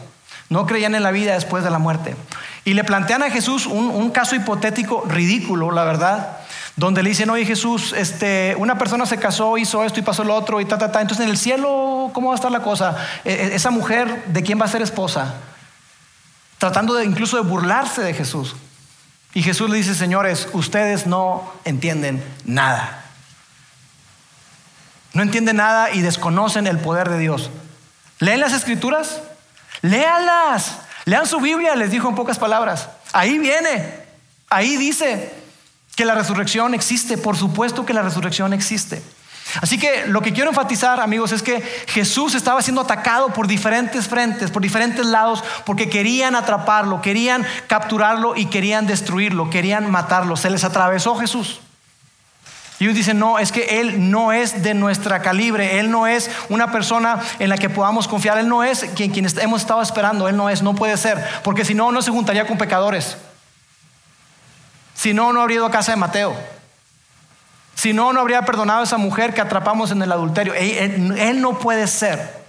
no 0.49 0.67
creían 0.67 0.95
en 0.95 1.03
la 1.03 1.11
vida 1.11 1.35
después 1.35 1.63
de 1.63 1.71
la 1.71 1.79
muerte. 1.79 2.17
Y 2.65 2.73
le 2.73 2.85
plantean 2.85 3.23
a 3.23 3.31
Jesús 3.31 3.67
un, 3.67 4.11
caso 4.13 4.35
hipotético 4.35 5.05
ridículo, 5.07 5.73
la 5.73 5.85
verdad, 5.85 6.39
donde 6.77 7.03
le 7.03 7.11
dicen, 7.11 7.31
oye 7.31 7.45
Jesús, 7.45 7.95
este, 7.97 8.57
una 8.59 8.77
persona 8.77 9.07
se 9.07 9.19
casó, 9.19 9.57
hizo 9.59 9.85
esto 9.85 10.01
y 10.01 10.03
pasó 10.03 10.25
lo 10.25 10.35
otro 10.35 10.61
y 10.61 10.65
ta, 10.65 10.77
ta, 10.77 10.91
ta. 10.91 11.01
Entonces 11.01 11.25
en 11.25 11.31
el 11.31 11.39
cielo, 11.39 12.11
¿cómo 12.13 12.29
va 12.29 12.35
a 12.35 12.37
estar 12.37 12.51
la 12.51 12.63
cosa? 12.63 12.97
E, 13.25 13.33
e, 13.33 13.55
esa 13.55 13.71
mujer, 13.71 14.25
¿de 14.27 14.43
quién 14.43 14.61
va 14.61 14.65
a 14.65 14.69
ser 14.69 14.83
esposa? 14.83 15.35
Tratando 16.59 16.95
de, 16.95 17.05
incluso 17.05 17.37
de 17.37 17.49
burlarse 17.49 18.03
de 18.03 18.13
Jesús. 18.13 18.57
Y 19.35 19.43
Jesús 19.43 19.71
le 19.71 19.77
dice, 19.77 19.95
señores, 19.95 20.49
ustedes 20.53 21.07
no 21.07 21.53
entienden 21.65 22.25
nada. 22.45 23.05
No 25.13 25.23
entienden 25.23 25.57
nada 25.57 25.93
y 25.93 26.01
desconocen 26.01 26.67
el 26.67 26.79
poder 26.79 27.09
de 27.09 27.19
Dios. 27.19 27.51
¿Leen 28.19 28.41
las 28.41 28.53
escrituras? 28.53 29.21
Léalas. 29.81 30.79
Lean 31.05 31.27
su 31.27 31.41
Biblia, 31.41 31.77
les 31.77 31.93
dijo 31.93 32.09
en 32.09 32.17
pocas 32.17 32.39
palabras. 32.39 32.89
Ahí 33.13 33.39
viene, 33.39 34.01
ahí 34.49 34.77
dice 34.77 35.44
que 35.95 36.05
la 36.05 36.15
resurrección 36.15 36.75
existe. 36.75 37.19
Por 37.19 37.37
supuesto 37.37 37.87
que 37.87 37.95
la 37.95 38.03
resurrección 38.03 38.53
existe. 38.53 39.03
Así 39.61 39.79
que 39.79 40.07
lo 40.07 40.21
que 40.21 40.33
quiero 40.33 40.51
enfatizar, 40.51 41.01
amigos, 41.01 41.31
es 41.33 41.43
que 41.43 41.61
Jesús 41.87 42.35
estaba 42.35 42.63
siendo 42.63 42.81
atacado 42.81 43.29
por 43.29 43.47
diferentes 43.47 44.09
frentes, 44.09 44.51
por 44.51 44.63
diferentes 44.63 45.07
lados, 45.07 45.45
porque 45.65 45.89
querían 45.89 46.35
atraparlo, 46.35 47.01
querían 47.01 47.47
capturarlo 47.69 48.35
y 48.37 48.47
querían 48.47 48.87
destruirlo, 48.87 49.51
querían 49.51 49.91
matarlo. 49.91 50.37
Se 50.37 50.51
les 50.51 50.65
atravesó 50.65 51.17
Jesús. 51.17 51.61
Y 52.81 52.85
ellos 52.85 52.97
dicen, 52.97 53.21
no, 53.21 53.39
es 53.39 53.53
que 53.53 53.81
Él 53.81 54.11
no 54.11 54.33
es 54.33 54.65
de 54.65 54.75
nuestra 54.75 55.23
calibre, 55.23 55.79
Él 55.79 55.93
no 55.93 56.09
es 56.09 56.29
una 56.49 56.73
persona 56.73 57.21
en 57.39 57.49
la 57.49 57.57
que 57.57 57.71
podamos 57.71 58.09
confiar, 58.09 58.39
Él 58.39 58.49
no 58.49 58.65
es 58.65 58.85
quien, 58.97 59.13
quien 59.13 59.29
hemos 59.41 59.61
estado 59.61 59.81
esperando, 59.81 60.27
Él 60.27 60.37
no 60.37 60.51
es, 60.51 60.61
no 60.61 60.75
puede 60.75 60.97
ser, 60.97 61.25
porque 61.45 61.65
si 61.65 61.75
no, 61.75 61.93
no 61.93 62.03
se 62.03 62.11
juntaría 62.11 62.49
con 62.49 62.59
pecadores. 62.59 63.17
Si 65.05 65.15
no, 65.15 65.33
no 65.33 65.43
habría 65.43 65.59
ido 65.59 65.67
a 65.67 65.71
casa 65.71 65.93
de 65.93 65.97
Mateo. 65.97 66.35
Si 67.77 67.93
no, 67.93 68.13
no 68.13 68.21
habría 68.21 68.43
perdonado 68.43 68.81
a 68.81 68.85
esa 68.85 68.97
mujer 68.97 69.35
que 69.35 69.41
atrapamos 69.41 69.93
en 69.93 70.03
el 70.03 70.11
adulterio. 70.11 70.55
él 70.55 71.41
no 71.41 71.61
puede 71.61 71.87
ser. 71.87 72.43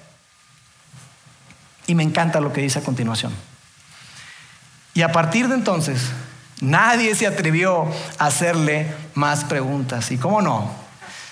Y 1.86 1.94
me 1.94 2.02
encanta 2.02 2.40
lo 2.40 2.52
que 2.52 2.62
dice 2.62 2.80
a 2.80 2.82
continuación. 2.82 3.32
Y 4.94 5.04
a 5.04 5.12
partir 5.12 5.48
de 5.50 5.56
entonces, 5.56 6.10
Nadie 6.62 7.14
se 7.16 7.28
atrevió 7.28 7.86
a 8.18 8.26
hacerle 8.28 8.94
más 9.14 9.44
preguntas. 9.44 10.10
¿Y 10.12 10.18
cómo 10.18 10.42
no? 10.42 10.72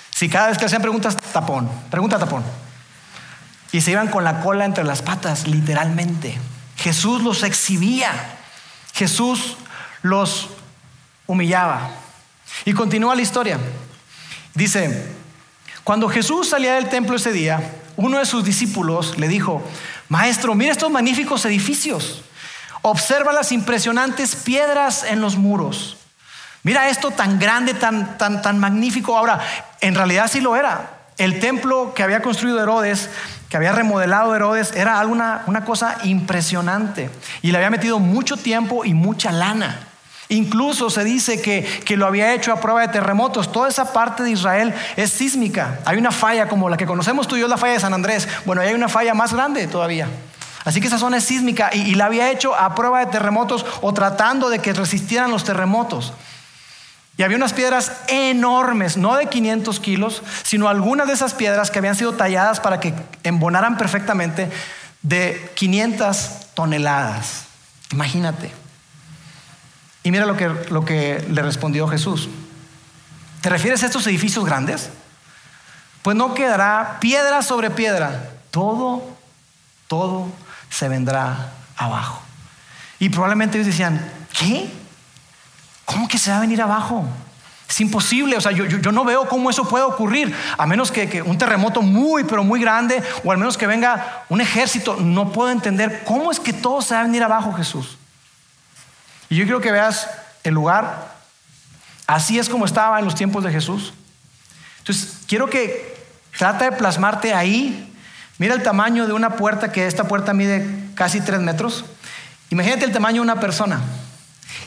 Si 0.09 0.29
cada 0.29 0.47
vez 0.47 0.57
que 0.57 0.65
hacían 0.65 0.81
preguntas, 0.81 1.15
tapón, 1.31 1.69
pregunta 1.89 2.19
tapón. 2.19 2.43
Y 3.71 3.81
se 3.81 3.91
iban 3.91 4.09
con 4.09 4.23
la 4.23 4.41
cola 4.41 4.65
entre 4.65 4.83
las 4.83 5.01
patas, 5.01 5.47
literalmente. 5.47 6.37
Jesús 6.75 7.23
los 7.23 7.43
exhibía. 7.43 8.11
Jesús 8.93 9.57
los 10.01 10.49
humillaba. 11.27 11.89
Y 12.65 12.73
continúa 12.73 13.15
la 13.15 13.21
historia. 13.21 13.57
Dice, 14.53 15.11
cuando 15.83 16.07
Jesús 16.09 16.49
salía 16.49 16.75
del 16.75 16.89
templo 16.89 17.15
ese 17.15 17.31
día, 17.31 17.61
uno 17.95 18.19
de 18.19 18.25
sus 18.25 18.43
discípulos 18.43 19.17
le 19.17 19.27
dijo, 19.27 19.61
Maestro, 20.09 20.55
mira 20.55 20.71
estos 20.71 20.91
magníficos 20.91 21.45
edificios. 21.45 22.23
Observa 22.81 23.33
las 23.33 23.51
impresionantes 23.51 24.35
piedras 24.35 25.03
en 25.03 25.21
los 25.21 25.37
muros. 25.37 25.97
Mira 26.63 26.89
esto 26.89 27.11
tan 27.11 27.39
grande, 27.39 27.73
tan, 27.73 28.17
tan, 28.17 28.41
tan 28.41 28.59
magnífico. 28.59 29.17
Ahora, 29.17 29.39
en 29.81 29.95
realidad 29.95 30.29
sí 30.31 30.39
lo 30.39 30.55
era. 30.55 30.99
El 31.17 31.39
templo 31.39 31.93
que 31.93 32.03
había 32.03 32.21
construido 32.21 32.61
Herodes, 32.61 33.09
que 33.49 33.57
había 33.57 33.73
remodelado 33.73 34.35
Herodes, 34.35 34.71
era 34.73 34.99
alguna, 34.99 35.43
una 35.47 35.65
cosa 35.65 35.97
impresionante. 36.03 37.09
Y 37.41 37.51
le 37.51 37.57
había 37.57 37.69
metido 37.69 37.99
mucho 37.99 38.37
tiempo 38.37 38.85
y 38.85 38.93
mucha 38.93 39.31
lana. 39.31 39.87
Incluso 40.29 40.89
se 40.89 41.03
dice 41.03 41.41
que, 41.41 41.63
que, 41.85 41.97
lo 41.97 42.05
había 42.05 42.33
hecho 42.33 42.51
a 42.51 42.61
prueba 42.61 42.81
de 42.81 42.87
terremotos. 42.87 43.51
Toda 43.51 43.69
esa 43.69 43.93
parte 43.93 44.23
de 44.23 44.31
Israel 44.31 44.73
es 44.95 45.11
sísmica. 45.11 45.79
Hay 45.85 45.97
una 45.97 46.11
falla 46.11 46.47
como 46.47 46.69
la 46.69 46.77
que 46.77 46.85
conocemos 46.85 47.27
tú 47.27 47.35
y 47.35 47.41
yo, 47.41 47.47
la 47.47 47.57
falla 47.57 47.73
de 47.73 47.79
San 47.79 47.93
Andrés. 47.93 48.27
Bueno, 48.45 48.61
hay 48.61 48.73
una 48.73 48.89
falla 48.89 49.13
más 49.13 49.33
grande 49.33 49.67
todavía. 49.67 50.07
Así 50.65 50.79
que 50.79 50.87
esa 50.87 50.97
zona 50.97 51.17
es 51.17 51.25
sísmica 51.25 51.69
y, 51.73 51.95
la 51.95 52.05
había 52.05 52.31
hecho 52.31 52.55
a 52.55 52.73
prueba 52.73 52.99
de 52.99 53.07
terremotos 53.07 53.65
o 53.81 53.93
tratando 53.93 54.49
de 54.49 54.59
que 54.59 54.73
resistieran 54.73 55.29
los 55.29 55.43
terremotos. 55.43 56.13
Y 57.17 57.23
había 57.23 57.37
unas 57.37 57.53
piedras 57.53 57.91
enormes, 58.07 58.97
no 58.97 59.15
de 59.15 59.27
500 59.27 59.79
kilos, 59.79 60.23
sino 60.43 60.67
algunas 60.67 61.07
de 61.07 61.13
esas 61.13 61.33
piedras 61.33 61.69
que 61.69 61.79
habían 61.79 61.95
sido 61.95 62.13
talladas 62.13 62.59
para 62.59 62.79
que 62.79 62.93
embonaran 63.23 63.77
perfectamente 63.77 64.49
de 65.03 65.51
500 65.55 66.29
toneladas. 66.55 67.43
Imagínate. 67.91 68.62
Y 70.03 70.11
mira 70.11 70.25
lo 70.25 70.35
que, 70.35 70.49
lo 70.69 70.83
que 70.83 71.25
le 71.29 71.41
respondió 71.41 71.87
Jesús. 71.87 72.29
¿Te 73.41 73.49
refieres 73.49 73.83
a 73.83 73.85
estos 73.85 74.05
edificios 74.07 74.45
grandes? 74.45 74.89
Pues 76.01 76.17
no 76.17 76.33
quedará 76.33 76.97
piedra 76.99 77.41
sobre 77.41 77.69
piedra. 77.69 78.31
Todo, 78.51 79.01
todo 79.87 80.27
se 80.69 80.89
vendrá 80.89 81.51
abajo. 81.77 82.21
Y 82.99 83.09
probablemente 83.09 83.57
ellos 83.57 83.67
decían, 83.67 84.05
¿qué? 84.37 84.69
¿Cómo 85.85 86.07
que 86.07 86.17
se 86.17 86.31
va 86.31 86.37
a 86.37 86.41
venir 86.41 86.61
abajo? 86.61 87.05
Es 87.69 87.79
imposible, 87.81 88.37
o 88.37 88.41
sea, 88.41 88.51
yo, 88.51 88.65
yo, 88.65 88.91
no 88.91 89.03
veo 89.03 89.27
cómo 89.27 89.49
eso 89.49 89.67
puede 89.67 89.83
ocurrir, 89.83 90.35
a 90.57 90.67
menos 90.67 90.91
que, 90.91 91.09
que, 91.09 91.21
un 91.21 91.37
terremoto 91.37 91.81
muy, 91.81 92.23
pero 92.23 92.43
muy 92.43 92.59
grande, 92.59 93.01
o 93.23 93.31
al 93.31 93.37
menos 93.37 93.57
que 93.57 93.65
venga 93.65 94.25
un 94.29 94.41
ejército. 94.41 94.97
No 94.97 95.31
puedo 95.31 95.49
entender 95.49 96.03
cómo 96.05 96.31
es 96.31 96.39
que 96.39 96.53
todo 96.53 96.81
se 96.81 96.93
va 96.93 97.01
a 97.01 97.03
venir 97.03 97.23
abajo, 97.23 97.53
Jesús. 97.53 97.97
Y 99.33 99.35
yo 99.35 99.45
quiero 99.45 99.61
que 99.61 99.71
veas 99.71 100.07
el 100.43 100.53
lugar, 100.53 101.11
así 102.05 102.37
es 102.37 102.49
como 102.49 102.65
estaba 102.65 102.99
en 102.99 103.05
los 103.05 103.15
tiempos 103.15 103.43
de 103.43 103.51
Jesús. 103.51 103.91
Entonces, 104.77 105.21
quiero 105.25 105.49
que 105.49 105.97
trata 106.37 106.65
de 106.65 106.73
plasmarte 106.73 107.33
ahí. 107.33 107.91
Mira 108.37 108.53
el 108.53 108.61
tamaño 108.61 109.07
de 109.07 109.13
una 109.13 109.31
puerta, 109.31 109.71
que 109.71 109.87
esta 109.87 110.07
puerta 110.07 110.35
mide 110.35 110.63
casi 110.93 111.19
tres 111.19 111.39
metros. 111.39 111.83
Imagínate 112.51 112.85
el 112.85 112.91
tamaño 112.91 113.15
de 113.15 113.21
una 113.21 113.39
persona. 113.39 113.81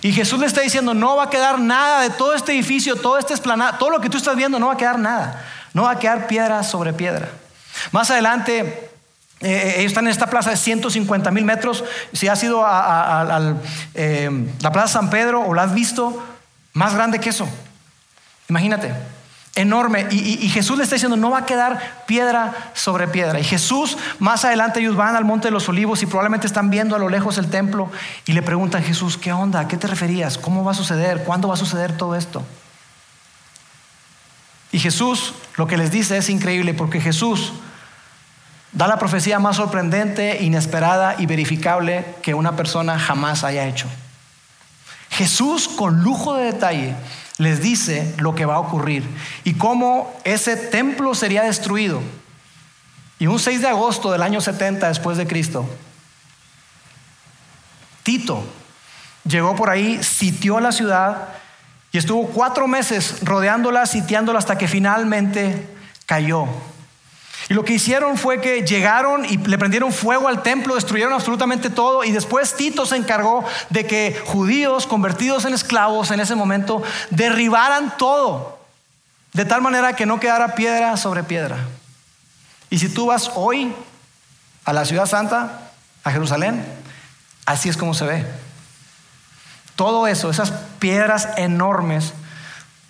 Y 0.02 0.10
Jesús 0.10 0.40
le 0.40 0.46
está 0.46 0.62
diciendo, 0.62 0.94
no 0.94 1.14
va 1.14 1.26
a 1.26 1.30
quedar 1.30 1.60
nada 1.60 2.00
de 2.00 2.10
todo 2.10 2.34
este 2.34 2.50
edificio, 2.50 2.96
todo 2.96 3.18
este 3.18 3.34
esplanado, 3.34 3.78
todo 3.78 3.90
lo 3.90 4.00
que 4.00 4.10
tú 4.10 4.16
estás 4.16 4.34
viendo, 4.34 4.58
no 4.58 4.66
va 4.66 4.72
a 4.72 4.78
quedar 4.78 4.98
nada. 4.98 5.44
No 5.74 5.84
va 5.84 5.92
a 5.92 5.98
quedar 6.00 6.26
piedra 6.26 6.64
sobre 6.64 6.92
piedra. 6.92 7.28
Más 7.92 8.10
adelante, 8.10 8.85
eh, 9.40 9.48
eh, 9.48 9.74
ellos 9.78 9.92
están 9.92 10.06
en 10.06 10.12
esta 10.12 10.28
plaza 10.28 10.50
de 10.50 10.56
150 10.56 11.30
mil 11.30 11.44
metros. 11.44 11.84
Si 12.12 12.28
has 12.28 12.42
ido 12.42 12.64
a, 12.64 13.56
eh, 13.94 14.30
la 14.60 14.72
Plaza 14.72 14.94
San 14.94 15.10
Pedro 15.10 15.42
o 15.42 15.54
la 15.54 15.64
has 15.64 15.74
visto, 15.74 16.24
más 16.72 16.94
grande 16.94 17.18
que 17.20 17.30
eso. 17.30 17.48
Imagínate 18.48 18.92
enorme. 19.56 20.06
Y, 20.10 20.48
Jesús 20.50 20.76
le 20.76 20.84
está 20.84 20.94
diciendo, 20.94 21.16
no 21.16 21.30
va 21.30 21.38
a 21.38 21.46
quedar 21.46 22.04
piedra 22.06 22.54
sobre 22.74 23.08
piedra. 23.08 23.40
Y 23.40 23.44
Jesús, 23.44 23.96
más 24.18 24.44
adelante 24.44 24.80
ellos 24.80 24.96
van 24.96 25.16
al 25.16 25.24
Monte 25.24 25.48
de 25.48 25.52
los 25.52 25.68
Olivos 25.68 26.02
y 26.02 26.06
probablemente 26.06 26.46
están 26.46 26.70
viendo 26.70 26.94
a 26.94 26.98
lo 26.98 27.08
lejos 27.08 27.38
el 27.38 27.48
templo 27.48 27.90
y 28.26 28.32
le 28.32 28.42
preguntan, 28.42 28.84
Jesús, 28.84 29.16
¿qué 29.16 29.32
onda? 29.32 29.60
¿A 29.60 29.68
qué 29.68 29.78
te 29.78 29.86
referías? 29.86 30.36
¿Cómo 30.38 30.62
va 30.62 30.72
a 30.72 30.74
suceder? 30.74 31.24
¿Cuándo 31.24 31.48
va 31.48 31.54
a 31.54 31.56
suceder 31.56 31.96
todo 31.96 32.14
esto? 32.14 32.44
Y 34.72 34.78
Jesús 34.78 35.32
lo 35.56 35.66
que 35.66 35.78
les 35.78 35.90
dice 35.90 36.18
es 36.18 36.28
increíble 36.28 36.74
porque 36.74 37.00
Jesús 37.00 37.54
da 38.76 38.86
la 38.86 38.98
profecía 38.98 39.38
más 39.38 39.56
sorprendente, 39.56 40.42
inesperada 40.42 41.16
y 41.18 41.24
verificable 41.24 42.04
que 42.20 42.34
una 42.34 42.56
persona 42.56 42.98
jamás 42.98 43.42
haya 43.42 43.66
hecho. 43.66 43.88
Jesús 45.08 45.66
con 45.66 46.02
lujo 46.02 46.36
de 46.36 46.52
detalle 46.52 46.94
les 47.38 47.62
dice 47.62 48.14
lo 48.18 48.34
que 48.34 48.44
va 48.44 48.56
a 48.56 48.60
ocurrir 48.60 49.02
y 49.44 49.54
cómo 49.54 50.14
ese 50.24 50.56
templo 50.56 51.14
sería 51.14 51.42
destruido. 51.42 52.02
Y 53.18 53.28
un 53.28 53.38
6 53.38 53.62
de 53.62 53.68
agosto 53.68 54.12
del 54.12 54.20
año 54.20 54.42
70 54.42 54.88
después 54.88 55.16
de 55.16 55.26
Cristo, 55.26 55.66
Tito 58.02 58.44
llegó 59.24 59.56
por 59.56 59.70
ahí, 59.70 60.04
sitió 60.04 60.60
la 60.60 60.70
ciudad 60.70 61.28
y 61.92 61.96
estuvo 61.98 62.26
cuatro 62.26 62.68
meses 62.68 63.24
rodeándola, 63.24 63.86
sitiándola 63.86 64.38
hasta 64.38 64.58
que 64.58 64.68
finalmente 64.68 65.66
cayó. 66.04 66.46
Y 67.48 67.54
lo 67.54 67.64
que 67.64 67.74
hicieron 67.74 68.16
fue 68.18 68.40
que 68.40 68.62
llegaron 68.62 69.24
y 69.24 69.36
le 69.36 69.58
prendieron 69.58 69.92
fuego 69.92 70.26
al 70.26 70.42
templo, 70.42 70.74
destruyeron 70.74 71.12
absolutamente 71.12 71.70
todo 71.70 72.02
y 72.02 72.10
después 72.10 72.56
Tito 72.56 72.86
se 72.86 72.96
encargó 72.96 73.44
de 73.70 73.86
que 73.86 74.20
judíos 74.26 74.86
convertidos 74.86 75.44
en 75.44 75.54
esclavos 75.54 76.10
en 76.10 76.18
ese 76.18 76.34
momento 76.34 76.82
derribaran 77.10 77.96
todo, 77.96 78.58
de 79.32 79.44
tal 79.44 79.62
manera 79.62 79.94
que 79.94 80.06
no 80.06 80.18
quedara 80.18 80.56
piedra 80.56 80.96
sobre 80.96 81.22
piedra. 81.22 81.58
Y 82.68 82.78
si 82.78 82.88
tú 82.88 83.06
vas 83.06 83.30
hoy 83.36 83.72
a 84.64 84.72
la 84.72 84.84
ciudad 84.84 85.06
santa, 85.06 85.70
a 86.02 86.10
Jerusalén, 86.10 86.64
así 87.44 87.68
es 87.68 87.76
como 87.76 87.94
se 87.94 88.06
ve. 88.06 88.26
Todo 89.76 90.08
eso, 90.08 90.30
esas 90.30 90.50
piedras 90.80 91.28
enormes, 91.36 92.12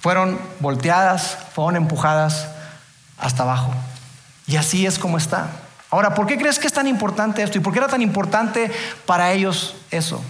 fueron 0.01 0.40
volteadas, 0.61 1.37
fueron 1.55 1.77
empujadas 1.77 2.49
hasta 3.19 3.42
abajo. 3.42 3.75
Y 4.46 4.56
así 4.56 4.87
es 4.87 4.98
como 4.98 5.18
está. 5.18 5.50
Ahora, 5.90 6.14
¿por 6.14 6.26
qué 6.26 6.37
crees 6.37 6.59
que 6.59 6.66
es 6.66 6.72
tan 6.72 6.87
importante 6.87 7.42
esto? 7.42 7.59
¿Y 7.59 7.61
por 7.61 7.72
qué 7.72 7.78
era 7.78 7.88
tan 7.88 8.02
importante 8.02 8.70
para 9.06 9.32
ellos 9.32 9.76
eso? 9.90 10.22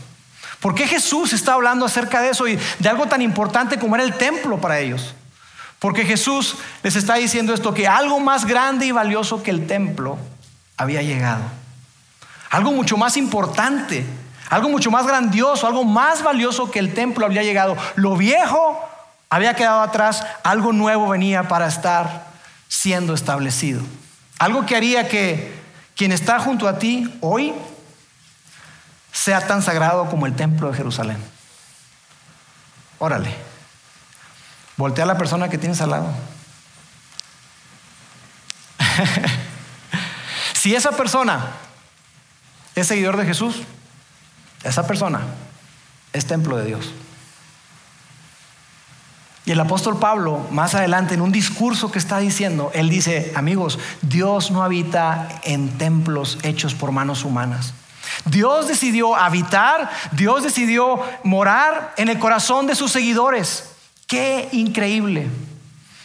¿Por 0.61 0.74
qué 0.74 0.87
Jesús 0.87 1.33
está 1.33 1.55
hablando 1.55 1.85
acerca 1.85 2.20
de 2.20 2.31
eso 2.31 2.48
y 2.48 2.59
de 2.79 2.88
algo 2.88 3.07
tan 3.07 3.22
importante 3.22 3.79
como 3.79 3.94
era 3.94 4.05
el 4.05 4.14
templo 4.14 4.59
para 4.59 4.79
ellos? 4.79 5.14
Porque 5.79 6.05
Jesús 6.05 6.57
les 6.83 6.96
está 6.96 7.16
diciendo 7.16 7.52
esto, 7.52 7.74
que 7.74 7.87
algo 7.87 8.20
más 8.20 8.46
grande 8.46 8.87
y 8.87 8.92
valioso 8.92 9.42
que 9.42 9.50
el 9.50 9.66
templo 9.66 10.18
había 10.76 11.02
llegado. 11.02 11.42
Algo 12.50 12.72
mucho 12.72 12.96
más 12.96 13.16
importante, 13.16 14.07
algo 14.48 14.68
mucho 14.68 14.90
más 14.90 15.07
grandioso, 15.07 15.66
algo 15.66 15.85
más 15.85 16.22
valioso 16.22 16.70
que 16.70 16.79
el 16.79 16.94
templo 16.94 17.26
había 17.26 17.42
llegado. 17.42 17.76
Lo 17.96 18.16
viejo 18.16 18.81
había 19.29 19.55
quedado 19.55 19.83
atrás, 19.83 20.24
algo 20.42 20.72
nuevo 20.72 21.09
venía 21.09 21.48
para 21.48 21.66
estar 21.66 22.26
siendo 22.68 23.14
establecido. 23.14 23.83
Algo 24.38 24.66
que 24.66 24.77
haría 24.77 25.09
que 25.09 25.55
quien 25.96 26.12
está 26.12 26.38
junto 26.38 26.68
a 26.68 26.79
ti 26.79 27.18
hoy 27.20 27.55
sea 29.12 29.46
tan 29.46 29.62
sagrado 29.62 30.11
como 30.11 30.27
el 30.27 30.37
templo 30.37 30.70
de 30.70 30.77
Jerusalén. 30.77 31.16
Órale. 32.99 33.35
Voltea 34.77 35.05
a 35.05 35.07
la 35.07 35.16
persona 35.16 35.49
que 35.49 35.57
tienes 35.59 35.81
al 35.81 35.90
lado. 35.90 36.12
si 40.55 40.75
esa 40.75 40.92
persona 40.92 41.46
es 42.75 42.87
seguidor 42.87 43.16
de 43.16 43.25
Jesús, 43.25 43.62
esa 44.64 44.87
persona 44.87 45.20
es 46.12 46.27
templo 46.27 46.59
de 46.59 46.66
Dios. 46.66 46.92
Y 49.46 49.52
el 49.52 49.61
apóstol 49.61 49.98
Pablo, 49.98 50.44
más 50.50 50.74
adelante, 50.74 51.14
en 51.14 51.20
un 51.20 51.30
discurso 51.30 51.92
que 51.92 52.00
está 52.00 52.18
diciendo, 52.18 52.72
él 52.74 52.90
dice, 52.90 53.32
amigos, 53.37 53.78
Dios 54.02 54.50
no 54.50 54.64
habita 54.64 55.28
en 55.44 55.78
templos 55.78 56.38
hechos 56.42 56.74
por 56.74 56.90
manos 56.90 57.24
humanas. 57.24 57.72
Dios 58.24 58.66
decidió 58.66 59.14
habitar, 59.14 59.88
Dios 60.11 60.42
decidió 60.42 61.00
morar 61.22 61.94
en 61.96 62.09
el 62.09 62.18
corazón 62.18 62.66
de 62.66 62.74
sus 62.74 62.90
seguidores. 62.90 63.70
Qué 64.09 64.48
increíble. 64.50 65.28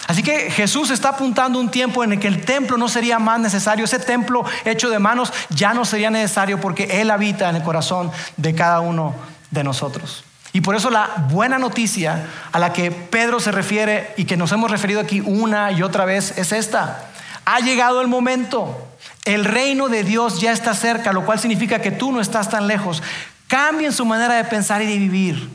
Así 0.05 0.21
que 0.21 0.51
Jesús 0.51 0.91
está 0.91 1.09
apuntando 1.09 1.59
un 1.59 1.69
tiempo 1.69 2.03
en 2.03 2.13
el 2.13 2.19
que 2.19 2.27
el 2.27 2.45
templo 2.45 2.77
no 2.77 2.89
sería 2.89 3.17
más 3.17 3.39
necesario, 3.39 3.85
ese 3.85 3.97
templo 3.97 4.45
hecho 4.65 4.91
de 4.91 4.99
manos 4.99 5.33
ya 5.49 5.73
no 5.73 5.83
sería 5.83 6.11
necesario 6.11 6.61
porque 6.61 7.01
Él 7.01 7.09
habita 7.09 7.49
en 7.49 7.55
el 7.55 7.63
corazón 7.63 8.11
de 8.37 8.53
cada 8.53 8.81
uno 8.81 9.15
de 9.49 9.63
nosotros. 9.63 10.25
Y 10.53 10.61
por 10.61 10.75
eso 10.75 10.89
la 10.89 11.27
buena 11.29 11.57
noticia 11.57 12.27
a 12.51 12.59
la 12.59 12.73
que 12.73 12.91
Pedro 12.91 13.39
se 13.39 13.51
refiere 13.51 14.13
y 14.17 14.25
que 14.25 14.37
nos 14.37 14.51
hemos 14.51 14.69
referido 14.69 14.99
aquí 14.99 15.21
una 15.21 15.71
y 15.71 15.81
otra 15.81 16.05
vez 16.05 16.37
es 16.37 16.51
esta. 16.51 17.05
Ha 17.45 17.59
llegado 17.59 18.01
el 18.01 18.07
momento. 18.07 18.87
El 19.23 19.45
reino 19.45 19.87
de 19.87 20.03
Dios 20.03 20.41
ya 20.41 20.51
está 20.51 20.73
cerca, 20.73 21.13
lo 21.13 21.25
cual 21.25 21.39
significa 21.39 21.79
que 21.79 21.91
tú 21.91 22.11
no 22.11 22.19
estás 22.19 22.49
tan 22.49 22.67
lejos. 22.67 23.01
Cambien 23.47 23.93
su 23.93 24.05
manera 24.05 24.35
de 24.35 24.43
pensar 24.43 24.81
y 24.81 24.87
de 24.87 24.97
vivir. 24.97 25.49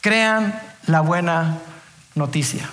Crean 0.00 0.58
la 0.86 1.00
buena 1.00 1.58
noticia. 2.14 2.70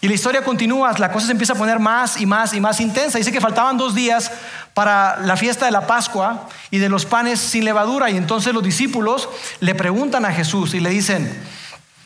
Y 0.00 0.06
la 0.06 0.14
historia 0.14 0.44
continúa, 0.44 0.92
la 0.98 1.10
cosa 1.10 1.26
se 1.26 1.32
empieza 1.32 1.54
a 1.54 1.56
poner 1.56 1.80
más 1.80 2.20
y 2.20 2.26
más 2.26 2.54
y 2.54 2.60
más 2.60 2.80
intensa. 2.80 3.18
Dice 3.18 3.32
que 3.32 3.40
faltaban 3.40 3.76
dos 3.76 3.94
días 3.96 4.30
para 4.72 5.16
la 5.16 5.36
fiesta 5.36 5.66
de 5.66 5.72
la 5.72 5.88
Pascua 5.88 6.48
y 6.70 6.78
de 6.78 6.88
los 6.88 7.04
panes 7.04 7.40
sin 7.40 7.64
levadura. 7.64 8.08
Y 8.10 8.16
entonces 8.16 8.54
los 8.54 8.62
discípulos 8.62 9.28
le 9.58 9.74
preguntan 9.74 10.24
a 10.24 10.32
Jesús 10.32 10.74
y 10.74 10.80
le 10.80 10.90
dicen, 10.90 11.28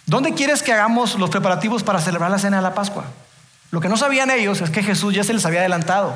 ¿dónde 0.07 0.33
quieres 0.33 0.63
que 0.63 0.73
hagamos 0.73 1.19
los 1.19 1.29
preparativos 1.29 1.83
para 1.83 2.01
celebrar 2.01 2.31
la 2.31 2.39
cena 2.39 2.57
de 2.57 2.63
la 2.63 2.75
Pascua? 2.75 3.05
Lo 3.71 3.81
que 3.81 3.91
no 3.91 3.99
sabían 3.99 4.31
ellos 4.31 4.63
es 4.63 4.71
que 4.71 4.83
Jesús 4.83 5.15
ya 5.15 5.23
se 5.23 5.35
les 5.35 5.45
había 5.45 5.61
adelantado. 5.61 6.15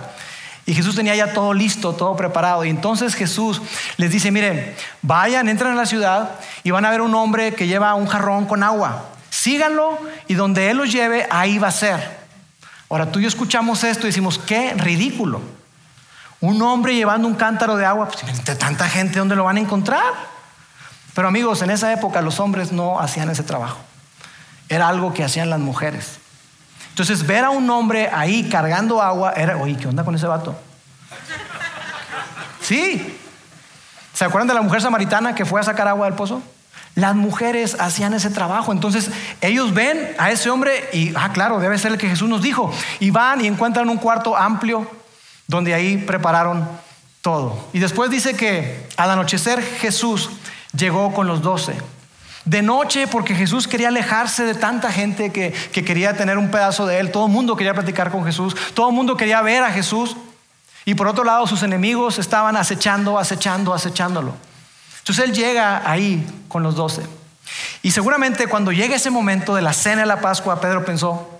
Y 0.64 0.74
Jesús 0.74 0.96
tenía 0.96 1.14
ya 1.14 1.34
todo 1.34 1.52
listo, 1.52 1.92
todo 1.92 2.16
preparado. 2.16 2.64
Y 2.64 2.70
entonces 2.70 3.14
Jesús 3.14 3.60
les 3.98 4.10
dice, 4.10 4.30
miren, 4.30 4.74
vayan, 5.02 5.48
entran 5.48 5.72
a 5.72 5.76
la 5.76 5.86
ciudad 5.86 6.30
y 6.64 6.70
van 6.70 6.86
a 6.86 6.90
ver 6.90 7.02
un 7.02 7.14
hombre 7.14 7.54
que 7.54 7.66
lleva 7.66 7.94
un 7.94 8.06
jarrón 8.06 8.46
con 8.46 8.62
agua. 8.62 9.04
Síganlo 9.46 9.96
y 10.26 10.34
donde 10.34 10.72
Él 10.72 10.76
los 10.76 10.90
lleve, 10.90 11.24
ahí 11.30 11.58
va 11.58 11.68
a 11.68 11.70
ser. 11.70 12.18
Ahora 12.90 13.12
tú 13.12 13.20
y 13.20 13.22
yo 13.22 13.28
escuchamos 13.28 13.84
esto 13.84 14.04
y 14.04 14.10
decimos, 14.10 14.40
qué 14.44 14.74
ridículo. 14.74 15.40
Un 16.40 16.60
hombre 16.62 16.96
llevando 16.96 17.28
un 17.28 17.36
cántaro 17.36 17.76
de 17.76 17.84
agua, 17.84 18.08
pues 18.08 18.24
entre 18.24 18.56
tanta 18.56 18.88
gente, 18.88 19.20
¿dónde 19.20 19.36
lo 19.36 19.44
van 19.44 19.58
a 19.58 19.60
encontrar? 19.60 20.02
Pero 21.14 21.28
amigos, 21.28 21.62
en 21.62 21.70
esa 21.70 21.92
época 21.92 22.22
los 22.22 22.40
hombres 22.40 22.72
no 22.72 22.98
hacían 22.98 23.30
ese 23.30 23.44
trabajo. 23.44 23.78
Era 24.68 24.88
algo 24.88 25.14
que 25.14 25.22
hacían 25.22 25.48
las 25.48 25.60
mujeres. 25.60 26.18
Entonces, 26.88 27.24
ver 27.24 27.44
a 27.44 27.50
un 27.50 27.70
hombre 27.70 28.10
ahí 28.12 28.48
cargando 28.48 29.00
agua 29.00 29.32
era, 29.36 29.58
oye, 29.58 29.76
¿qué 29.76 29.86
onda 29.86 30.02
con 30.02 30.16
ese 30.16 30.26
vato? 30.26 30.56
Sí. 32.60 33.16
¿Se 34.12 34.24
acuerdan 34.24 34.48
de 34.48 34.54
la 34.54 34.62
mujer 34.62 34.82
samaritana 34.82 35.36
que 35.36 35.44
fue 35.44 35.60
a 35.60 35.62
sacar 35.62 35.86
agua 35.86 36.06
del 36.06 36.16
pozo? 36.16 36.42
Las 36.96 37.14
mujeres 37.14 37.76
hacían 37.78 38.14
ese 38.14 38.30
trabajo. 38.30 38.72
Entonces 38.72 39.10
ellos 39.42 39.74
ven 39.74 40.14
a 40.18 40.30
ese 40.30 40.48
hombre 40.48 40.88
y, 40.94 41.12
ah, 41.14 41.30
claro, 41.32 41.60
debe 41.60 41.78
ser 41.78 41.92
el 41.92 41.98
que 41.98 42.08
Jesús 42.08 42.28
nos 42.28 42.42
dijo. 42.42 42.72
Y 43.00 43.10
van 43.10 43.44
y 43.44 43.46
encuentran 43.46 43.88
un 43.90 43.98
cuarto 43.98 44.34
amplio 44.34 44.90
donde 45.46 45.74
ahí 45.74 45.98
prepararon 45.98 46.66
todo. 47.20 47.68
Y 47.74 47.80
después 47.80 48.10
dice 48.10 48.34
que 48.34 48.88
al 48.96 49.10
anochecer 49.10 49.62
Jesús 49.62 50.30
llegó 50.74 51.12
con 51.12 51.26
los 51.26 51.42
doce. 51.42 51.74
De 52.46 52.62
noche, 52.62 53.06
porque 53.06 53.34
Jesús 53.34 53.68
quería 53.68 53.88
alejarse 53.88 54.44
de 54.44 54.54
tanta 54.54 54.90
gente 54.90 55.32
que, 55.32 55.52
que 55.52 55.84
quería 55.84 56.16
tener 56.16 56.38
un 56.38 56.50
pedazo 56.50 56.86
de 56.86 56.98
él. 56.98 57.10
Todo 57.10 57.26
el 57.26 57.32
mundo 57.32 57.56
quería 57.56 57.74
platicar 57.74 58.10
con 58.10 58.24
Jesús. 58.24 58.56
Todo 58.72 58.88
el 58.88 58.94
mundo 58.94 59.18
quería 59.18 59.42
ver 59.42 59.62
a 59.64 59.70
Jesús. 59.70 60.16
Y 60.86 60.94
por 60.94 61.08
otro 61.08 61.24
lado, 61.24 61.46
sus 61.46 61.62
enemigos 61.62 62.18
estaban 62.18 62.56
acechando, 62.56 63.18
acechando, 63.18 63.74
acechándolo. 63.74 64.32
Entonces 65.06 65.24
él 65.24 65.32
llega 65.32 65.88
ahí 65.88 66.26
con 66.48 66.64
los 66.64 66.74
doce. 66.74 67.00
Y 67.80 67.92
seguramente 67.92 68.48
cuando 68.48 68.72
llega 68.72 68.96
ese 68.96 69.10
momento 69.10 69.54
de 69.54 69.62
la 69.62 69.72
cena 69.72 70.00
de 70.00 70.06
la 70.06 70.20
Pascua, 70.20 70.60
Pedro 70.60 70.84
pensó, 70.84 71.38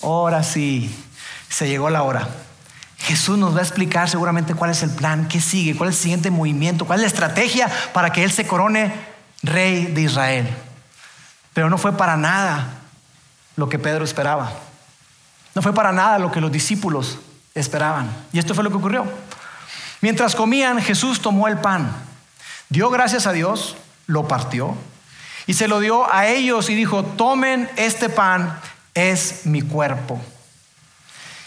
ahora 0.00 0.44
sí, 0.44 0.88
se 1.48 1.68
llegó 1.68 1.90
la 1.90 2.04
hora. 2.04 2.28
Jesús 2.98 3.36
nos 3.36 3.52
va 3.52 3.58
a 3.58 3.62
explicar 3.62 4.08
seguramente 4.08 4.54
cuál 4.54 4.70
es 4.70 4.84
el 4.84 4.90
plan, 4.90 5.26
qué 5.26 5.40
sigue, 5.40 5.76
cuál 5.76 5.90
es 5.90 5.96
el 5.96 6.02
siguiente 6.02 6.30
movimiento, 6.30 6.86
cuál 6.86 7.00
es 7.00 7.02
la 7.02 7.08
estrategia 7.08 7.68
para 7.92 8.12
que 8.12 8.22
Él 8.22 8.30
se 8.30 8.46
corone 8.46 8.94
rey 9.42 9.86
de 9.86 10.02
Israel. 10.02 10.48
Pero 11.54 11.68
no 11.68 11.78
fue 11.78 11.96
para 11.96 12.16
nada 12.16 12.74
lo 13.56 13.68
que 13.68 13.80
Pedro 13.80 14.04
esperaba. 14.04 14.52
No 15.52 15.62
fue 15.62 15.74
para 15.74 15.90
nada 15.90 16.20
lo 16.20 16.30
que 16.30 16.40
los 16.40 16.52
discípulos 16.52 17.18
esperaban. 17.56 18.08
Y 18.32 18.38
esto 18.38 18.54
fue 18.54 18.62
lo 18.62 18.70
que 18.70 18.76
ocurrió. 18.76 19.04
Mientras 20.00 20.36
comían, 20.36 20.80
Jesús 20.80 21.20
tomó 21.20 21.48
el 21.48 21.58
pan, 21.58 21.90
dio 22.68 22.90
gracias 22.90 23.26
a 23.26 23.32
Dios, 23.32 23.76
lo 24.06 24.28
partió 24.28 24.76
y 25.46 25.54
se 25.54 25.66
lo 25.66 25.80
dio 25.80 26.12
a 26.12 26.26
ellos 26.26 26.68
y 26.68 26.74
dijo, 26.74 27.02
tomen 27.02 27.70
este 27.76 28.10
pan, 28.10 28.60
es 28.94 29.46
mi 29.46 29.62
cuerpo. 29.62 30.20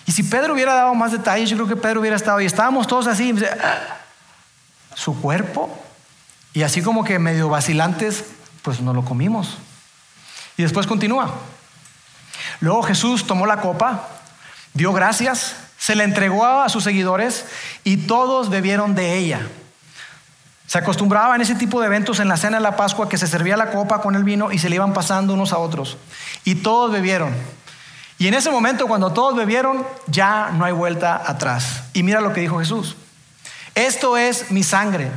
Y 0.07 0.11
si 0.11 0.23
Pedro 0.23 0.53
hubiera 0.53 0.73
dado 0.73 0.95
más 0.95 1.11
detalles, 1.11 1.49
yo 1.49 1.55
creo 1.55 1.67
que 1.67 1.75
Pedro 1.75 1.99
hubiera 1.99 2.15
estado 2.15 2.41
y 2.41 2.45
estábamos 2.45 2.87
todos 2.87 3.05
así, 3.05 3.33
ah, 3.63 3.97
su 4.95 5.21
cuerpo, 5.21 5.69
y 6.53 6.63
así 6.63 6.81
como 6.81 7.03
que 7.03 7.19
medio 7.19 7.47
vacilantes, 7.47 8.25
pues 8.63 8.81
no 8.81 8.93
lo 8.93 9.05
comimos. 9.05 9.57
Y 10.57 10.63
después 10.63 10.87
continúa. 10.87 11.33
Luego 12.59 12.83
Jesús 12.83 13.25
tomó 13.25 13.45
la 13.45 13.61
copa, 13.61 14.07
dio 14.73 14.93
gracias, 14.93 15.55
se 15.77 15.95
la 15.95 16.03
entregó 16.03 16.45
a 16.45 16.69
sus 16.69 16.83
seguidores 16.83 17.45
y 17.83 17.97
todos 17.97 18.49
bebieron 18.49 18.95
de 18.95 19.17
ella. 19.17 19.47
Se 20.71 20.77
acostumbraba 20.77 21.35
en 21.35 21.41
ese 21.41 21.55
tipo 21.55 21.81
de 21.81 21.87
eventos 21.87 22.21
en 22.21 22.29
la 22.29 22.37
cena 22.37 22.55
de 22.55 22.63
la 22.63 22.77
Pascua 22.77 23.09
que 23.09 23.17
se 23.17 23.27
servía 23.27 23.57
la 23.57 23.71
copa 23.71 23.99
con 23.99 24.15
el 24.15 24.23
vino 24.23 24.53
y 24.53 24.57
se 24.57 24.69
le 24.69 24.77
iban 24.77 24.93
pasando 24.93 25.33
unos 25.33 25.51
a 25.51 25.57
otros. 25.57 25.97
Y 26.45 26.55
todos 26.55 26.93
bebieron. 26.93 27.35
Y 28.17 28.29
en 28.29 28.35
ese 28.35 28.49
momento, 28.51 28.87
cuando 28.87 29.11
todos 29.11 29.35
bebieron, 29.35 29.85
ya 30.07 30.49
no 30.53 30.63
hay 30.63 30.71
vuelta 30.71 31.21
atrás. 31.29 31.83
Y 31.91 32.03
mira 32.03 32.21
lo 32.21 32.31
que 32.31 32.39
dijo 32.39 32.57
Jesús. 32.57 32.95
Esto 33.75 34.15
es 34.15 34.49
mi 34.49 34.63
sangre. 34.63 35.11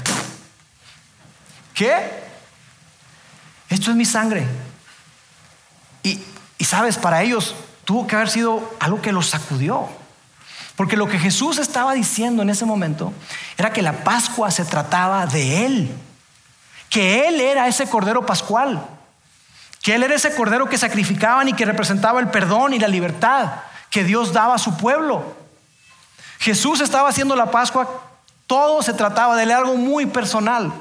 ¿Qué? 1.72 2.24
Esto 3.68 3.92
es 3.92 3.96
mi 3.96 4.06
sangre. 4.06 4.48
Y, 6.02 6.20
y 6.58 6.64
sabes, 6.64 6.98
para 6.98 7.22
ellos 7.22 7.54
tuvo 7.84 8.08
que 8.08 8.16
haber 8.16 8.28
sido 8.28 8.74
algo 8.80 9.00
que 9.00 9.12
los 9.12 9.30
sacudió. 9.30 9.88
Porque 10.76 10.96
lo 10.96 11.08
que 11.08 11.18
Jesús 11.18 11.58
estaba 11.58 11.94
diciendo 11.94 12.42
en 12.42 12.50
ese 12.50 12.64
momento 12.64 13.12
era 13.56 13.72
que 13.72 13.82
la 13.82 14.04
Pascua 14.04 14.50
se 14.50 14.64
trataba 14.64 15.26
de 15.26 15.66
Él, 15.66 15.94
que 16.90 17.28
Él 17.28 17.40
era 17.40 17.68
ese 17.68 17.88
Cordero 17.88 18.26
Pascual, 18.26 18.84
que 19.82 19.94
Él 19.94 20.02
era 20.02 20.14
ese 20.14 20.34
Cordero 20.34 20.68
que 20.68 20.78
sacrificaban 20.78 21.48
y 21.48 21.52
que 21.52 21.64
representaba 21.64 22.20
el 22.20 22.28
perdón 22.28 22.72
y 22.72 22.78
la 22.78 22.88
libertad 22.88 23.52
que 23.90 24.02
Dios 24.02 24.32
daba 24.32 24.56
a 24.56 24.58
su 24.58 24.76
pueblo. 24.76 25.36
Jesús 26.40 26.80
estaba 26.80 27.08
haciendo 27.08 27.36
la 27.36 27.52
Pascua, 27.52 28.02
todo 28.48 28.82
se 28.82 28.92
trataba 28.92 29.36
de 29.36 29.44
Él, 29.44 29.52
algo 29.52 29.76
muy 29.76 30.06
personal. 30.06 30.72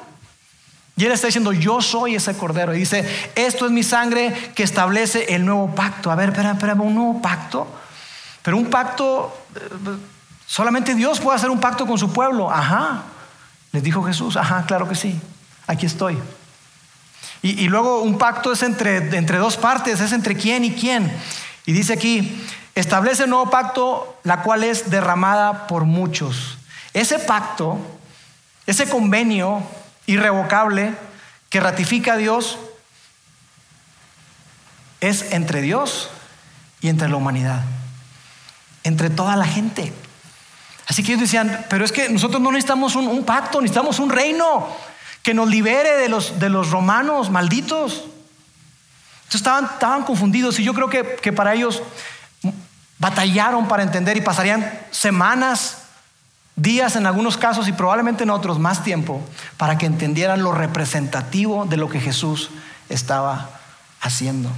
Y 0.95 1.06
Él 1.06 1.12
está 1.12 1.27
diciendo, 1.27 1.53
yo 1.53 1.82
soy 1.82 2.15
ese 2.15 2.36
Cordero. 2.36 2.73
Y 2.73 2.79
dice, 2.79 3.08
esto 3.36 3.65
es 3.65 3.71
mi 3.71 3.84
sangre 3.84 4.34
que 4.56 4.63
establece 4.63 5.34
el 5.36 5.45
nuevo 5.45 5.73
pacto. 5.75 6.12
A 6.12 6.15
ver, 6.15 6.29
espera, 6.29 6.51
espera, 6.51 6.73
un 6.73 6.95
nuevo 6.95 7.21
pacto. 7.21 7.67
Pero 8.43 8.58
un 8.58 8.69
pacto, 8.69 9.36
eh, 9.56 9.97
solamente 10.45 10.93
Dios 10.93 11.19
puede 11.19 11.38
hacer 11.38 11.49
un 11.49 11.60
pacto 11.60 11.88
con 11.88 11.97
su 11.97 12.13
pueblo. 12.13 12.51
Ajá, 12.51 13.03
les 13.71 13.82
dijo 13.82 14.03
Jesús, 14.03 14.38
ajá, 14.38 14.65
claro 14.67 14.88
que 14.88 14.95
sí, 14.95 15.19
aquí 15.65 15.88
estoy. 15.88 16.19
Y, 17.41 17.67
luego 17.67 18.01
un 18.03 18.17
pacto 18.17 18.53
es 18.53 18.63
entre, 18.63 18.97
entre 19.17 19.38
dos 19.38 19.58
partes, 19.58 19.99
es 19.99 20.13
entre 20.13 20.38
quién 20.38 20.63
y 20.63 20.71
quién. 20.71 21.12
Y 21.65 21.73
dice 21.73 21.91
aquí, 21.91 22.41
establece 22.73 23.25
un 23.25 23.32
nuevo 23.32 23.49
pacto, 23.49 24.17
la 24.23 24.43
cual 24.43 24.63
es 24.63 24.89
derramada 24.89 25.67
por 25.67 25.84
muchos. 25.84 26.58
Ese 26.93 27.19
pacto, 27.19 27.79
ese 28.65 28.88
convenio 28.88 29.62
irrevocable 30.06 30.95
que 31.49 31.60
ratifica 31.60 32.13
a 32.13 32.17
Dios, 32.17 32.58
es 35.01 35.34
entre 35.34 35.62
Dios 35.62 36.10
y 36.79 36.88
entre 36.88 37.10
la 37.10 37.17
humanidad 37.17 37.63
entre 38.84 39.10
toda 39.10 39.36
la 39.36 39.46
gente. 39.46 39.93
Así 40.88 41.04
que 41.04 41.13
ellos 41.13 41.22
decían, 41.22 41.65
pero 41.69 41.86
es 41.86 41.91
que 41.91 42.10
nosotros 42.10 42.41
no 42.41 42.52
necesitamos 42.52 42.96
un, 42.96 43.24
pacto, 43.24 43.62
necesitamos 43.62 44.00
un 44.00 44.10
reino 44.10 44.67
que 45.22 45.34
nos 45.34 45.50
libere 45.50 45.96
de 45.98 46.10
los, 46.10 46.39
de 46.39 46.50
los 46.50 46.72
romanos 46.72 47.30
malditos. 47.30 48.04
Entonces 49.24 49.36
estaban, 49.36 49.65
estaban 49.65 50.04
confundidos 50.04 50.60
y 50.60 50.63
yo 50.63 50.74
creo 50.74 50.89
que, 50.89 51.15
que 51.22 51.32
para 51.32 51.54
ellos 51.54 51.82
batallaron 53.00 53.67
para 53.67 53.84
entender 53.84 54.17
y 54.17 54.22
pasarían 54.22 54.80
semanas, 54.91 55.78
días 56.56 56.96
en 56.96 57.08
algunos 57.08 57.38
casos 57.38 57.67
y 57.67 57.72
probablemente 57.72 58.24
en 58.24 58.30
otros 58.30 58.60
más 58.60 58.84
tiempo 58.84 59.22
para 59.58 59.78
que 59.78 59.86
entendieran 59.86 60.43
lo 60.43 60.52
representativo 60.52 61.65
de 61.65 61.78
lo 61.78 61.89
que 61.89 62.00
Jesús 62.00 62.52
estaba 62.89 63.50
haciendo. 64.02 64.50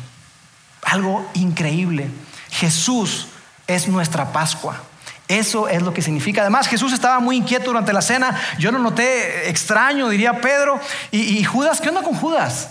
Algo 0.83 1.25
increíble. 1.35 2.09
Jesús 2.49 3.27
es 3.67 3.87
nuestra 3.87 4.31
Pascua. 4.31 4.81
Eso 5.27 5.67
es 5.67 5.81
lo 5.81 5.93
que 5.93 6.01
significa. 6.01 6.41
Además, 6.41 6.67
Jesús 6.67 6.93
estaba 6.93 7.19
muy 7.19 7.37
inquieto 7.37 7.65
durante 7.65 7.93
la 7.93 8.01
cena. 8.01 8.39
Yo 8.59 8.71
lo 8.71 8.77
noté 8.77 9.49
extraño, 9.49 10.07
diría 10.09 10.39
Pedro. 10.39 10.79
Y, 11.11 11.43
Judas, 11.43 11.81
¿qué 11.81 11.89
onda 11.89 12.03
con 12.03 12.15
Judas? 12.15 12.69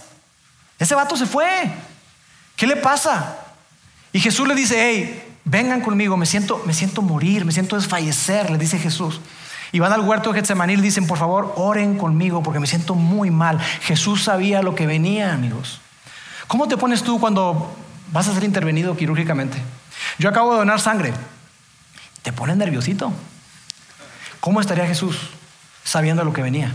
Ese 0.78 0.94
vato 0.94 1.16
se 1.16 1.26
fue. 1.26 1.70
¿Qué 2.56 2.66
le 2.66 2.76
pasa? 2.76 3.38
Y 4.12 4.20
Jesús 4.20 4.46
le 4.46 4.54
dice, 4.54 4.76
hey, 4.78 5.36
vengan 5.44 5.80
conmigo, 5.80 6.16
me 6.16 6.26
siento, 6.26 6.62
me 6.64 6.72
siento 6.72 7.02
morir, 7.02 7.44
me 7.44 7.50
siento 7.50 7.74
desfallecer, 7.74 8.50
le 8.50 8.58
dice 8.58 8.78
Jesús. 8.78 9.20
Y 9.72 9.80
van 9.80 9.92
al 9.92 10.02
huerto 10.02 10.32
de 10.32 10.38
Getsemaní 10.38 10.74
y 10.74 10.76
dicen, 10.76 11.08
por 11.08 11.18
favor, 11.18 11.52
oren 11.56 11.98
conmigo 11.98 12.44
porque 12.44 12.60
me 12.60 12.68
siento 12.68 12.94
muy 12.94 13.32
mal. 13.32 13.58
Jesús 13.80 14.22
sabía 14.22 14.62
lo 14.62 14.76
que 14.76 14.86
venía, 14.86 15.32
amigos. 15.32 15.80
¿Cómo 16.46 16.68
te 16.68 16.76
pones 16.76 17.02
tú 17.02 17.18
cuando 17.18 17.74
vas 18.12 18.28
a 18.28 18.34
ser 18.34 18.44
intervenido 18.44 18.96
quirúrgicamente? 18.96 19.58
Yo 20.18 20.28
acabo 20.28 20.52
de 20.52 20.58
donar 20.58 20.80
sangre. 20.80 21.12
¿Te 22.22 22.32
pone 22.32 22.54
nerviosito? 22.56 23.12
¿Cómo 24.40 24.60
estaría 24.60 24.86
Jesús 24.86 25.16
sabiendo 25.84 26.24
lo 26.24 26.32
que 26.32 26.42
venía? 26.42 26.72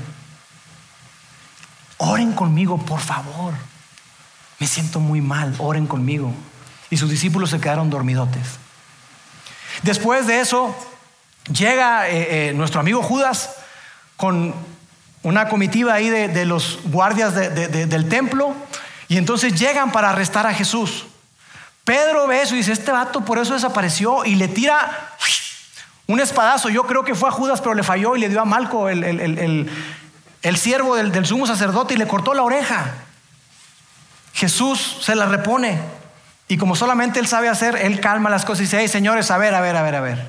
Oren 1.97 2.33
conmigo, 2.33 2.77
por 2.77 2.99
favor. 2.99 3.53
Me 4.59 4.67
siento 4.67 4.99
muy 4.99 5.21
mal, 5.21 5.55
oren 5.59 5.87
conmigo. 5.87 6.33
Y 6.89 6.97
sus 6.97 7.09
discípulos 7.09 7.49
se 7.49 7.59
quedaron 7.59 7.89
dormidotes. 7.89 8.57
Después 9.83 10.27
de 10.27 10.41
eso, 10.41 10.75
llega 11.51 12.09
eh, 12.09 12.49
eh, 12.49 12.53
nuestro 12.53 12.79
amigo 12.79 13.01
Judas 13.01 13.55
con 14.17 14.53
una 15.23 15.49
comitiva 15.49 15.93
ahí 15.93 16.09
de, 16.09 16.45
los 16.45 16.79
guardias 16.85 17.35
del 17.35 18.09
templo 18.09 18.55
y 19.07 19.17
entonces 19.17 19.59
llegan 19.59 19.91
para 19.91 20.11
arrestar 20.11 20.47
a 20.47 20.53
Jesús. 20.53 21.05
Pedro 21.89 22.27
ve 22.27 22.43
eso 22.43 22.53
y 22.53 22.59
dice, 22.59 22.71
este 22.71 22.91
vato 22.91 23.21
por 23.21 23.39
eso 23.39 23.55
desapareció 23.55 24.23
y 24.23 24.35
le 24.35 24.47
tira 24.47 25.09
un 26.05 26.19
espadazo. 26.19 26.69
Yo 26.69 26.83
creo 26.83 27.03
que 27.03 27.15
fue 27.15 27.29
a 27.29 27.31
Judas, 27.31 27.61
pero 27.61 27.73
le 27.73 27.81
falló 27.81 28.15
y 28.15 28.19
le 28.19 28.29
dio 28.29 28.39
a 28.41 28.45
Malco, 28.45 28.89
el, 28.89 29.03
el, 29.03 30.57
siervo 30.57 30.95
del, 30.95 31.11
del, 31.11 31.25
sumo 31.25 31.47
sacerdote, 31.47 31.95
y 31.95 31.97
le 31.97 32.07
cortó 32.07 32.35
la 32.35 32.43
oreja. 32.43 32.93
Jesús 34.35 34.99
se 35.01 35.15
la 35.15 35.25
repone. 35.25 35.79
Y 36.47 36.59
como 36.59 36.75
solamente 36.75 37.19
él 37.19 37.25
sabe 37.25 37.49
hacer, 37.49 37.75
él 37.75 37.99
calma 37.99 38.29
las 38.29 38.45
cosas 38.45 38.59
y 38.59 38.63
dice, 38.65 38.77
hey 38.81 38.87
señores, 38.87 39.31
a 39.31 39.39
ver, 39.39 39.55
a 39.55 39.59
ver, 39.61 39.75
a 39.75 39.81
ver, 39.81 39.95
a 39.95 40.01
ver. 40.01 40.27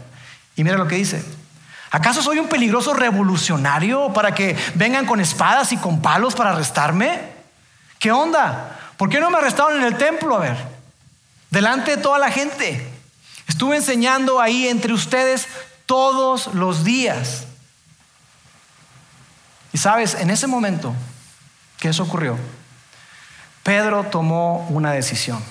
Y 0.56 0.64
mira 0.64 0.78
lo 0.78 0.88
que 0.88 0.94
dice. 0.94 1.22
¿Acaso 1.90 2.22
soy 2.22 2.38
un 2.38 2.48
peligroso 2.48 2.94
revolucionario 2.94 4.14
para 4.14 4.34
que 4.34 4.56
vengan 4.76 5.04
con 5.04 5.20
espadas 5.20 5.72
y 5.72 5.76
con 5.76 6.00
palos 6.00 6.34
para 6.34 6.52
arrestarme? 6.52 7.20
¿Qué 7.98 8.12
onda? 8.12 8.78
¿Por 8.96 9.10
qué 9.10 9.20
no 9.20 9.28
me 9.28 9.36
arrestaron 9.36 9.76
en 9.76 9.84
el 9.84 9.98
templo? 9.98 10.36
A 10.36 10.40
ver 10.40 10.69
delante 11.50 11.96
de 11.96 12.02
toda 12.02 12.18
la 12.18 12.30
gente. 12.30 12.86
Estuve 13.46 13.76
enseñando 13.76 14.40
ahí 14.40 14.68
entre 14.68 14.92
ustedes 14.92 15.48
todos 15.86 16.54
los 16.54 16.84
días. 16.84 17.44
Y 19.72 19.78
sabes, 19.78 20.14
en 20.14 20.30
ese 20.30 20.46
momento 20.46 20.94
que 21.78 21.88
eso 21.88 22.02
ocurrió, 22.02 22.38
Pedro 23.62 24.04
tomó 24.04 24.66
una 24.70 24.92
decisión. 24.92 25.42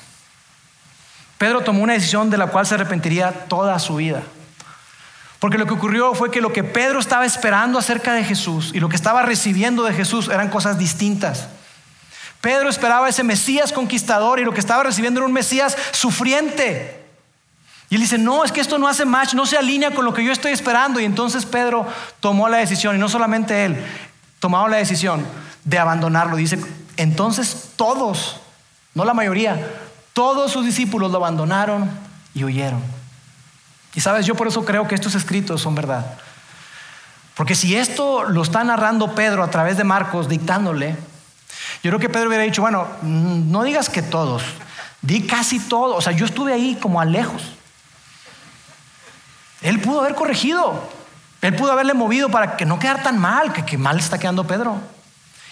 Pedro 1.37 1.61
tomó 1.61 1.83
una 1.83 1.93
decisión 1.93 2.29
de 2.29 2.37
la 2.37 2.47
cual 2.47 2.65
se 2.65 2.75
arrepentiría 2.75 3.47
toda 3.47 3.79
su 3.79 3.95
vida. 3.95 4.23
Porque 5.39 5.57
lo 5.57 5.65
que 5.65 5.73
ocurrió 5.73 6.13
fue 6.13 6.31
que 6.31 6.41
lo 6.41 6.51
que 6.51 6.65
Pedro 6.65 6.99
estaba 6.99 7.25
esperando 7.25 7.79
acerca 7.79 8.13
de 8.13 8.25
Jesús 8.25 8.71
y 8.73 8.81
lo 8.81 8.89
que 8.89 8.97
estaba 8.97 9.21
recibiendo 9.21 9.83
de 9.83 9.93
Jesús 9.93 10.27
eran 10.27 10.49
cosas 10.49 10.77
distintas. 10.77 11.47
Pedro 12.41 12.69
esperaba 12.69 13.09
ese 13.09 13.23
Mesías 13.23 13.73
conquistador 13.73 14.39
y 14.39 14.45
lo 14.45 14.53
que 14.53 14.59
estaba 14.59 14.83
recibiendo 14.83 15.19
era 15.19 15.27
un 15.27 15.33
Mesías 15.33 15.75
sufriente. 15.91 16.99
Y 17.89 17.95
él 17.95 18.01
dice, 18.01 18.17
no, 18.17 18.45
es 18.45 18.51
que 18.51 18.61
esto 18.61 18.77
no 18.77 18.87
hace 18.87 19.03
match, 19.03 19.33
no 19.33 19.45
se 19.45 19.57
alinea 19.57 19.91
con 19.91 20.05
lo 20.05 20.13
que 20.13 20.23
yo 20.23 20.31
estoy 20.31 20.51
esperando. 20.51 20.99
Y 20.99 21.05
entonces 21.05 21.45
Pedro 21.45 21.87
tomó 22.19 22.47
la 22.47 22.57
decisión, 22.57 22.95
y 22.95 22.99
no 22.99 23.09
solamente 23.09 23.65
él, 23.65 23.83
tomó 24.39 24.67
la 24.67 24.77
decisión 24.77 25.25
de 25.65 25.79
abandonarlo. 25.79 26.37
Dice, 26.37 26.59
entonces 26.97 27.71
todos, 27.75 28.39
no 28.93 29.05
la 29.05 29.13
mayoría, 29.13 29.73
todos 30.13 30.51
sus 30.51 30.65
discípulos 30.65 31.11
lo 31.11 31.17
abandonaron 31.17 31.89
y 32.35 32.43
huyeron. 32.43 32.81
Y 33.95 34.01
sabes, 34.01 34.25
yo 34.25 34.35
por 34.35 34.47
eso 34.47 34.63
creo 34.63 34.87
que 34.87 34.95
estos 34.95 35.15
escritos 35.15 35.61
son 35.61 35.73
verdad. 35.73 36.05
Porque 37.35 37.55
si 37.55 37.75
esto 37.75 38.25
lo 38.25 38.43
está 38.43 38.63
narrando 38.63 39.15
Pedro 39.15 39.43
a 39.43 39.49
través 39.49 39.77
de 39.77 39.83
Marcos, 39.83 40.29
dictándole, 40.29 40.95
yo 41.81 41.91
creo 41.91 41.99
que 41.99 42.09
Pedro 42.09 42.27
hubiera 42.27 42.43
dicho, 42.43 42.61
bueno, 42.61 42.87
mm, 43.01 43.51
no 43.51 43.63
digas 43.63 43.89
que 43.89 44.01
todos, 44.01 44.43
di 45.01 45.25
casi 45.25 45.59
todo. 45.59 45.95
O 45.95 46.01
sea, 46.01 46.11
yo 46.11 46.25
estuve 46.25 46.53
ahí 46.53 46.77
como 46.81 46.99
a 46.99 47.05
lejos. 47.05 47.53
Él 49.61 49.79
pudo 49.79 50.01
haber 50.01 50.15
corregido, 50.15 50.89
él 51.41 51.55
pudo 51.55 51.71
haberle 51.71 51.93
movido 51.93 52.29
para 52.29 52.57
que 52.57 52.65
no 52.65 52.79
quedara 52.79 53.03
tan 53.03 53.17
mal, 53.17 53.53
que, 53.53 53.65
que 53.65 53.77
mal 53.77 53.99
está 53.99 54.17
quedando 54.17 54.45
Pedro. 54.45 54.79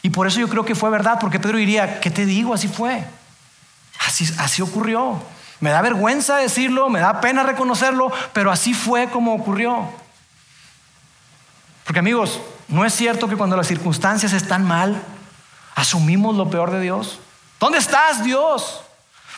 Y 0.01 0.09
por 0.09 0.27
eso 0.27 0.39
yo 0.39 0.47
creo 0.47 0.65
que 0.65 0.75
fue 0.75 0.89
verdad, 0.89 1.17
porque 1.19 1.39
Pedro 1.39 1.57
diría, 1.57 1.99
¿qué 1.99 2.11
te 2.11 2.25
digo? 2.25 2.53
Así 2.53 2.67
fue. 2.67 3.05
Así 4.37 4.61
ocurrió. 4.61 5.21
Me 5.59 5.71
da 5.71 5.81
vergüenza 5.81 6.37
decirlo, 6.37 6.89
me 6.89 6.99
da 6.99 7.19
pena 7.19 7.43
reconocerlo, 7.43 8.11
pero 8.31 8.51
así 8.51 8.73
fue 8.73 9.09
como 9.09 9.33
ocurrió. 9.33 9.89
Porque 11.83 11.99
amigos, 11.99 12.39
¿no 12.67 12.85
es 12.85 12.93
cierto 12.93 13.27
que 13.27 13.37
cuando 13.37 13.57
las 13.57 13.67
circunstancias 13.67 14.33
están 14.33 14.63
mal, 14.63 15.01
asumimos 15.77 16.35
lo 16.35 16.49
peor 16.49 16.71
de 16.71 16.81
Dios? 16.81 17.19
¿Dónde 17.59 17.77
estás, 17.77 18.23
Dios? 18.23 18.81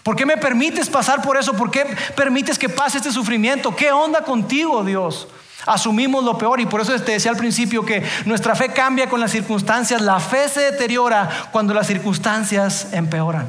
¿Por 0.03 0.15
qué 0.15 0.25
me 0.25 0.37
permites 0.37 0.89
pasar 0.89 1.21
por 1.21 1.37
eso? 1.37 1.53
¿Por 1.53 1.69
qué 1.69 1.85
permites 2.15 2.57
que 2.57 2.69
pase 2.69 2.97
este 2.97 3.11
sufrimiento? 3.11 3.75
¿Qué 3.75 3.91
onda 3.91 4.23
contigo, 4.23 4.83
Dios? 4.85 5.27
Asumimos 5.65 6.23
lo 6.23 6.37
peor 6.37 6.61
y 6.61 6.65
por 6.65 6.79
eso 6.79 6.97
te 7.01 7.11
decía 7.11 7.31
al 7.31 7.37
principio 7.37 7.85
que 7.85 8.09
nuestra 8.23 8.55
fe 8.55 8.69
cambia 8.69 9.09
con 9.09 9.19
las 9.19 9.31
circunstancias. 9.31 10.01
La 10.01 10.21
fe 10.21 10.47
se 10.47 10.61
deteriora 10.61 11.49
cuando 11.51 11.73
las 11.73 11.87
circunstancias 11.87 12.87
empeoran. 12.93 13.45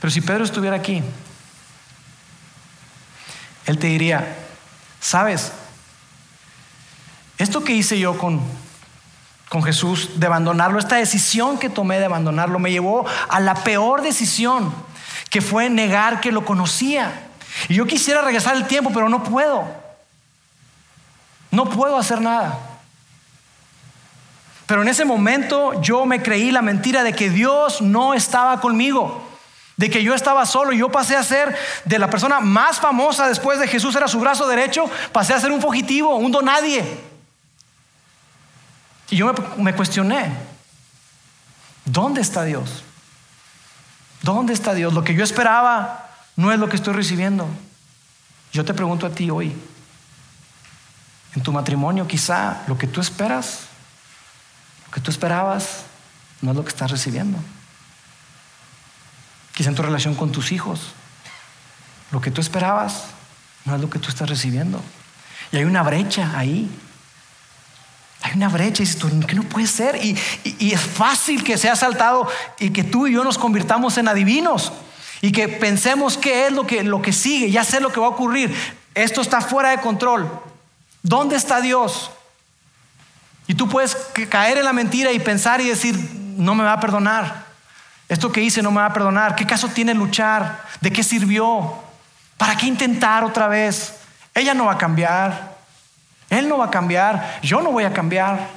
Pero 0.00 0.12
si 0.12 0.20
Pedro 0.20 0.44
estuviera 0.44 0.76
aquí, 0.76 1.02
él 3.66 3.78
te 3.78 3.88
diría, 3.88 4.36
sabes, 5.00 5.50
esto 7.36 7.64
que 7.64 7.72
hice 7.72 7.98
yo 7.98 8.16
con 8.16 8.40
con 9.52 9.62
Jesús 9.62 10.18
de 10.18 10.26
abandonarlo, 10.26 10.78
esta 10.78 10.96
decisión 10.96 11.58
que 11.58 11.68
tomé 11.68 11.98
de 11.98 12.06
abandonarlo 12.06 12.58
me 12.58 12.70
llevó 12.70 13.04
a 13.28 13.38
la 13.38 13.52
peor 13.52 14.00
decisión, 14.00 14.72
que 15.28 15.42
fue 15.42 15.68
negar 15.68 16.22
que 16.22 16.32
lo 16.32 16.46
conocía. 16.46 17.28
Y 17.68 17.74
yo 17.74 17.84
quisiera 17.84 18.22
regresar 18.22 18.56
el 18.56 18.66
tiempo, 18.66 18.90
pero 18.94 19.10
no 19.10 19.22
puedo. 19.22 19.62
No 21.50 21.66
puedo 21.68 21.98
hacer 21.98 22.22
nada. 22.22 22.58
Pero 24.64 24.80
en 24.80 24.88
ese 24.88 25.04
momento 25.04 25.78
yo 25.82 26.06
me 26.06 26.22
creí 26.22 26.50
la 26.50 26.62
mentira 26.62 27.02
de 27.02 27.12
que 27.12 27.28
Dios 27.28 27.82
no 27.82 28.14
estaba 28.14 28.58
conmigo, 28.58 29.22
de 29.76 29.90
que 29.90 30.02
yo 30.02 30.14
estaba 30.14 30.46
solo. 30.46 30.72
Yo 30.72 30.90
pasé 30.90 31.14
a 31.14 31.22
ser 31.22 31.54
de 31.84 31.98
la 31.98 32.08
persona 32.08 32.40
más 32.40 32.80
famosa 32.80 33.28
después 33.28 33.60
de 33.60 33.68
Jesús, 33.68 33.94
era 33.96 34.08
su 34.08 34.18
brazo 34.18 34.48
derecho, 34.48 34.88
pasé 35.12 35.34
a 35.34 35.40
ser 35.40 35.52
un 35.52 35.60
fugitivo, 35.60 36.16
un 36.16 36.32
donadie. 36.32 37.11
Y 39.12 39.16
yo 39.18 39.30
me, 39.58 39.74
cuestioné, 39.74 40.32
¿dónde 41.84 42.22
está 42.22 42.44
Dios? 42.44 42.82
¿Dónde 44.22 44.54
está 44.54 44.72
Dios? 44.72 44.94
Lo 44.94 45.04
que 45.04 45.14
yo 45.14 45.22
esperaba 45.22 46.08
no 46.34 46.50
es 46.50 46.58
lo 46.58 46.70
que 46.70 46.76
estoy 46.76 46.94
recibiendo. 46.94 47.46
Yo 48.54 48.64
te 48.64 48.72
pregunto 48.72 49.04
a 49.06 49.10
ti 49.10 49.28
hoy, 49.28 49.54
en 51.34 51.42
tu 51.42 51.52
matrimonio 51.52 52.08
quizá 52.08 52.62
lo 52.66 52.78
que 52.78 52.86
tú 52.86 53.02
esperas, 53.02 53.66
lo 54.86 54.92
que 54.92 55.02
tú 55.02 55.10
esperabas, 55.10 55.82
no 56.40 56.52
es 56.52 56.56
lo 56.56 56.62
que 56.62 56.70
estás 56.70 56.90
recibiendo. 56.90 57.38
Quizá 59.52 59.68
en 59.68 59.76
tu 59.76 59.82
relación 59.82 60.14
con 60.14 60.32
tus 60.32 60.52
hijos, 60.52 60.94
lo 62.12 62.22
que 62.22 62.30
tú 62.30 62.40
esperabas 62.40 63.08
no 63.66 63.74
es 63.74 63.80
lo 63.82 63.90
que 63.90 63.98
tú 63.98 64.08
estás 64.08 64.30
recibiendo. 64.30 64.80
Y 65.52 65.58
hay 65.58 65.64
una 65.64 65.82
brecha 65.82 66.32
ahí 66.34 66.70
hay 68.22 68.32
una 68.36 68.48
brecha 68.48 68.82
y 68.82 68.86
dices 68.86 69.02
que 69.26 69.34
no 69.34 69.42
puede 69.42 69.66
ser. 69.66 69.96
Y, 70.04 70.16
es 70.72 70.80
fácil 70.80 71.42
que 71.42 71.58
sea 71.58 71.76
saltado 71.76 72.28
y 72.58 72.70
que 72.70 72.84
tú 72.84 73.06
y 73.06 73.12
yo 73.12 73.24
nos 73.24 73.36
convirtamos 73.36 73.98
en 73.98 74.08
adivinos 74.08 74.72
y 75.20 75.32
que 75.32 75.48
pensemos 75.48 76.16
qué 76.16 76.46
es 76.46 76.52
lo 76.52 76.66
que, 76.66 76.84
lo 76.84 77.02
que 77.02 77.12
sigue, 77.12 77.50
ya 77.50 77.64
sé 77.64 77.80
lo 77.80 77.92
que 77.92 78.00
va 78.00 78.06
a 78.06 78.10
ocurrir. 78.10 78.54
Esto 78.94 79.20
está 79.20 79.40
fuera 79.40 79.70
de 79.70 79.78
control. 79.78 80.30
¿Dónde 81.02 81.36
está 81.36 81.60
Dios? 81.60 82.10
Y 83.48 83.54
tú 83.54 83.68
puedes 83.68 83.96
caer 84.28 84.58
en 84.58 84.64
la 84.64 84.72
mentira 84.72 85.10
y 85.12 85.18
pensar 85.18 85.60
y 85.60 85.68
decir, 85.68 85.96
no 86.36 86.54
me 86.54 86.64
va 86.64 86.74
a 86.74 86.80
perdonar. 86.80 87.46
Esto 88.08 88.30
que 88.30 88.42
hice 88.42 88.62
no 88.62 88.70
me 88.70 88.80
va 88.80 88.86
a 88.86 88.92
perdonar. 88.92 89.34
¿Qué 89.34 89.46
caso 89.46 89.68
tiene 89.68 89.94
luchar? 89.94 90.62
¿De 90.80 90.92
qué 90.92 91.02
sirvió? 91.02 91.74
¿Para 92.36 92.56
qué 92.56 92.66
intentar 92.66 93.24
otra 93.24 93.48
vez? 93.48 93.94
Ella 94.34 94.54
no 94.54 94.66
va 94.66 94.72
a 94.72 94.78
cambiar. 94.78 95.51
Él 96.32 96.48
no 96.48 96.56
va 96.56 96.64
a 96.64 96.70
cambiar, 96.70 97.40
yo 97.42 97.60
no 97.60 97.72
voy 97.72 97.84
a 97.84 97.92
cambiar. 97.92 98.48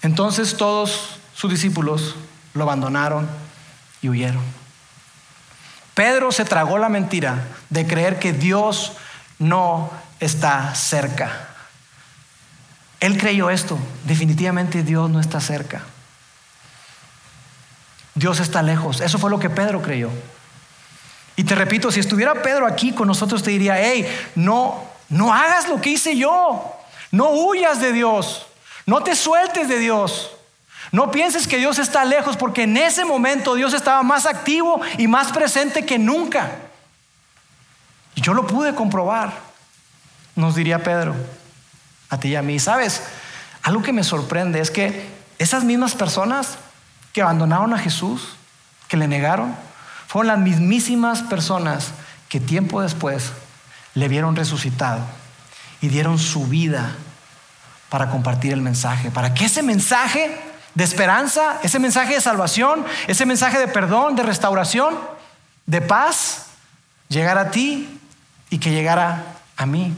Entonces 0.00 0.56
todos 0.56 1.18
sus 1.34 1.50
discípulos 1.50 2.16
lo 2.54 2.62
abandonaron 2.62 3.28
y 4.00 4.08
huyeron. 4.08 4.42
Pedro 5.92 6.32
se 6.32 6.46
tragó 6.46 6.78
la 6.78 6.88
mentira 6.88 7.44
de 7.68 7.86
creer 7.86 8.18
que 8.18 8.32
Dios 8.32 8.94
no 9.38 9.90
está 10.18 10.74
cerca. 10.74 11.48
Él 13.00 13.18
creyó 13.18 13.50
esto, 13.50 13.78
definitivamente 14.04 14.82
Dios 14.82 15.10
no 15.10 15.20
está 15.20 15.40
cerca. 15.40 15.82
Dios 18.14 18.40
está 18.40 18.62
lejos. 18.62 19.02
Eso 19.02 19.18
fue 19.18 19.28
lo 19.28 19.38
que 19.38 19.50
Pedro 19.50 19.82
creyó. 19.82 20.10
Y 21.36 21.44
te 21.44 21.54
repito, 21.54 21.92
si 21.92 22.00
estuviera 22.00 22.42
Pedro 22.42 22.66
aquí 22.66 22.92
con 22.92 23.06
nosotros, 23.06 23.42
te 23.42 23.50
diría, 23.50 23.78
hey, 23.78 24.06
no, 24.34 24.82
no 25.10 25.32
hagas 25.32 25.68
lo 25.68 25.80
que 25.80 25.90
hice 25.90 26.16
yo. 26.16 26.72
No 27.12 27.30
huyas 27.30 27.80
de 27.80 27.92
Dios. 27.92 28.46
No 28.86 29.02
te 29.02 29.14
sueltes 29.14 29.68
de 29.68 29.78
Dios. 29.78 30.32
No 30.92 31.10
pienses 31.10 31.46
que 31.46 31.58
Dios 31.58 31.78
está 31.78 32.04
lejos 32.04 32.36
porque 32.36 32.62
en 32.62 32.76
ese 32.76 33.04
momento 33.04 33.54
Dios 33.54 33.74
estaba 33.74 34.02
más 34.02 34.24
activo 34.24 34.80
y 34.98 35.08
más 35.08 35.32
presente 35.32 35.84
que 35.84 35.98
nunca. 35.98 36.52
Y 38.14 38.22
yo 38.22 38.32
lo 38.32 38.46
pude 38.46 38.74
comprobar, 38.74 39.32
nos 40.36 40.54
diría 40.54 40.82
Pedro, 40.82 41.14
a 42.08 42.18
ti 42.18 42.28
y 42.28 42.36
a 42.36 42.42
mí. 42.42 42.58
¿Sabes? 42.58 43.02
Algo 43.62 43.82
que 43.82 43.92
me 43.92 44.04
sorprende 44.04 44.60
es 44.60 44.70
que 44.70 45.08
esas 45.38 45.64
mismas 45.64 45.94
personas 45.94 46.56
que 47.12 47.20
abandonaron 47.20 47.74
a 47.74 47.78
Jesús, 47.78 48.36
que 48.88 48.96
le 48.96 49.08
negaron, 49.08 49.54
fueron 50.06 50.28
las 50.28 50.38
mismísimas 50.38 51.22
personas 51.22 51.90
que 52.28 52.40
tiempo 52.40 52.80
después 52.80 53.32
le 53.94 54.08
vieron 54.08 54.36
resucitado 54.36 55.00
y 55.80 55.88
dieron 55.88 56.18
su 56.18 56.46
vida 56.46 56.92
para 57.88 58.10
compartir 58.10 58.52
el 58.52 58.60
mensaje, 58.60 59.10
para 59.10 59.34
que 59.34 59.44
ese 59.44 59.62
mensaje 59.62 60.38
de 60.74 60.84
esperanza, 60.84 61.58
ese 61.62 61.78
mensaje 61.78 62.14
de 62.14 62.20
salvación, 62.20 62.84
ese 63.06 63.24
mensaje 63.24 63.58
de 63.58 63.68
perdón, 63.68 64.16
de 64.16 64.22
restauración, 64.22 64.98
de 65.64 65.80
paz, 65.80 66.46
llegara 67.08 67.42
a 67.42 67.50
ti 67.50 68.00
y 68.50 68.58
que 68.58 68.70
llegara 68.70 69.22
a 69.56 69.66
mí. 69.66 69.94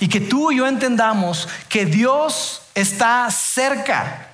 Y 0.00 0.08
que 0.08 0.20
tú 0.20 0.50
y 0.50 0.56
yo 0.56 0.66
entendamos 0.66 1.48
que 1.68 1.86
Dios 1.86 2.62
está 2.74 3.30
cerca. 3.30 4.30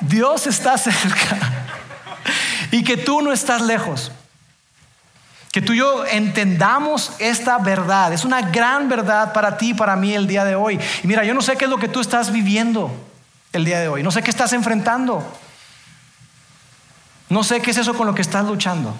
Dios 0.00 0.46
está 0.46 0.78
cerca 0.78 1.43
y 2.74 2.82
que 2.82 2.96
tú 2.96 3.22
no 3.22 3.32
estás 3.32 3.62
lejos. 3.62 4.10
Que 5.52 5.62
tú 5.62 5.74
y 5.74 5.78
yo 5.78 6.04
entendamos 6.06 7.12
esta 7.20 7.58
verdad. 7.58 8.12
Es 8.12 8.24
una 8.24 8.50
gran 8.50 8.88
verdad 8.88 9.32
para 9.32 9.56
ti 9.56 9.70
y 9.70 9.74
para 9.74 9.94
mí 9.94 10.12
el 10.12 10.26
día 10.26 10.44
de 10.44 10.56
hoy. 10.56 10.80
Y 11.04 11.06
mira, 11.06 11.22
yo 11.22 11.34
no 11.34 11.40
sé 11.40 11.56
qué 11.56 11.66
es 11.66 11.70
lo 11.70 11.78
que 11.78 11.86
tú 11.86 12.00
estás 12.00 12.32
viviendo 12.32 12.90
el 13.52 13.64
día 13.64 13.78
de 13.78 13.86
hoy. 13.86 14.02
No 14.02 14.10
sé 14.10 14.24
qué 14.24 14.30
estás 14.30 14.52
enfrentando. 14.54 15.24
No 17.28 17.44
sé 17.44 17.62
qué 17.62 17.70
es 17.70 17.76
eso 17.76 17.94
con 17.94 18.08
lo 18.08 18.14
que 18.16 18.22
estás 18.22 18.44
luchando. 18.44 18.92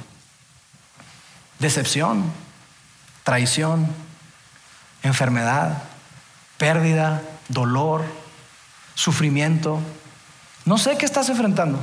Decepción, 1.58 2.32
traición, 3.24 3.88
enfermedad, 5.02 5.82
pérdida, 6.58 7.22
dolor, 7.48 8.04
sufrimiento. 8.94 9.80
No 10.64 10.78
sé 10.78 10.96
qué 10.96 11.06
estás 11.06 11.28
enfrentando. 11.28 11.80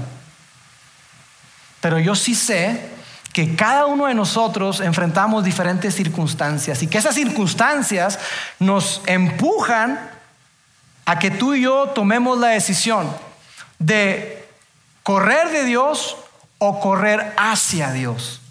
Pero 1.82 2.00
yo 2.00 2.16
sí 2.16 2.36
sé 2.36 2.80
que 3.34 3.56
cada 3.56 3.86
uno 3.86 4.08
de 4.08 4.14
nosotros 4.14 4.80
enfrentamos 4.80 5.44
diferentes 5.44 5.96
circunstancias 5.96 6.84
y 6.84 6.88
que 6.88 6.98
esas 6.98 7.16
circunstancias 7.16 8.20
nos 8.60 9.02
empujan 9.06 10.00
a 11.06 11.20
que 11.20 11.32
tú 11.32 11.54
y 11.54 11.62
yo 11.62 11.88
tomemos 11.90 12.38
la 12.38 12.50
decisión 12.50 13.10
de 13.80 14.48
correr 15.04 15.50
de 15.50 15.66
Dios 15.66 16.18
o 16.58 16.80
correr 16.80 17.34
hacia 17.38 17.92
Dios. 17.92 18.42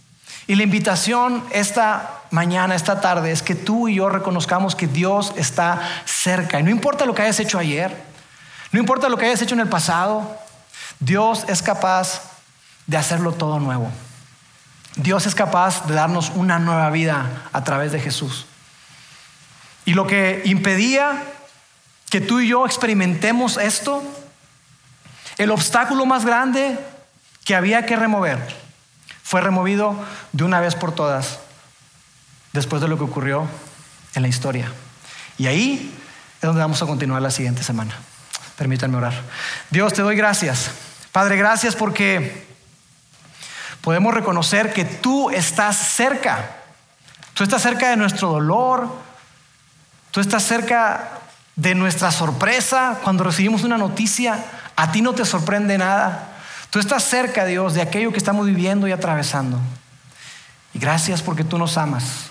Y 0.46 0.56
la 0.56 0.64
invitación 0.64 1.44
esta 1.52 2.22
mañana, 2.30 2.74
esta 2.74 3.00
tarde, 3.00 3.30
es 3.30 3.42
que 3.42 3.54
tú 3.54 3.86
y 3.86 3.96
yo 3.96 4.08
reconozcamos 4.08 4.74
que 4.74 4.88
Dios 4.88 5.32
está 5.36 5.80
cerca. 6.06 6.58
Y 6.58 6.64
no 6.64 6.70
importa 6.70 7.06
lo 7.06 7.14
que 7.14 7.22
hayas 7.22 7.38
hecho 7.38 7.58
ayer, 7.58 7.96
no 8.72 8.80
importa 8.80 9.08
lo 9.08 9.16
que 9.16 9.26
hayas 9.26 9.42
hecho 9.42 9.54
en 9.54 9.60
el 9.60 9.68
pasado, 9.68 10.36
Dios 10.98 11.44
es 11.48 11.62
capaz 11.62 12.22
de 12.90 12.96
hacerlo 12.96 13.30
todo 13.30 13.60
nuevo. 13.60 13.88
Dios 14.96 15.24
es 15.24 15.36
capaz 15.36 15.86
de 15.86 15.94
darnos 15.94 16.32
una 16.34 16.58
nueva 16.58 16.90
vida 16.90 17.44
a 17.52 17.62
través 17.62 17.92
de 17.92 18.00
Jesús. 18.00 18.46
Y 19.84 19.94
lo 19.94 20.08
que 20.08 20.42
impedía 20.44 21.22
que 22.10 22.20
tú 22.20 22.40
y 22.40 22.48
yo 22.48 22.66
experimentemos 22.66 23.58
esto, 23.58 24.02
el 25.38 25.52
obstáculo 25.52 26.04
más 26.04 26.24
grande 26.24 26.80
que 27.44 27.54
había 27.54 27.86
que 27.86 27.94
remover, 27.94 28.56
fue 29.22 29.40
removido 29.40 29.94
de 30.32 30.42
una 30.42 30.58
vez 30.58 30.74
por 30.74 30.92
todas 30.92 31.38
después 32.52 32.82
de 32.82 32.88
lo 32.88 32.98
que 32.98 33.04
ocurrió 33.04 33.46
en 34.16 34.22
la 34.22 34.28
historia. 34.28 34.72
Y 35.38 35.46
ahí 35.46 35.96
es 36.34 36.42
donde 36.42 36.60
vamos 36.60 36.82
a 36.82 36.86
continuar 36.86 37.22
la 37.22 37.30
siguiente 37.30 37.62
semana. 37.62 37.94
Permítanme 38.56 38.96
orar. 38.96 39.14
Dios, 39.70 39.92
te 39.92 40.02
doy 40.02 40.16
gracias. 40.16 40.72
Padre, 41.12 41.36
gracias 41.36 41.76
porque 41.76 42.49
podemos 43.80 44.14
reconocer 44.14 44.72
que 44.72 44.84
tú 44.84 45.30
estás 45.30 45.76
cerca. 45.76 46.56
Tú 47.34 47.44
estás 47.44 47.62
cerca 47.62 47.90
de 47.90 47.96
nuestro 47.96 48.28
dolor. 48.28 48.88
Tú 50.10 50.20
estás 50.20 50.42
cerca 50.42 51.08
de 51.56 51.74
nuestra 51.74 52.10
sorpresa 52.10 52.98
cuando 53.02 53.24
recibimos 53.24 53.64
una 53.64 53.78
noticia. 53.78 54.44
A 54.76 54.92
ti 54.92 55.02
no 55.02 55.12
te 55.12 55.24
sorprende 55.24 55.78
nada. 55.78 56.28
Tú 56.70 56.78
estás 56.78 57.04
cerca, 57.04 57.44
Dios, 57.44 57.74
de 57.74 57.82
aquello 57.82 58.12
que 58.12 58.18
estamos 58.18 58.46
viviendo 58.46 58.86
y 58.86 58.92
atravesando. 58.92 59.58
Y 60.72 60.78
gracias 60.78 61.22
porque 61.22 61.44
tú 61.44 61.58
nos 61.58 61.76
amas. 61.76 62.30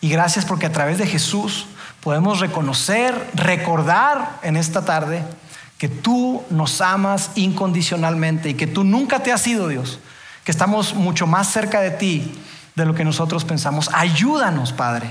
Y 0.00 0.08
gracias 0.08 0.44
porque 0.44 0.66
a 0.66 0.72
través 0.72 0.98
de 0.98 1.06
Jesús 1.06 1.66
podemos 2.00 2.40
reconocer, 2.40 3.30
recordar 3.34 4.38
en 4.42 4.56
esta 4.56 4.84
tarde 4.84 5.22
que 5.78 5.88
tú 5.88 6.42
nos 6.50 6.80
amas 6.80 7.30
incondicionalmente 7.36 8.50
y 8.50 8.54
que 8.54 8.66
tú 8.66 8.84
nunca 8.84 9.22
te 9.22 9.32
has 9.32 9.46
ido, 9.46 9.68
Dios, 9.68 9.98
que 10.44 10.50
estamos 10.50 10.94
mucho 10.94 11.26
más 11.26 11.48
cerca 11.48 11.80
de 11.80 11.90
ti 11.90 12.32
de 12.74 12.84
lo 12.84 12.94
que 12.94 13.04
nosotros 13.04 13.44
pensamos. 13.44 13.90
Ayúdanos, 13.92 14.72
Padre. 14.72 15.08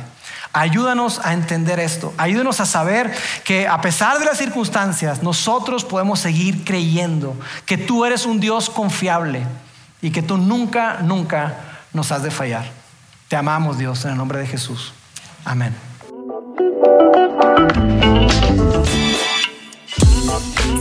Ayúdanos 0.51 1.21
a 1.23 1.33
entender 1.33 1.79
esto. 1.79 2.13
Ayúdanos 2.17 2.59
a 2.59 2.65
saber 2.65 3.13
que 3.43 3.67
a 3.67 3.81
pesar 3.81 4.17
de 4.17 4.25
las 4.25 4.37
circunstancias, 4.37 5.21
nosotros 5.21 5.85
podemos 5.85 6.19
seguir 6.19 6.63
creyendo 6.63 7.35
que 7.65 7.77
tú 7.77 8.03
eres 8.05 8.25
un 8.25 8.39
Dios 8.39 8.69
confiable 8.69 9.45
y 10.01 10.09
que 10.09 10.23
tú 10.23 10.37
nunca, 10.37 10.99
nunca 11.01 11.55
nos 11.93 12.11
has 12.11 12.23
de 12.23 12.31
fallar. 12.31 12.65
Te 13.27 13.35
amamos, 13.35 13.77
Dios, 13.77 14.03
en 14.05 14.11
el 14.11 14.17
nombre 14.17 14.39
de 14.39 14.47
Jesús. 14.47 14.93
Amén. 15.45 15.75